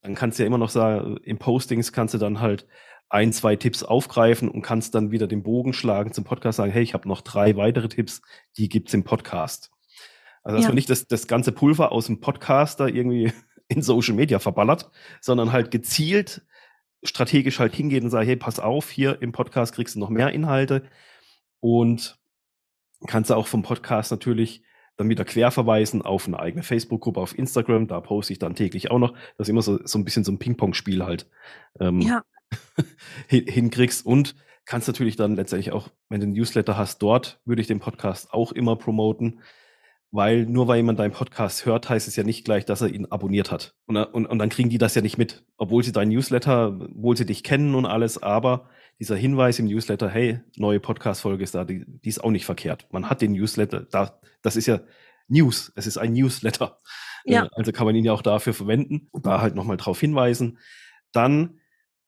Dann 0.02 0.16
kannst 0.16 0.40
du 0.40 0.44
ja 0.44 0.48
immer 0.48 0.58
noch 0.58 0.70
sagen, 0.70 1.18
im 1.24 1.38
Postings 1.38 1.94
kannst 1.94 2.16
du 2.16 2.18
dann 2.18 2.40
halt 2.40 2.66
ein, 3.14 3.32
zwei 3.32 3.56
Tipps 3.56 3.84
aufgreifen 3.84 4.50
und 4.50 4.64
kannst 4.64 4.96
dann 4.96 5.12
wieder 5.12 5.28
den 5.28 5.44
Bogen 5.44 5.74
schlagen 5.74 6.12
zum 6.14 6.24
Podcast, 6.24 6.58
sagen, 6.58 6.72
hey, 6.72 6.82
ich 6.82 6.96
habe 6.96 7.08
noch 7.08 7.22
drei 7.22 7.56
weitere 7.56 7.88
Tipps, 7.88 8.24
die 8.58 8.70
gibt's 8.70 8.94
im 8.94 9.04
Podcast. 9.04 9.72
Also 10.42 10.58
dass 10.58 10.64
ja. 10.64 10.70
man 10.70 10.76
nicht 10.76 10.90
das, 10.90 11.08
das 11.08 11.28
ganze 11.28 11.52
Pulver 11.52 11.92
aus 11.92 12.08
dem 12.08 12.20
Podcast 12.20 12.80
da 12.80 12.88
irgendwie 12.88 13.32
in 13.68 13.84
Social 13.84 14.16
Media 14.16 14.40
verballert, 14.40 14.90
sondern 15.22 15.52
halt 15.52 15.70
gezielt 15.70 16.42
strategisch 17.04 17.60
halt 17.60 17.76
hingeht 17.76 18.04
und 18.04 18.10
sagt, 18.10 18.26
hey, 18.26 18.38
pass 18.38 18.60
auf, 18.60 18.90
hier 18.90 19.22
im 19.22 19.34
Podcast 19.34 19.76
kriegst 19.76 19.96
du 19.96 20.00
noch 20.00 20.10
mehr 20.10 20.32
Inhalte 20.32 20.84
und 21.60 22.18
kannst 23.08 23.30
du 23.30 23.36
auch 23.36 23.48
vom 23.48 23.62
Podcast 23.62 24.10
natürlich 24.10 24.64
dann 24.96 25.10
wieder 25.10 25.26
querverweisen 25.26 26.02
auf 26.02 26.28
eine 26.28 26.40
eigene 26.40 26.64
Facebook-Gruppe 26.64 27.20
auf 27.20 27.38
Instagram, 27.38 27.88
da 27.88 28.00
poste 28.00 28.32
ich 28.32 28.40
dann 28.40 28.56
täglich 28.56 28.90
auch 28.90 29.00
noch. 29.00 29.12
Das 29.38 29.48
ist 29.48 29.50
immer 29.50 29.62
so, 29.62 29.80
so 29.86 30.00
ein 30.00 30.06
bisschen 30.06 30.24
so 30.24 30.32
ein 30.32 30.40
Ping-Pong-Spiel 30.40 31.04
halt. 31.04 31.28
Ähm, 31.80 32.00
ja. 32.00 32.24
hinkriegst 33.28 34.06
und 34.06 34.36
kannst 34.66 34.88
natürlich 34.88 35.16
dann 35.16 35.36
letztendlich 35.36 35.72
auch, 35.72 35.90
wenn 36.10 36.22
du 36.22 36.28
ein 36.28 36.34
Newsletter 36.34 36.78
hast, 36.78 37.02
dort 37.02 37.42
würde 37.46 37.62
ich 37.62 37.68
den 37.68 37.80
Podcast 37.80 38.34
auch 38.34 38.52
immer 38.52 38.76
promoten, 38.76 39.42
weil 40.12 40.46
nur 40.46 40.68
weil 40.68 40.78
jemand 40.78 41.00
deinen 41.00 41.12
Podcast 41.12 41.66
hört, 41.66 41.90
heißt 41.90 42.08
es 42.08 42.16
ja 42.16 42.24
nicht 42.24 42.46
gleich, 42.46 42.66
dass 42.66 42.82
er 42.82 42.90
ihn 42.90 43.08
abonniert 43.08 43.52
hat. 43.52 43.76
Und, 43.88 43.98
und, 43.98 44.26
und 44.28 44.40
dann 44.40 44.50
kriegen 44.50 44.70
die 44.70 44.78
das 44.78 44.96
ja 44.96 45.02
nicht 45.02 45.18
mit, 45.18 45.44
obwohl 45.58 45.84
sie 45.84 45.92
deinen 45.92 46.10
Newsletter, 46.10 46.68
obwohl 46.68 47.18
sie 47.18 47.26
dich 47.26 47.44
kennen 47.44 47.74
und 47.76 47.86
alles, 47.86 48.22
aber 48.22 48.70
dieser 49.00 49.16
Hinweis 49.16 49.58
im 49.60 49.66
Newsletter, 49.66 50.10
hey, 50.10 50.40
neue 50.56 50.80
Podcast-Folge 50.80 51.44
ist 51.44 51.56
da, 51.56 51.66
die, 51.66 51.84
die 51.88 52.10
ist 52.10 52.24
auch 52.24 52.30
nicht 52.30 52.46
verkehrt. 52.46 52.88
Man 52.92 53.10
hat 53.10 53.22
den 53.22 53.34
Newsletter, 53.34 53.82
da, 53.82 54.20
das 54.44 54.56
ist 54.56 54.68
ja 54.68 54.82
News, 55.28 55.72
es 55.76 55.88
ist 55.88 55.98
ein 55.98 56.14
Newsletter. 56.14 56.78
Ja. 57.26 57.46
Äh, 57.46 57.50
also 57.54 57.72
kann 57.72 57.86
man 57.86 57.96
ihn 57.96 58.06
ja 58.06 58.14
auch 58.14 58.22
dafür 58.22 58.54
verwenden 58.54 59.08
und 59.12 59.26
da 59.26 59.42
halt 59.42 59.56
nochmal 59.56 59.78
drauf 59.78 60.00
hinweisen. 60.00 60.60
Dann 61.12 61.60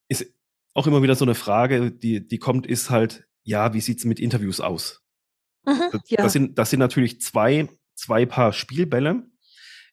ist 0.08 0.35
auch 0.76 0.86
immer 0.88 1.02
wieder 1.02 1.16
so 1.16 1.26
eine 1.26 1.36
Frage, 1.36 1.92
die, 1.92 2.28
die 2.28 2.38
kommt, 2.38 2.68
ist 2.68 2.90
halt, 2.90 3.28
ja, 3.44 3.74
wie 3.74 3.82
sieht's 3.82 4.06
mit 4.06 4.20
Interviews 4.20 4.60
aus? 4.60 5.02
Mhm, 5.66 6.02
ja. 6.08 6.22
das, 6.22 6.34
sind, 6.34 6.60
das 6.60 6.70
sind 6.70 6.80
natürlich 6.80 7.22
zwei, 7.22 7.70
zwei 7.96 8.26
Paar 8.26 8.54
Spielbälle. 8.54 9.24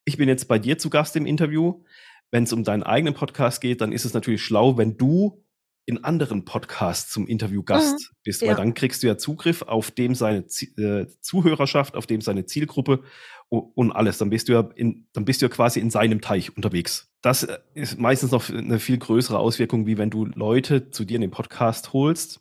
Ich 0.05 0.17
bin 0.19 0.29
jetzt 0.29 0.49
bei 0.49 0.59
dir 0.59 0.79
zu 0.79 0.91
Gast 0.91 1.15
im 1.17 1.25
Interview. 1.25 1.85
Wenn 2.33 2.45
es 2.45 2.53
um 2.53 2.65
deinen 2.65 2.83
eigenen 2.83 3.15
Podcast 3.15 3.61
geht, 3.61 3.81
dann 3.81 3.93
ist 3.93 4.05
es 4.05 4.13
natürlich 4.13 4.43
schlau, 4.43 4.77
wenn 4.77 4.97
du 4.97 5.45
in 5.85 6.05
anderen 6.05 6.45
Podcasts 6.45 7.11
zum 7.11 7.27
Interviewgast 7.27 7.95
mhm, 7.95 8.17
bist, 8.23 8.43
weil 8.43 8.49
ja. 8.49 8.55
dann 8.55 8.75
kriegst 8.75 9.03
du 9.03 9.09
ja 9.09 9.19
Zugriff 9.19 9.63
auf 9.63 9.91
dem 9.91 10.15
seine 10.15 10.47
Z 10.47 10.79
äh, 10.79 11.07
Zuhörerschaft, 11.21 11.97
auf 11.97 12.07
dem 12.07 12.21
seine 12.21 12.47
Zielgruppe 12.47 13.03
und 13.49 13.93
alles. 13.93 14.19
Dann 14.19 14.31
bist 14.31 14.49
du 14.49 14.53
ja 14.53 14.71
in, 14.77 15.07
dann 15.13 15.25
bist 15.25 15.43
du 15.43 15.47
ja 15.47 15.51
quasi 15.51 15.81
in 15.81 15.91
seinem 15.91 16.21
Teich 16.21 16.57
unterwegs. 16.57 17.11
Das 17.21 17.43
äh, 17.43 17.59
ist 17.75 17.99
meistens 17.99 18.31
noch 18.31 18.49
eine 18.49 18.79
viel 18.79 18.99
größere 18.99 19.39
Auswirkung, 19.39 19.87
wie 19.87 19.99
wenn 19.99 20.11
du 20.11 20.27
Leute 20.27 20.91
zu 20.91 21.05
dir 21.05 21.17
in 21.17 21.23
den 21.23 21.31
Podcast 21.31 21.93
holst. 21.93 22.41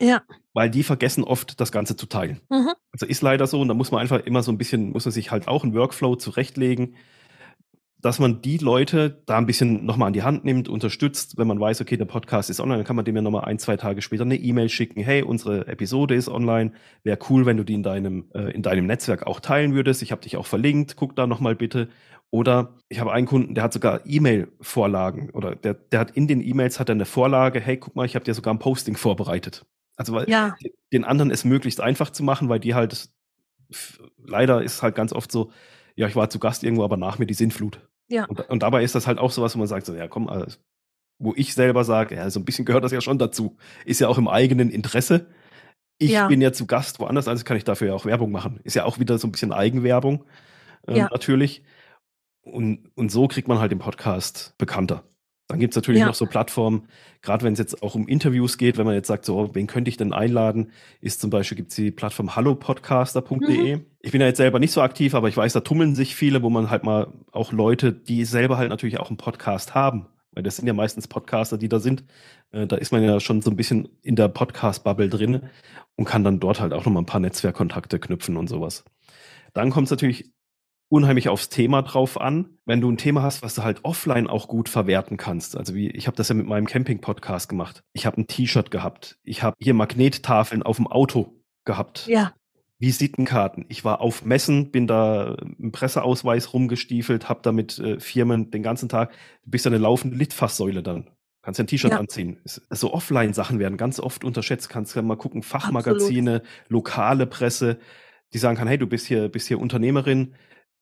Ja. 0.00 0.22
Weil 0.54 0.70
die 0.70 0.82
vergessen 0.82 1.22
oft, 1.22 1.60
das 1.60 1.70
Ganze 1.70 1.96
zu 1.96 2.06
teilen. 2.06 2.40
Mhm. 2.50 2.72
Also 2.92 3.06
ist 3.06 3.22
leider 3.22 3.46
so 3.46 3.60
und 3.60 3.68
da 3.68 3.74
muss 3.74 3.90
man 3.90 4.00
einfach 4.00 4.20
immer 4.24 4.42
so 4.42 4.50
ein 4.50 4.58
bisschen, 4.58 4.90
muss 4.90 5.04
man 5.04 5.12
sich 5.12 5.30
halt 5.30 5.48
auch 5.48 5.64
einen 5.64 5.74
Workflow 5.74 6.16
zurechtlegen 6.16 6.96
dass 8.04 8.18
man 8.18 8.42
die 8.42 8.58
Leute 8.58 9.22
da 9.24 9.38
ein 9.38 9.46
bisschen 9.46 9.86
nochmal 9.86 10.08
an 10.08 10.12
die 10.12 10.22
Hand 10.22 10.44
nimmt, 10.44 10.68
unterstützt, 10.68 11.38
wenn 11.38 11.46
man 11.46 11.58
weiß, 11.58 11.80
okay, 11.80 11.96
der 11.96 12.04
Podcast 12.04 12.50
ist 12.50 12.60
online, 12.60 12.80
dann 12.80 12.86
kann 12.86 12.96
man 12.96 13.06
dem 13.06 13.16
ja 13.16 13.22
nochmal 13.22 13.46
ein, 13.46 13.58
zwei 13.58 13.78
Tage 13.78 14.02
später 14.02 14.24
eine 14.24 14.36
E-Mail 14.36 14.68
schicken, 14.68 15.00
hey, 15.00 15.22
unsere 15.22 15.66
Episode 15.68 16.14
ist 16.14 16.28
online, 16.28 16.72
wäre 17.02 17.18
cool, 17.30 17.46
wenn 17.46 17.56
du 17.56 17.64
die 17.64 17.72
in 17.72 17.82
deinem, 17.82 18.28
äh, 18.34 18.50
in 18.52 18.60
deinem 18.60 18.84
Netzwerk 18.84 19.26
auch 19.26 19.40
teilen 19.40 19.72
würdest, 19.72 20.02
ich 20.02 20.12
habe 20.12 20.20
dich 20.20 20.36
auch 20.36 20.44
verlinkt, 20.44 20.96
guck 20.96 21.16
da 21.16 21.26
nochmal 21.26 21.54
bitte. 21.54 21.88
Oder 22.28 22.74
ich 22.90 23.00
habe 23.00 23.10
einen 23.10 23.26
Kunden, 23.26 23.54
der 23.54 23.64
hat 23.64 23.72
sogar 23.72 24.02
E-Mail-Vorlagen 24.04 25.30
oder 25.30 25.56
der, 25.56 25.72
der 25.72 26.00
hat 26.00 26.10
in 26.10 26.28
den 26.28 26.42
E-Mails 26.42 26.78
hat 26.78 26.90
er 26.90 26.96
eine 26.96 27.06
Vorlage, 27.06 27.58
hey, 27.58 27.78
guck 27.78 27.96
mal, 27.96 28.04
ich 28.04 28.16
habe 28.16 28.24
dir 28.26 28.34
sogar 28.34 28.52
ein 28.52 28.58
Posting 28.58 28.96
vorbereitet. 28.98 29.64
Also 29.96 30.12
weil 30.12 30.28
ja. 30.28 30.54
den 30.92 31.04
anderen 31.04 31.30
es 31.30 31.46
möglichst 31.46 31.80
einfach 31.80 32.10
zu 32.10 32.22
machen, 32.22 32.50
weil 32.50 32.60
die 32.60 32.74
halt 32.74 33.08
leider 34.18 34.62
ist 34.62 34.82
halt 34.82 34.94
ganz 34.94 35.14
oft 35.14 35.32
so, 35.32 35.52
ja, 35.96 36.06
ich 36.06 36.16
war 36.16 36.28
zu 36.28 36.38
Gast 36.38 36.64
irgendwo, 36.64 36.84
aber 36.84 36.98
nach 36.98 37.18
mir 37.18 37.26
die 37.26 37.32
Sintflut. 37.32 37.80
Ja. 38.08 38.26
Und, 38.26 38.48
und, 38.48 38.62
dabei 38.62 38.84
ist 38.84 38.94
das 38.94 39.06
halt 39.06 39.18
auch 39.18 39.30
so 39.30 39.42
was, 39.42 39.54
wo 39.54 39.58
man 39.58 39.68
sagt, 39.68 39.86
so, 39.86 39.94
ja, 39.94 40.08
komm, 40.08 40.28
also, 40.28 40.56
wo 41.18 41.32
ich 41.36 41.54
selber 41.54 41.84
sage, 41.84 42.16
ja, 42.16 42.28
so 42.30 42.40
ein 42.40 42.44
bisschen 42.44 42.64
gehört 42.64 42.84
das 42.84 42.92
ja 42.92 43.00
schon 43.00 43.18
dazu. 43.18 43.56
Ist 43.84 44.00
ja 44.00 44.08
auch 44.08 44.18
im 44.18 44.28
eigenen 44.28 44.70
Interesse, 44.70 45.26
ich 45.98 46.10
ja. 46.10 46.26
bin 46.26 46.40
ja 46.40 46.52
zu 46.52 46.66
Gast 46.66 46.98
woanders, 46.98 47.28
also 47.28 47.44
kann 47.44 47.56
ich 47.56 47.64
dafür 47.64 47.88
ja 47.88 47.94
auch 47.94 48.04
Werbung 48.04 48.32
machen. 48.32 48.60
Ist 48.64 48.74
ja 48.74 48.84
auch 48.84 48.98
wieder 48.98 49.18
so 49.18 49.28
ein 49.28 49.32
bisschen 49.32 49.52
Eigenwerbung, 49.52 50.24
ähm, 50.88 50.96
ja. 50.96 51.08
natürlich. 51.10 51.62
Und, 52.42 52.90
und 52.94 53.10
so 53.10 53.28
kriegt 53.28 53.48
man 53.48 53.58
halt 53.58 53.72
den 53.72 53.78
Podcast 53.78 54.54
bekannter. 54.58 55.04
Dann 55.46 55.58
gibt 55.58 55.74
es 55.74 55.76
natürlich 55.76 56.00
ja. 56.00 56.06
noch 56.06 56.14
so 56.14 56.24
Plattformen, 56.24 56.88
gerade 57.20 57.44
wenn 57.44 57.52
es 57.52 57.58
jetzt 57.58 57.82
auch 57.82 57.94
um 57.94 58.08
Interviews 58.08 58.56
geht, 58.56 58.78
wenn 58.78 58.86
man 58.86 58.94
jetzt 58.94 59.08
sagt, 59.08 59.26
so, 59.26 59.54
wen 59.54 59.66
könnte 59.66 59.90
ich 59.90 59.98
denn 59.98 60.14
einladen, 60.14 60.72
ist 61.02 61.20
zum 61.20 61.28
Beispiel 61.28 61.56
gibt 61.56 61.70
es 61.70 61.76
die 61.76 61.90
Plattform 61.90 62.34
hallopodcaster.de. 62.34 63.76
Mhm. 63.76 63.84
Ich 64.00 64.12
bin 64.12 64.22
ja 64.22 64.26
jetzt 64.26 64.38
selber 64.38 64.58
nicht 64.58 64.72
so 64.72 64.80
aktiv, 64.80 65.14
aber 65.14 65.28
ich 65.28 65.36
weiß, 65.36 65.52
da 65.52 65.60
tummeln 65.60 65.94
sich 65.94 66.14
viele, 66.14 66.42
wo 66.42 66.48
man 66.48 66.70
halt 66.70 66.84
mal 66.84 67.12
auch 67.30 67.52
Leute, 67.52 67.92
die 67.92 68.24
selber 68.24 68.56
halt 68.56 68.70
natürlich 68.70 68.98
auch 68.98 69.08
einen 69.08 69.18
Podcast 69.18 69.74
haben, 69.74 70.06
weil 70.32 70.42
das 70.42 70.56
sind 70.56 70.66
ja 70.66 70.72
meistens 70.72 71.08
Podcaster, 71.08 71.58
die 71.58 71.68
da 71.68 71.78
sind. 71.78 72.04
Äh, 72.50 72.66
da 72.66 72.76
ist 72.76 72.92
man 72.92 73.02
ja 73.02 73.20
schon 73.20 73.42
so 73.42 73.50
ein 73.50 73.56
bisschen 73.56 73.88
in 74.00 74.16
der 74.16 74.28
Podcast-Bubble 74.28 75.10
drin 75.10 75.42
und 75.96 76.06
kann 76.06 76.24
dann 76.24 76.40
dort 76.40 76.60
halt 76.60 76.72
auch 76.72 76.86
nochmal 76.86 77.02
ein 77.02 77.06
paar 77.06 77.20
Netzwerkkontakte 77.20 77.98
knüpfen 77.98 78.38
und 78.38 78.48
sowas. 78.48 78.84
Dann 79.52 79.70
kommt 79.70 79.88
es 79.88 79.90
natürlich 79.90 80.32
unheimlich 80.88 81.28
aufs 81.28 81.48
Thema 81.48 81.82
drauf 81.82 82.20
an. 82.20 82.58
Wenn 82.64 82.80
du 82.80 82.90
ein 82.90 82.96
Thema 82.96 83.22
hast, 83.22 83.42
was 83.42 83.54
du 83.54 83.62
halt 83.62 83.80
offline 83.84 84.26
auch 84.26 84.48
gut 84.48 84.68
verwerten 84.68 85.16
kannst. 85.16 85.56
Also 85.56 85.74
wie, 85.74 85.90
ich 85.90 86.06
habe 86.06 86.16
das 86.16 86.28
ja 86.28 86.34
mit 86.34 86.46
meinem 86.46 86.66
Camping-Podcast 86.66 87.48
gemacht. 87.48 87.82
Ich 87.92 88.06
habe 88.06 88.20
ein 88.20 88.26
T-Shirt 88.26 88.70
gehabt. 88.70 89.18
Ich 89.22 89.42
habe 89.42 89.56
hier 89.60 89.74
Magnettafeln 89.74 90.62
auf 90.62 90.76
dem 90.76 90.86
Auto 90.86 91.40
gehabt. 91.64 92.06
Ja. 92.06 92.32
Visitenkarten. 92.78 93.64
Ich 93.68 93.84
war 93.84 94.00
auf 94.00 94.24
Messen, 94.24 94.70
bin 94.70 94.86
da 94.86 95.36
im 95.58 95.72
Presseausweis 95.72 96.52
rumgestiefelt, 96.52 97.28
habe 97.28 97.40
da 97.42 97.52
mit 97.52 97.78
äh, 97.78 97.98
Firmen 97.98 98.50
den 98.50 98.62
ganzen 98.62 98.88
Tag, 98.88 99.12
du 99.44 99.50
bist 99.50 99.64
ja 99.64 99.70
eine 99.70 99.78
laufende 99.78 100.16
Litfaßsäule 100.16 100.82
dann. 100.82 101.08
Kannst 101.42 101.58
ja 101.58 101.64
ein 101.64 101.66
T-Shirt 101.66 101.92
ja. 101.92 101.98
anziehen. 101.98 102.40
So 102.44 102.62
also 102.68 102.92
Offline-Sachen 102.92 103.58
werden 103.58 103.76
ganz 103.76 104.00
oft 104.00 104.24
unterschätzt. 104.24 104.70
Kannst 104.70 104.96
ja 104.96 105.02
mal 105.02 105.16
gucken, 105.16 105.42
Fachmagazine, 105.42 106.36
Absolut. 106.36 106.70
lokale 106.70 107.26
Presse, 107.26 107.78
die 108.32 108.38
sagen 108.38 108.56
kann, 108.56 108.66
hey, 108.66 108.78
du 108.78 108.86
bist 108.86 109.06
hier, 109.06 109.28
bist 109.28 109.48
hier 109.48 109.60
Unternehmerin, 109.60 110.34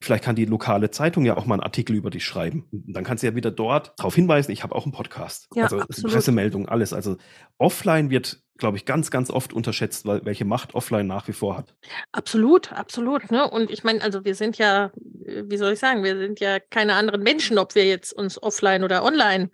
Vielleicht 0.03 0.25
kann 0.25 0.35
die 0.35 0.43
lokale 0.43 0.91
Zeitung 0.91 1.23
ja 1.23 1.37
auch 1.37 1.45
mal 1.45 1.55
einen 1.55 1.63
Artikel 1.63 1.95
über 1.95 2.09
dich 2.09 2.25
schreiben. 2.25 2.67
dann 2.71 3.05
kannst 3.05 3.23
du 3.23 3.27
ja 3.27 3.35
wieder 3.35 3.51
dort 3.51 3.93
darauf 3.97 4.13
hinweisen, 4.13 4.51
ich 4.51 4.61
habe 4.61 4.75
auch 4.75 4.83
einen 4.83 4.91
Podcast. 4.91 5.47
Ja, 5.55 5.63
also. 5.63 5.77
Pressemeldung, 6.03 6.67
alles. 6.67 6.91
Also 6.91 7.15
offline 7.57 8.09
wird, 8.09 8.41
glaube 8.57 8.75
ich, 8.75 8.83
ganz, 8.83 9.11
ganz 9.11 9.29
oft 9.29 9.53
unterschätzt, 9.53 10.05
weil, 10.05 10.25
welche 10.25 10.43
Macht 10.43 10.75
offline 10.75 11.07
nach 11.07 11.29
wie 11.29 11.33
vor 11.33 11.55
hat. 11.55 11.73
Absolut, 12.11 12.73
absolut. 12.73 13.31
Ne? 13.31 13.49
Und 13.49 13.71
ich 13.71 13.85
meine, 13.85 14.01
also 14.01 14.25
wir 14.25 14.35
sind 14.35 14.57
ja, 14.57 14.91
wie 14.95 15.55
soll 15.55 15.71
ich 15.71 15.79
sagen, 15.79 16.03
wir 16.03 16.17
sind 16.17 16.41
ja 16.41 16.59
keine 16.59 16.95
anderen 16.95 17.23
Menschen, 17.23 17.57
ob 17.57 17.73
wir 17.73 17.85
jetzt 17.85 18.11
uns 18.11 18.41
offline 18.43 18.83
oder 18.83 19.05
online 19.05 19.51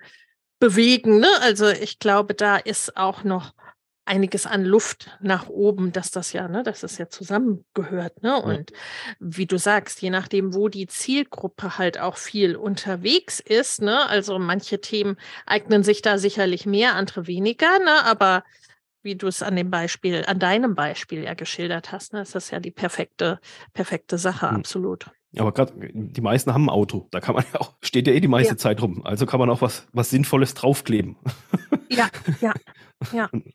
bewegen. 0.60 1.20
Ne? 1.20 1.30
Also 1.41 1.70
ich 1.70 2.00
glaube, 2.00 2.34
da 2.34 2.58
ist 2.58 2.97
auch 2.97 3.24
noch 3.24 3.54
einiges 4.10 4.45
an 4.45 4.66
Luft 4.66 5.12
nach 5.22 5.47
oben, 5.47 5.91
dass 5.91 6.12
das 6.12 6.34
ja, 6.34 6.47
ne, 6.47 6.64
dass 6.64 6.82
das 6.82 6.97
ja 6.97 7.10
zusammengehört. 7.10 8.24
Ne? 8.24 8.41
Und 8.41 8.72
ja. 8.72 8.78
wie 9.20 9.45
du 9.45 9.57
sagst, 9.57 10.01
je 10.01 10.10
nachdem, 10.10 10.53
wo 10.53 10.68
die 10.68 10.88
Zielgruppe 10.88 11.78
halt 11.78 11.99
auch 11.99 12.18
viel 12.18 12.55
unterwegs 12.55 13.39
ist, 13.39 13.82
ne, 13.82 14.10
also 14.10 14.39
manche 14.39 14.82
Themen 14.82 15.18
eignen 15.45 15.84
sich 15.84 16.01
da 16.01 16.18
sicherlich 16.18 16.66
mehr, 16.66 16.95
andere 16.95 17.28
weniger, 17.28 17.80
ne, 17.80 18.03
aber 18.03 18.43
wie 19.01 19.16
du 19.16 19.28
es 19.28 19.43
an 19.43 19.55
dem 19.55 19.70
Beispiel, 19.70 20.26
an 20.26 20.39
deinem 20.39 20.76
Beispiel 20.76 21.24
ja 21.24 21.36
geschildert 21.36 21.91
hast, 21.91 22.14
ne, 22.14 22.22
ist 22.22 22.36
das 22.36 22.49
ja 22.49 22.60
die 22.60 22.72
perfekte, 22.72 23.39
perfekte 23.74 24.18
Sache, 24.18 24.49
hm. 24.49 24.57
absolut. 24.57 25.05
Aber 25.38 25.51
gerade 25.51 25.74
die 25.93 26.22
meisten 26.22 26.55
haben 26.55 26.66
ein 26.66 26.70
Auto. 26.70 27.07
Da 27.12 27.20
kann 27.20 27.36
man 27.36 27.45
ja 27.53 27.62
auch, 27.62 27.76
steht 27.82 28.07
ja 28.07 28.14
eh 28.14 28.20
die 28.20 28.28
meiste 28.28 28.53
ja. 28.53 28.57
Zeit 28.57 28.82
rum. 28.82 29.05
Also 29.05 29.28
kann 29.28 29.39
man 29.39 29.49
auch 29.51 29.62
was, 29.62 29.88
was 29.93 30.10
Sinnvolles 30.10 30.55
draufkleben. 30.55 31.18
Ja, 31.89 32.10
ja, 32.41 32.53
ja. 33.14 33.30
Und 33.32 33.45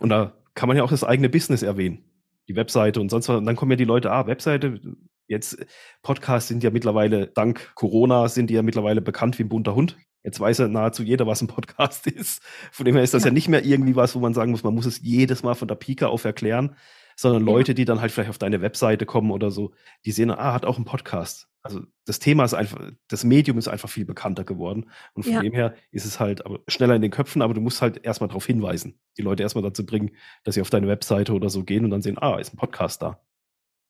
da 0.00 0.34
kann 0.54 0.68
man 0.68 0.76
ja 0.76 0.82
auch 0.82 0.90
das 0.90 1.04
eigene 1.04 1.28
Business 1.28 1.62
erwähnen. 1.62 2.04
Die 2.48 2.56
Webseite 2.56 3.00
und 3.00 3.10
sonst 3.10 3.28
was. 3.28 3.36
Und 3.36 3.46
dann 3.46 3.56
kommen 3.56 3.72
ja 3.72 3.76
die 3.76 3.84
Leute, 3.84 4.10
ah, 4.10 4.26
Webseite, 4.26 4.80
jetzt 5.26 5.64
Podcasts 6.02 6.48
sind 6.48 6.62
ja 6.62 6.70
mittlerweile, 6.70 7.28
dank 7.28 7.74
Corona, 7.74 8.28
sind 8.28 8.50
die 8.50 8.54
ja 8.54 8.62
mittlerweile 8.62 9.00
bekannt 9.00 9.38
wie 9.38 9.44
ein 9.44 9.48
bunter 9.48 9.74
Hund. 9.74 9.96
Jetzt 10.22 10.40
weiß 10.40 10.58
ja 10.58 10.68
nahezu 10.68 11.02
jeder, 11.02 11.26
was 11.26 11.42
ein 11.42 11.46
Podcast 11.48 12.06
ist. 12.06 12.42
Von 12.72 12.86
dem 12.86 12.94
her 12.94 13.04
ist 13.04 13.14
das 13.14 13.24
ja. 13.24 13.28
ja 13.28 13.34
nicht 13.34 13.48
mehr 13.48 13.64
irgendwie 13.64 13.96
was, 13.96 14.14
wo 14.14 14.20
man 14.20 14.34
sagen 14.34 14.50
muss, 14.50 14.62
man 14.62 14.74
muss 14.74 14.86
es 14.86 15.00
jedes 15.02 15.42
Mal 15.42 15.54
von 15.54 15.68
der 15.68 15.74
Pika 15.74 16.06
auf 16.06 16.24
erklären, 16.24 16.76
sondern 17.16 17.42
Leute, 17.44 17.74
die 17.74 17.84
dann 17.84 18.00
halt 18.00 18.12
vielleicht 18.12 18.30
auf 18.30 18.38
deine 18.38 18.60
Webseite 18.60 19.06
kommen 19.06 19.30
oder 19.30 19.50
so, 19.50 19.72
die 20.04 20.12
sehen, 20.12 20.30
ah, 20.30 20.52
hat 20.52 20.64
auch 20.64 20.76
einen 20.76 20.84
Podcast. 20.84 21.48
Also 21.64 21.80
das 22.04 22.18
Thema 22.18 22.44
ist 22.44 22.52
einfach, 22.52 22.92
das 23.08 23.24
Medium 23.24 23.56
ist 23.56 23.68
einfach 23.68 23.88
viel 23.88 24.04
bekannter 24.04 24.44
geworden. 24.44 24.90
Und 25.14 25.22
von 25.22 25.32
ja. 25.32 25.40
dem 25.40 25.54
her 25.54 25.74
ist 25.90 26.04
es 26.04 26.20
halt 26.20 26.44
aber 26.44 26.60
schneller 26.68 26.94
in 26.94 27.00
den 27.02 27.10
Köpfen, 27.10 27.40
aber 27.40 27.54
du 27.54 27.62
musst 27.62 27.80
halt 27.80 28.04
erstmal 28.04 28.28
darauf 28.28 28.44
hinweisen, 28.44 29.00
die 29.16 29.22
Leute 29.22 29.42
erstmal 29.42 29.64
dazu 29.64 29.86
bringen, 29.86 30.10
dass 30.44 30.56
sie 30.56 30.60
auf 30.60 30.68
deine 30.68 30.88
Webseite 30.88 31.32
oder 31.32 31.48
so 31.48 31.64
gehen 31.64 31.84
und 31.84 31.90
dann 31.90 32.02
sehen, 32.02 32.18
ah, 32.18 32.38
ist 32.38 32.52
ein 32.52 32.58
Podcast 32.58 33.00
da. 33.00 33.18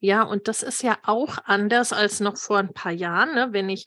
Ja, 0.01 0.23
und 0.23 0.47
das 0.47 0.63
ist 0.63 0.83
ja 0.83 0.99
auch 1.03 1.39
anders 1.47 1.93
als 1.93 2.21
noch 2.21 2.37
vor 2.37 2.59
ein 2.59 2.73
paar 2.73 2.93
Jahren, 2.93 3.35
ne? 3.35 3.49
wenn 3.51 3.69
ich 3.69 3.87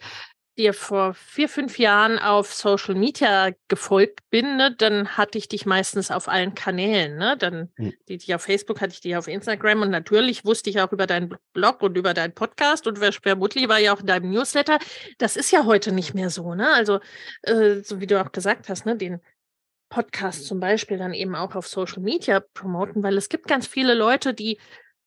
dir 0.57 0.73
vor 0.73 1.13
vier, 1.13 1.47
fünf 1.49 1.79
Jahren 1.79 2.19
auf 2.19 2.53
Social 2.53 2.95
Media 2.95 3.51
gefolgt 3.67 4.21
bin, 4.29 4.57
ne, 4.57 4.75
dann 4.75 5.17
hatte 5.17 5.37
ich 5.37 5.47
dich 5.47 5.65
meistens 5.65 6.11
auf 6.11 6.27
allen 6.27 6.55
Kanälen. 6.55 7.17
Ne? 7.17 7.37
Dann 7.37 7.69
hm. 7.75 7.93
die, 8.07 8.17
die 8.17 8.33
auf 8.35 8.41
Facebook 8.41 8.81
hatte 8.81 8.93
ich 8.93 9.01
dich 9.01 9.15
auf 9.15 9.27
Instagram 9.27 9.83
und 9.83 9.89
natürlich 9.89 10.45
wusste 10.45 10.69
ich 10.69 10.81
auch 10.81 10.91
über 10.91 11.07
deinen 11.07 11.33
Blog 11.53 11.81
und 11.81 11.97
über 11.97 12.13
deinen 12.13 12.33
Podcast 12.33 12.87
und 12.87 12.97
vermutlich 12.97 13.69
war 13.69 13.79
ja 13.79 13.93
auch 13.93 14.01
in 14.01 14.07
deinem 14.07 14.31
Newsletter. 14.31 14.79
Das 15.17 15.35
ist 15.35 15.51
ja 15.51 15.65
heute 15.65 15.91
nicht 15.91 16.13
mehr 16.13 16.29
so. 16.29 16.55
Ne? 16.55 16.71
Also, 16.73 16.99
äh, 17.43 17.81
so 17.83 17.99
wie 17.99 18.07
du 18.07 18.21
auch 18.21 18.31
gesagt 18.31 18.69
hast, 18.69 18.85
ne, 18.85 18.95
den 18.95 19.19
Podcast 19.89 20.45
zum 20.45 20.59
Beispiel 20.59 20.97
dann 20.97 21.13
eben 21.13 21.35
auch 21.35 21.55
auf 21.55 21.67
Social 21.67 22.01
Media 22.01 22.41
promoten, 22.53 23.03
weil 23.03 23.17
es 23.17 23.29
gibt 23.29 23.47
ganz 23.47 23.67
viele 23.67 23.93
Leute, 23.93 24.33
die 24.33 24.59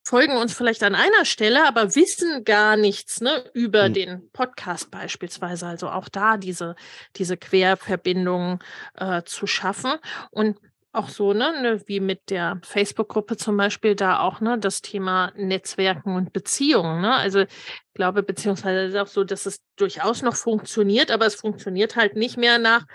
folgen 0.03 0.37
uns 0.37 0.53
vielleicht 0.53 0.83
an 0.83 0.95
einer 0.95 1.25
Stelle, 1.25 1.67
aber 1.67 1.95
wissen 1.95 2.43
gar 2.43 2.75
nichts 2.75 3.21
ne, 3.21 3.43
über 3.53 3.89
mhm. 3.89 3.93
den 3.93 4.31
Podcast 4.31 4.91
beispielsweise. 4.91 5.67
Also 5.67 5.89
auch 5.89 6.09
da 6.09 6.37
diese, 6.37 6.75
diese 7.15 7.37
Querverbindung 7.37 8.59
äh, 8.95 9.23
zu 9.23 9.47
schaffen. 9.47 9.93
Und 10.31 10.57
auch 10.93 11.09
so, 11.09 11.33
ne, 11.33 11.61
ne 11.61 11.81
wie 11.85 11.99
mit 11.99 12.29
der 12.29 12.59
Facebook-Gruppe 12.63 13.37
zum 13.37 13.55
Beispiel, 13.55 13.95
da 13.95 14.19
auch 14.19 14.41
ne, 14.41 14.57
das 14.59 14.81
Thema 14.81 15.31
Netzwerken 15.35 16.15
und 16.15 16.33
Beziehungen. 16.33 17.01
Ne? 17.01 17.13
Also 17.13 17.41
ich 17.41 17.49
glaube, 17.93 18.23
beziehungsweise 18.23 18.81
ist 18.81 18.97
auch 18.97 19.07
so, 19.07 19.23
dass 19.23 19.45
es 19.45 19.61
durchaus 19.77 20.21
noch 20.21 20.35
funktioniert, 20.35 21.11
aber 21.11 21.25
es 21.25 21.35
funktioniert 21.35 21.95
halt 21.95 22.15
nicht 22.15 22.37
mehr 22.37 22.57
nach 22.57 22.85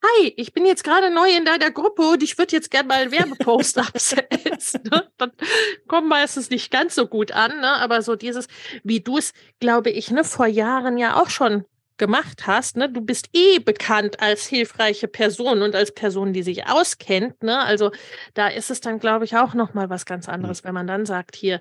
Hi, 0.00 0.32
ich 0.36 0.52
bin 0.52 0.64
jetzt 0.64 0.84
gerade 0.84 1.10
neu 1.12 1.28
in 1.28 1.44
deiner 1.44 1.72
Gruppe 1.72 2.02
und 2.02 2.22
ich 2.22 2.38
würde 2.38 2.54
jetzt 2.54 2.70
gerne 2.70 2.86
mal 2.88 3.02
einen 3.02 3.10
Werbepost 3.10 3.78
absetzen. 3.78 4.82
Ne? 4.84 5.10
Dann 5.18 5.32
kommt 5.88 6.08
meistens 6.08 6.50
nicht 6.50 6.70
ganz 6.70 6.94
so 6.94 7.06
gut 7.06 7.32
an, 7.32 7.60
ne? 7.60 7.72
aber 7.74 8.02
so 8.02 8.14
dieses, 8.14 8.46
wie 8.84 9.00
du 9.00 9.18
es, 9.18 9.32
glaube 9.58 9.90
ich, 9.90 10.10
ne, 10.12 10.22
vor 10.22 10.46
Jahren 10.46 10.98
ja 10.98 11.20
auch 11.20 11.30
schon 11.30 11.64
gemacht 11.96 12.46
hast, 12.46 12.76
ne, 12.76 12.88
du 12.88 13.00
bist 13.00 13.28
eh 13.32 13.58
bekannt 13.58 14.20
als 14.20 14.46
hilfreiche 14.46 15.08
Person 15.08 15.62
und 15.62 15.74
als 15.74 15.92
Person, 15.92 16.32
die 16.32 16.44
sich 16.44 16.68
auskennt, 16.68 17.42
ne? 17.42 17.58
Also 17.58 17.90
da 18.34 18.46
ist 18.46 18.70
es 18.70 18.80
dann, 18.80 19.00
glaube 19.00 19.24
ich, 19.24 19.36
auch 19.36 19.52
noch 19.54 19.74
mal 19.74 19.90
was 19.90 20.06
ganz 20.06 20.28
anderes, 20.28 20.62
wenn 20.62 20.74
man 20.74 20.86
dann 20.86 21.06
sagt, 21.06 21.34
hier, 21.34 21.60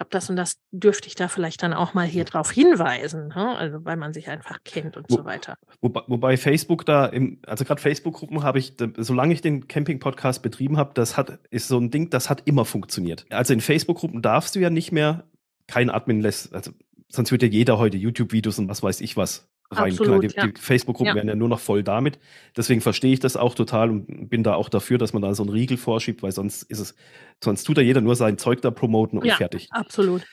habe 0.00 0.10
das 0.10 0.30
und 0.30 0.36
das 0.36 0.58
dürfte 0.70 1.08
ich 1.08 1.14
da 1.14 1.28
vielleicht 1.28 1.62
dann 1.62 1.72
auch 1.72 1.94
mal 1.94 2.06
hier 2.06 2.24
drauf 2.24 2.50
hinweisen, 2.50 3.28
ne? 3.28 3.56
also 3.56 3.84
weil 3.84 3.96
man 3.96 4.12
sich 4.12 4.28
einfach 4.28 4.58
kennt 4.64 4.96
und 4.96 5.06
Wo, 5.08 5.16
so 5.16 5.24
weiter. 5.24 5.56
Wobei, 5.80 6.02
wobei, 6.06 6.36
Facebook 6.36 6.84
da, 6.86 7.06
im, 7.06 7.40
also 7.46 7.64
gerade 7.64 7.80
Facebook-Gruppen 7.80 8.42
habe 8.42 8.58
ich, 8.58 8.74
solange 8.96 9.34
ich 9.34 9.40
den 9.40 9.68
Camping-Podcast 9.68 10.42
betrieben 10.42 10.76
habe, 10.76 10.92
das 10.94 11.16
hat, 11.16 11.38
ist 11.50 11.68
so 11.68 11.78
ein 11.78 11.90
Ding, 11.90 12.10
das 12.10 12.30
hat 12.30 12.42
immer 12.46 12.64
funktioniert. 12.64 13.26
Also 13.30 13.52
in 13.52 13.60
Facebook-Gruppen 13.60 14.22
darfst 14.22 14.54
du 14.54 14.60
ja 14.60 14.70
nicht 14.70 14.92
mehr 14.92 15.24
kein 15.66 15.90
Admin 15.90 16.20
lässt, 16.20 16.54
also 16.54 16.72
sonst 17.08 17.32
wird 17.32 17.42
ja 17.42 17.48
jeder 17.48 17.78
heute 17.78 17.96
YouTube-Videos 17.96 18.58
und 18.58 18.68
was 18.68 18.82
weiß 18.82 19.00
ich 19.00 19.16
was 19.16 19.48
rein. 19.70 19.92
Absolut, 19.92 20.06
Klar, 20.06 20.20
die, 20.20 20.36
ja. 20.36 20.46
die 20.46 20.60
Facebook-Gruppen 20.60 21.08
ja. 21.08 21.14
werden 21.14 21.28
ja 21.28 21.34
nur 21.34 21.48
noch 21.48 21.60
voll 21.60 21.82
damit. 21.82 22.18
Deswegen 22.56 22.80
verstehe 22.80 23.12
ich 23.12 23.20
das 23.20 23.36
auch 23.36 23.54
total 23.54 23.90
und 23.90 24.28
bin 24.28 24.42
da 24.42 24.54
auch 24.54 24.68
dafür, 24.68 24.98
dass 24.98 25.12
man 25.12 25.22
da 25.22 25.34
so 25.34 25.42
einen 25.42 25.50
Riegel 25.50 25.76
vorschiebt, 25.76 26.22
weil 26.22 26.32
sonst 26.32 26.62
ist 26.64 26.80
es, 26.80 26.94
sonst 27.42 27.64
tut 27.64 27.78
da 27.78 27.82
jeder 27.82 28.00
nur 28.00 28.16
sein 28.16 28.38
Zeug 28.38 28.62
da 28.62 28.70
promoten 28.70 29.18
und 29.18 29.26
ja, 29.26 29.36
fertig. 29.36 29.68
Absolut. 29.70 30.26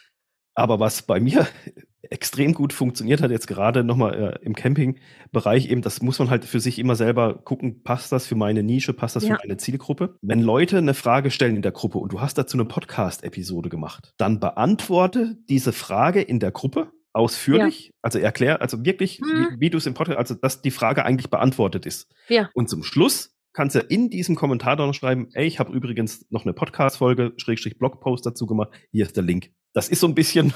Aber 0.55 0.79
was 0.79 1.01
bei 1.01 1.19
mir 1.19 1.47
extrem 2.01 2.53
gut 2.53 2.71
funktioniert 2.71 3.21
hat, 3.21 3.31
jetzt 3.31 3.47
gerade 3.47 3.83
nochmal 3.83 4.39
äh, 4.41 4.45
im 4.45 4.55
Camping-Bereich, 4.55 5.69
eben, 5.69 5.81
das 5.81 6.01
muss 6.01 6.19
man 6.19 6.29
halt 6.29 6.45
für 6.45 6.59
sich 6.59 6.79
immer 6.79 6.95
selber 6.95 7.33
gucken, 7.43 7.83
passt 7.83 8.11
das 8.11 8.25
für 8.25 8.35
meine 8.35 8.63
Nische, 8.63 8.93
passt 8.93 9.15
das 9.15 9.23
ja. 9.23 9.35
für 9.35 9.41
meine 9.47 9.57
Zielgruppe? 9.57 10.17
Wenn 10.21 10.41
Leute 10.41 10.77
eine 10.77 10.93
Frage 10.93 11.31
stellen 11.31 11.55
in 11.55 11.61
der 11.61 11.71
Gruppe 11.71 11.97
und 11.97 12.13
du 12.13 12.21
hast 12.21 12.37
dazu 12.37 12.57
eine 12.57 12.65
Podcast-Episode 12.65 13.69
gemacht, 13.69 14.13
dann 14.17 14.39
beantworte 14.39 15.35
diese 15.49 15.73
Frage 15.73 16.21
in 16.21 16.39
der 16.39 16.51
Gruppe 16.51 16.91
ausführlich, 17.15 17.87
ja. 17.87 17.91
also 18.01 18.19
erklär, 18.19 18.61
also 18.61 18.83
wirklich, 18.85 19.19
hm. 19.19 19.25
wie, 19.27 19.59
wie 19.61 19.69
du 19.69 19.77
es 19.77 19.85
im 19.85 19.93
Podcast, 19.93 20.19
also 20.19 20.35
dass 20.35 20.61
die 20.61 20.71
Frage 20.71 21.05
eigentlich 21.05 21.29
beantwortet 21.29 21.85
ist. 21.85 22.11
Ja. 22.27 22.49
Und 22.53 22.69
zum 22.69 22.83
Schluss 22.83 23.35
kannst 23.53 23.75
du 23.75 23.79
in 23.79 24.09
diesem 24.09 24.35
Kommentar 24.35 24.75
dann 24.75 24.93
schreiben, 24.93 25.29
ey, 25.33 25.45
ich 25.45 25.59
habe 25.59 25.71
übrigens 25.71 26.25
noch 26.29 26.43
eine 26.43 26.53
Podcast-Folge, 26.53 27.33
Schrägstrich 27.37 27.79
Blogpost 27.79 28.25
dazu 28.25 28.45
gemacht, 28.45 28.69
hier 28.91 29.05
ist 29.05 29.15
der 29.15 29.23
Link. 29.23 29.51
Das 29.73 29.87
ist 29.87 30.01
so 30.01 30.07
ein 30.07 30.15
bisschen 30.15 30.53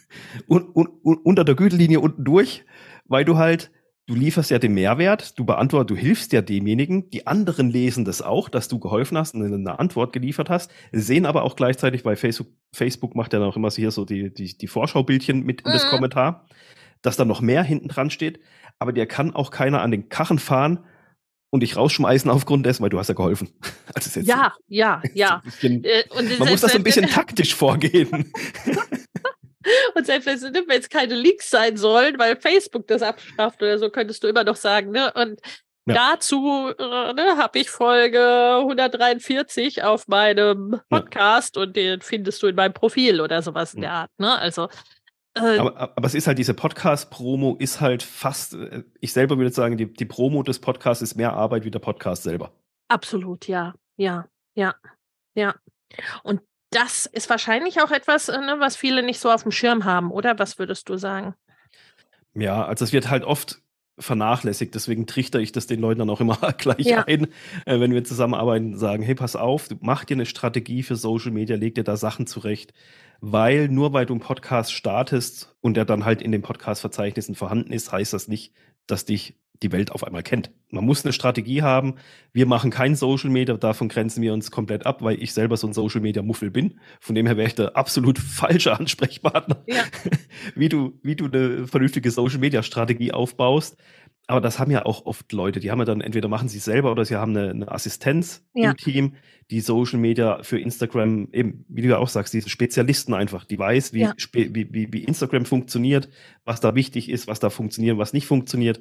un, 0.46 0.70
un, 0.74 0.88
un, 1.02 1.16
unter 1.24 1.44
der 1.44 1.54
Gürtellinie 1.54 2.00
unten 2.00 2.24
durch, 2.24 2.64
weil 3.06 3.24
du 3.24 3.38
halt 3.38 3.72
du 4.06 4.14
lieferst 4.14 4.50
ja 4.50 4.58
den 4.58 4.74
Mehrwert, 4.74 5.38
du 5.38 5.44
beantwortest, 5.44 5.90
du 5.90 5.96
hilfst 5.96 6.32
ja 6.32 6.42
demjenigen, 6.42 7.10
die 7.10 7.26
anderen 7.26 7.70
lesen 7.70 8.04
das 8.04 8.20
auch, 8.20 8.48
dass 8.48 8.68
du 8.68 8.78
geholfen 8.78 9.16
hast 9.16 9.34
und 9.34 9.44
eine 9.44 9.78
Antwort 9.78 10.12
geliefert 10.12 10.50
hast, 10.50 10.70
sehen 10.90 11.26
aber 11.26 11.42
auch 11.44 11.56
gleichzeitig, 11.56 12.04
weil 12.04 12.16
Facebook, 12.16 12.48
Facebook 12.74 13.14
macht 13.14 13.32
ja 13.32 13.38
dann 13.38 13.48
auch 13.48 13.56
immer 13.56 13.70
hier 13.70 13.90
so 13.90 14.04
die, 14.04 14.32
die, 14.32 14.56
die 14.56 14.66
Vorschaubildchen 14.66 15.44
mit 15.44 15.62
in 15.62 15.72
das 15.72 15.84
mhm. 15.84 15.90
Kommentar, 15.90 16.46
dass 17.00 17.16
da 17.16 17.24
noch 17.24 17.40
mehr 17.40 17.62
hinten 17.62 17.88
dran 17.88 18.10
steht, 18.10 18.40
aber 18.78 18.92
dir 18.92 19.06
kann 19.06 19.34
auch 19.34 19.50
keiner 19.50 19.82
an 19.82 19.90
den 19.90 20.08
Kachen 20.08 20.38
fahren 20.38 20.80
und 21.50 21.60
dich 21.60 21.76
rausschmeißen 21.76 22.30
aufgrund 22.30 22.66
dessen, 22.66 22.82
weil 22.82 22.90
du 22.90 22.98
hast 22.98 23.08
ja 23.08 23.14
geholfen. 23.14 23.50
Also 23.94 24.20
ja, 24.20 24.54
ja, 24.68 25.02
ja. 25.14 25.42
Bisschen, 25.44 25.84
äh, 25.84 26.04
man 26.38 26.48
muss 26.48 26.62
das 26.62 26.74
ein 26.74 26.82
bisschen 26.82 27.06
taktisch 27.06 27.54
vorgehen. 27.54 28.32
Und 29.94 30.06
selbst 30.06 30.26
wenn 30.26 30.78
es 30.78 30.88
keine 30.88 31.14
Leaks 31.14 31.50
sein 31.50 31.76
sollen, 31.76 32.18
weil 32.18 32.36
Facebook 32.36 32.86
das 32.86 33.02
abschafft 33.02 33.62
oder 33.62 33.78
so, 33.78 33.90
könntest 33.90 34.22
du 34.22 34.28
immer 34.28 34.44
noch 34.44 34.56
sagen, 34.56 34.90
ne? 34.90 35.12
Und 35.14 35.40
ja. 35.86 35.94
dazu 35.94 36.72
äh, 36.78 37.12
ne, 37.12 37.36
habe 37.36 37.58
ich 37.58 37.70
Folge 37.70 38.56
143 38.60 39.82
auf 39.82 40.06
meinem 40.08 40.80
Podcast 40.88 41.56
ja. 41.56 41.62
und 41.62 41.76
den 41.76 42.00
findest 42.00 42.42
du 42.42 42.46
in 42.46 42.54
meinem 42.54 42.72
Profil 42.72 43.20
oder 43.20 43.42
sowas 43.42 43.74
in 43.74 43.80
der 43.82 43.92
Art, 43.92 44.10
ne? 44.18 44.38
Also 44.38 44.68
äh, 45.34 45.58
aber, 45.58 45.80
aber 45.96 46.06
es 46.06 46.14
ist 46.14 46.26
halt 46.26 46.38
diese 46.38 46.52
Podcast-Promo 46.52 47.56
ist 47.58 47.80
halt 47.80 48.02
fast, 48.02 48.54
äh, 48.54 48.84
ich 49.00 49.12
selber 49.12 49.38
würde 49.38 49.50
sagen, 49.50 49.78
die, 49.78 49.90
die 49.90 50.04
Promo 50.04 50.42
des 50.42 50.58
Podcasts 50.58 51.02
ist 51.02 51.14
mehr 51.14 51.32
Arbeit 51.32 51.64
wie 51.64 51.70
der 51.70 51.78
Podcast 51.78 52.22
selber. 52.22 52.52
Absolut, 52.88 53.48
ja, 53.48 53.74
ja, 53.96 54.28
ja, 54.54 54.74
ja. 55.34 55.54
Und 56.22 56.42
das 56.72 57.06
ist 57.06 57.30
wahrscheinlich 57.30 57.80
auch 57.80 57.90
etwas, 57.90 58.28
äh, 58.28 58.38
ne, 58.38 58.56
was 58.58 58.76
viele 58.76 59.02
nicht 59.02 59.20
so 59.20 59.30
auf 59.30 59.42
dem 59.42 59.52
Schirm 59.52 59.84
haben, 59.84 60.10
oder? 60.10 60.38
Was 60.38 60.58
würdest 60.58 60.88
du 60.88 60.96
sagen? 60.96 61.34
Ja, 62.34 62.64
also 62.64 62.84
es 62.84 62.92
wird 62.92 63.10
halt 63.10 63.24
oft 63.24 63.62
vernachlässigt, 63.98 64.74
deswegen 64.74 65.06
trichter 65.06 65.38
ich 65.38 65.52
das 65.52 65.66
den 65.66 65.80
Leuten 65.80 66.00
dann 66.00 66.10
auch 66.10 66.20
immer 66.20 66.36
gleich 66.58 66.86
ja. 66.86 67.04
ein, 67.04 67.28
äh, 67.66 67.78
wenn 67.78 67.92
wir 67.92 68.04
zusammenarbeiten, 68.04 68.76
sagen, 68.76 69.02
hey, 69.02 69.14
pass 69.14 69.36
auf, 69.36 69.68
mach 69.80 70.04
dir 70.04 70.14
eine 70.14 70.26
Strategie 70.26 70.82
für 70.82 70.96
Social 70.96 71.30
Media, 71.30 71.56
leg 71.56 71.74
dir 71.74 71.84
da 71.84 71.96
Sachen 71.96 72.26
zurecht, 72.26 72.72
weil 73.20 73.68
nur 73.68 73.92
weil 73.92 74.06
du 74.06 74.14
einen 74.14 74.20
Podcast 74.20 74.72
startest 74.72 75.54
und 75.60 75.76
der 75.76 75.84
dann 75.84 76.04
halt 76.04 76.22
in 76.22 76.32
den 76.32 76.42
Podcast-Verzeichnissen 76.42 77.34
vorhanden 77.34 77.72
ist, 77.72 77.92
heißt 77.92 78.14
das 78.14 78.28
nicht, 78.28 78.54
dass 78.86 79.04
dich 79.04 79.38
die 79.62 79.72
Welt 79.72 79.92
auf 79.92 80.04
einmal 80.04 80.22
kennt. 80.22 80.50
Man 80.70 80.84
muss 80.84 81.04
eine 81.04 81.12
Strategie 81.12 81.62
haben. 81.62 81.94
Wir 82.32 82.46
machen 82.46 82.70
kein 82.70 82.94
Social 82.96 83.30
Media, 83.30 83.56
davon 83.56 83.88
grenzen 83.88 84.22
wir 84.22 84.32
uns 84.32 84.50
komplett 84.50 84.86
ab, 84.86 85.02
weil 85.02 85.22
ich 85.22 85.32
selber 85.32 85.56
so 85.56 85.66
ein 85.66 85.72
Social 85.72 86.00
Media 86.00 86.22
Muffel 86.22 86.50
bin. 86.50 86.80
Von 87.00 87.14
dem 87.14 87.26
her 87.26 87.36
wäre 87.36 87.48
ich 87.48 87.54
der 87.54 87.76
absolut 87.76 88.18
falsche 88.18 88.78
Ansprechpartner, 88.78 89.62
ja. 89.66 89.82
wie 90.54 90.68
du, 90.68 90.98
wie 91.02 91.16
du 91.16 91.26
eine 91.26 91.66
vernünftige 91.66 92.10
Social 92.10 92.38
Media 92.38 92.62
Strategie 92.62 93.12
aufbaust. 93.12 93.76
Aber 94.28 94.40
das 94.40 94.58
haben 94.58 94.70
ja 94.70 94.86
auch 94.86 95.04
oft 95.04 95.32
Leute, 95.32 95.58
die 95.58 95.70
haben 95.70 95.80
ja 95.80 95.84
dann 95.84 96.00
entweder 96.00 96.28
machen 96.28 96.48
sie 96.48 96.60
selber 96.60 96.92
oder 96.92 97.04
sie 97.04 97.16
haben 97.16 97.36
eine, 97.36 97.50
eine 97.50 97.72
Assistenz 97.72 98.46
ja. 98.54 98.70
im 98.70 98.76
Team, 98.76 99.14
die 99.50 99.60
Social 99.60 99.98
Media 99.98 100.42
für 100.42 100.58
Instagram, 100.58 101.28
eben, 101.32 101.64
wie 101.68 101.82
du 101.82 101.88
ja 101.88 101.98
auch 101.98 102.08
sagst, 102.08 102.32
diese 102.32 102.48
Spezialisten 102.48 103.14
einfach, 103.14 103.44
die 103.44 103.58
weiß, 103.58 103.92
wie, 103.92 104.02
ja. 104.02 104.14
wie, 104.32 104.72
wie, 104.72 104.92
wie 104.92 105.04
Instagram 105.04 105.44
funktioniert, 105.44 106.08
was 106.44 106.60
da 106.60 106.74
wichtig 106.74 107.10
ist, 107.10 107.26
was 107.26 107.40
da 107.40 107.50
funktioniert, 107.50 107.98
was 107.98 108.12
nicht 108.12 108.26
funktioniert 108.26 108.80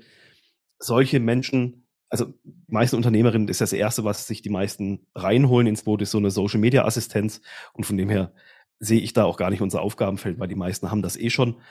solche 0.82 1.20
Menschen, 1.20 1.88
also 2.10 2.34
die 2.44 2.74
meisten 2.74 2.96
Unternehmerinnen 2.96 3.48
ist 3.48 3.62
das 3.62 3.74
Erste, 3.74 4.04
was 4.04 4.28
sich 4.28 4.42
die 4.42 4.50
meisten 4.50 5.08
reinholen 5.16 5.68
ins 5.68 5.84
Boot, 5.84 6.02
ist 6.02 6.12
so 6.12 6.18
eine 6.18 6.32
Social 6.32 6.60
Media 6.60 6.86
Assistenz. 6.86 7.42
Und 7.74 7.86
von 7.86 7.98
dem 7.98 8.10
her 8.10 8.34
sehe 8.80 9.00
ich 9.00 9.14
da 9.14 9.24
auch 9.24 9.38
gar 9.38 9.50
nicht 9.50 9.62
unser 9.62 9.82
Aufgabenfeld, 9.82 10.40
weil 10.40 10.48
die 10.48 10.56
meisten 10.56 10.92
haben 10.92 11.02
das 11.02 11.18
eh 11.18 11.30
schon. 11.30 11.62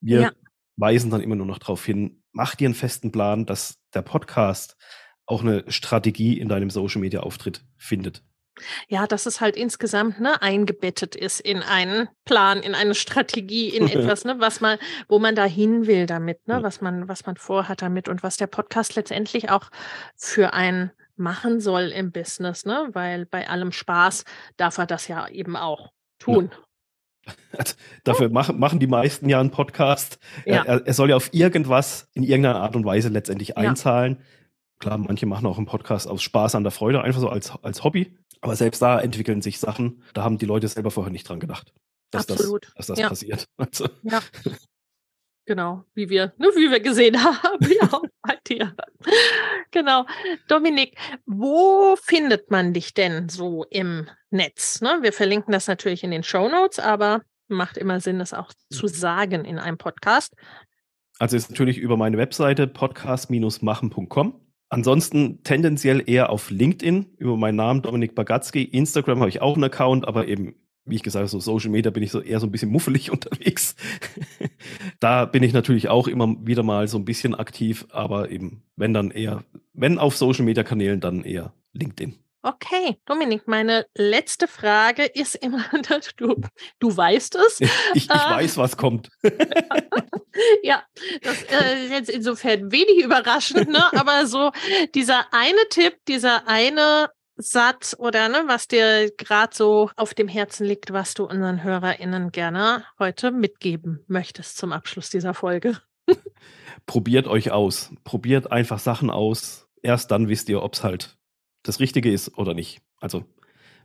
Wir 0.00 0.20
ja. 0.20 0.32
weisen 0.76 1.10
dann 1.10 1.20
immer 1.20 1.36
nur 1.36 1.46
noch 1.46 1.58
darauf 1.58 1.84
hin, 1.84 2.22
mach 2.32 2.54
dir 2.54 2.66
einen 2.66 2.74
festen 2.74 3.12
Plan, 3.12 3.44
dass 3.44 3.78
der 3.92 4.02
Podcast 4.02 4.76
auch 5.26 5.42
eine 5.42 5.64
Strategie 5.70 6.38
in 6.38 6.48
deinem 6.48 6.70
Social 6.70 7.00
Media 7.00 7.20
Auftritt 7.20 7.64
findet. 7.76 8.24
Ja, 8.88 9.06
dass 9.06 9.26
es 9.26 9.40
halt 9.40 9.56
insgesamt 9.56 10.20
ne, 10.20 10.40
eingebettet 10.42 11.16
ist 11.16 11.40
in 11.40 11.62
einen 11.62 12.08
Plan, 12.24 12.60
in 12.60 12.74
eine 12.74 12.94
Strategie, 12.94 13.68
in 13.68 13.88
etwas, 13.88 14.24
ne, 14.24 14.36
was 14.38 14.60
man, 14.60 14.78
wo 15.08 15.18
man 15.18 15.34
da 15.34 15.44
hin 15.44 15.86
will 15.86 16.06
damit, 16.06 16.46
ne, 16.46 16.62
was 16.62 16.80
man, 16.80 17.08
was 17.08 17.26
man 17.26 17.36
vorhat 17.36 17.82
damit 17.82 18.08
und 18.08 18.22
was 18.22 18.36
der 18.36 18.46
Podcast 18.46 18.94
letztendlich 18.96 19.50
auch 19.50 19.70
für 20.16 20.52
einen 20.52 20.90
machen 21.16 21.60
soll 21.60 21.92
im 21.94 22.10
Business, 22.10 22.64
ne? 22.64 22.88
Weil 22.92 23.26
bei 23.26 23.48
allem 23.48 23.70
Spaß 23.70 24.24
darf 24.56 24.78
er 24.78 24.86
das 24.86 25.06
ja 25.06 25.28
eben 25.28 25.56
auch 25.56 25.92
tun. 26.18 26.50
Ja. 27.52 27.64
Dafür 28.02 28.30
machen, 28.30 28.58
machen 28.58 28.80
die 28.80 28.86
meisten 28.86 29.28
ja 29.28 29.38
einen 29.38 29.50
Podcast. 29.50 30.18
Ja. 30.46 30.64
Er, 30.64 30.86
er, 30.86 30.94
soll 30.94 31.10
ja 31.10 31.16
auf 31.16 31.32
irgendwas 31.32 32.08
in 32.14 32.22
irgendeiner 32.22 32.60
Art 32.60 32.74
und 32.74 32.84
Weise 32.84 33.08
letztendlich 33.08 33.56
einzahlen. 33.58 34.16
Ja. 34.18 34.24
Klar, 34.80 34.96
manche 34.98 35.26
machen 35.26 35.46
auch 35.46 35.58
einen 35.58 35.66
Podcast 35.66 36.08
aus 36.08 36.22
Spaß 36.22 36.54
an 36.54 36.64
der 36.64 36.72
Freude, 36.72 37.02
einfach 37.02 37.20
so 37.20 37.28
als, 37.28 37.52
als 37.62 37.84
Hobby. 37.84 38.16
Aber 38.40 38.56
selbst 38.56 38.80
da 38.80 38.98
entwickeln 38.98 39.42
sich 39.42 39.60
Sachen, 39.60 40.02
da 40.14 40.24
haben 40.24 40.38
die 40.38 40.46
Leute 40.46 40.66
selber 40.68 40.90
vorher 40.90 41.12
nicht 41.12 41.28
dran 41.28 41.38
gedacht, 41.38 41.74
dass 42.10 42.28
Absolut. 42.30 42.64
das, 42.64 42.74
dass 42.74 42.86
das 42.86 42.98
ja. 42.98 43.08
passiert. 43.08 43.46
Also. 43.58 43.88
Ja. 44.02 44.20
Genau, 45.44 45.84
wie 45.94 46.08
wir, 46.08 46.32
ne, 46.38 46.46
wie 46.54 46.70
wir 46.70 46.80
gesehen 46.80 47.22
haben, 47.24 47.70
ja, 47.70 48.00
bei 48.22 48.38
dir. 48.46 48.74
Genau. 49.70 50.06
Dominik, 50.48 50.96
wo 51.26 51.96
findet 51.96 52.50
man 52.50 52.72
dich 52.72 52.94
denn 52.94 53.28
so 53.28 53.64
im 53.68 54.08
Netz? 54.30 54.80
Ne? 54.80 54.98
Wir 55.02 55.12
verlinken 55.12 55.52
das 55.52 55.66
natürlich 55.66 56.04
in 56.04 56.10
den 56.10 56.22
Show 56.22 56.48
Notes, 56.48 56.78
aber 56.78 57.22
macht 57.48 57.76
immer 57.76 58.00
Sinn, 58.00 58.18
das 58.18 58.32
auch 58.32 58.52
zu 58.70 58.86
sagen 58.86 59.44
in 59.44 59.58
einem 59.58 59.76
Podcast. 59.76 60.34
Also 61.18 61.36
ist 61.36 61.50
natürlich 61.50 61.78
über 61.78 61.96
meine 61.96 62.16
Webseite 62.16 62.66
podcast-machen.com. 62.66 64.49
Ansonsten 64.70 65.42
tendenziell 65.42 66.02
eher 66.06 66.30
auf 66.30 66.50
LinkedIn 66.50 67.06
über 67.18 67.36
meinen 67.36 67.56
Namen 67.56 67.82
Dominik 67.82 68.14
Bagatzky. 68.14 68.62
Instagram 68.62 69.18
habe 69.18 69.28
ich 69.28 69.42
auch 69.42 69.54
einen 69.54 69.64
Account, 69.64 70.06
aber 70.06 70.28
eben, 70.28 70.54
wie 70.84 70.94
ich 70.94 71.02
gesagt 71.02 71.22
habe, 71.22 71.28
so 71.28 71.40
Social 71.40 71.70
Media 71.70 71.90
bin 71.90 72.04
ich 72.04 72.12
so 72.12 72.20
eher 72.20 72.38
so 72.38 72.46
ein 72.46 72.52
bisschen 72.52 72.70
muffelig 72.70 73.10
unterwegs. 73.12 73.74
da 75.00 75.24
bin 75.24 75.42
ich 75.42 75.52
natürlich 75.52 75.88
auch 75.88 76.06
immer 76.06 76.36
wieder 76.46 76.62
mal 76.62 76.86
so 76.86 76.98
ein 76.98 77.04
bisschen 77.04 77.34
aktiv, 77.34 77.86
aber 77.90 78.30
eben, 78.30 78.62
wenn 78.76 78.94
dann 78.94 79.10
eher, 79.10 79.42
wenn 79.72 79.98
auf 79.98 80.16
Social 80.16 80.44
Media 80.44 80.62
Kanälen, 80.62 81.00
dann 81.00 81.24
eher 81.24 81.52
LinkedIn. 81.72 82.14
Okay, 82.42 82.96
Dominik, 83.04 83.46
meine 83.46 83.86
letzte 83.94 84.48
Frage 84.48 85.04
ist 85.04 85.34
immer, 85.34 85.64
du, 86.16 86.40
du 86.78 86.96
weißt 86.96 87.36
es. 87.36 87.60
Ich, 87.94 88.04
ich 88.04 88.10
äh, 88.10 88.14
weiß, 88.14 88.56
was 88.56 88.76
kommt. 88.76 89.10
ja, 90.62 90.82
das 91.22 91.42
äh, 91.42 91.84
ist 91.84 91.90
jetzt 91.90 92.10
insofern 92.10 92.72
wenig 92.72 93.02
überraschend, 93.02 93.68
ne? 93.68 93.84
aber 93.92 94.26
so 94.26 94.52
dieser 94.94 95.26
eine 95.32 95.68
Tipp, 95.70 95.96
dieser 96.06 96.46
eine 96.46 97.10
Satz 97.36 97.96
oder 97.98 98.28
ne, 98.28 98.44
was 98.46 98.68
dir 98.68 99.10
gerade 99.16 99.54
so 99.54 99.90
auf 99.96 100.14
dem 100.14 100.28
Herzen 100.28 100.66
liegt, 100.66 100.92
was 100.92 101.14
du 101.14 101.24
unseren 101.24 101.62
HörerInnen 101.62 102.32
gerne 102.32 102.84
heute 102.98 103.32
mitgeben 103.32 104.04
möchtest 104.06 104.56
zum 104.56 104.72
Abschluss 104.72 105.10
dieser 105.10 105.34
Folge. 105.34 105.78
Probiert 106.86 107.26
euch 107.26 107.50
aus. 107.50 107.92
Probiert 108.04 108.52
einfach 108.52 108.78
Sachen 108.78 109.10
aus. 109.10 109.68
Erst 109.82 110.10
dann 110.10 110.28
wisst 110.28 110.48
ihr, 110.48 110.62
ob 110.62 110.74
es 110.74 110.84
halt 110.84 111.19
das 111.62 111.80
Richtige 111.80 112.10
ist 112.10 112.36
oder 112.36 112.54
nicht. 112.54 112.80
Also, 113.00 113.24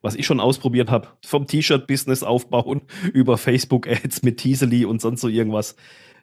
was 0.02 0.16
ich 0.16 0.26
schon 0.26 0.40
ausprobiert 0.40 0.92
habe, 0.92 1.08
vom 1.26 1.48
T-Shirt-Business 1.48 2.24
aufbauen 2.24 2.82
über 3.14 3.38
Facebook-Ads 3.38 4.24
mit 4.24 4.38
Teasely 4.38 4.86
und 4.86 5.02
sonst 5.02 5.22
so 5.22 5.28
irgendwas, 5.28 5.76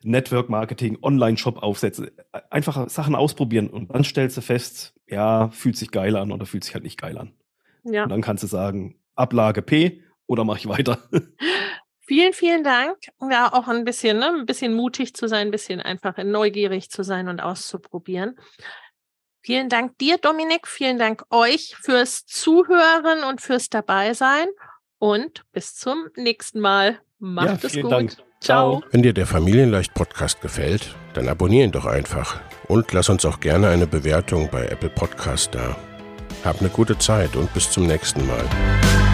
Network-Marketing, 0.05 0.99
Online-Shop 1.03 1.63
aufsetzen, 1.63 2.11
einfach 2.51 2.89
Sachen 2.89 3.15
ausprobieren 3.15 3.69
und 3.69 3.95
dann 3.95 4.05
stellst 4.05 4.37
du 4.37 4.41
fest, 4.41 4.95
ja, 5.07 5.51
fühlt 5.51 5.77
sich 5.77 5.91
geil 5.91 6.17
an 6.17 6.33
oder 6.33 6.45
fühlt 6.45 6.65
sich 6.65 6.75
halt 6.75 6.85
nicht 6.85 7.01
geil 7.01 7.19
an. 7.19 7.33
Ja. 7.85 8.05
Und 8.05 8.11
dann 8.11 8.21
kannst 8.21 8.43
du 8.43 8.49
sagen, 8.49 8.97
Ablage 9.15 9.63
P 9.63 10.03
oder 10.27 10.45
mache 10.45 10.59
ich 10.59 10.69
weiter. 10.69 10.99
Vielen, 12.05 12.33
vielen 12.33 12.65
Dank. 12.65 12.97
Ja, 13.31 13.53
auch 13.53 13.69
ein 13.69 13.85
bisschen, 13.85 14.19
ne, 14.19 14.27
ein 14.27 14.45
bisschen 14.45 14.75
mutig 14.75 15.15
zu 15.15 15.29
sein, 15.29 15.47
ein 15.47 15.51
bisschen 15.53 15.81
einfach 15.81 16.19
neugierig 16.19 16.91
zu 16.91 17.05
sein 17.05 17.29
und 17.29 17.41
auszuprobieren. 17.41 18.37
Vielen 19.43 19.69
Dank 19.69 19.99
dir, 19.99 20.19
Dominik. 20.19 20.69
Vielen 20.69 20.99
Dank 20.99 21.25
euch 21.31 21.75
fürs 21.81 22.27
Zuhören 22.27 23.25
und 23.29 23.41
fürs 23.41 23.69
Dabeisein. 23.69 24.47
Und 24.99 25.43
bis 25.53 25.75
zum 25.75 26.07
nächsten 26.17 26.61
Mal. 26.61 27.01
Macht 27.19 27.63
ja, 27.63 27.69
es 27.69 27.81
gut. 27.81 27.91
Dank. 27.91 28.17
Ciao. 28.41 28.83
Wenn 28.91 29.03
dir 29.03 29.13
der 29.13 29.27
Familienleicht 29.27 29.95
Podcast 29.95 30.41
gefällt, 30.41 30.95
dann 31.15 31.29
abonniere 31.29 31.65
ihn 31.65 31.73
doch 31.73 31.87
einfach 31.87 32.41
und 32.69 32.93
lass 32.93 33.09
uns 33.09 33.25
auch 33.25 33.41
gerne 33.41 33.69
eine 33.69 33.87
Bewertung 33.87 34.49
bei 34.51 34.67
Apple 34.67 34.91
Podcast 34.91 35.55
da. 35.55 35.77
Hab 36.45 36.61
eine 36.61 36.71
gute 36.71 36.99
Zeit 36.99 37.37
und 37.37 37.53
bis 37.55 37.71
zum 37.71 37.87
nächsten 37.87 38.27
Mal. 38.27 39.12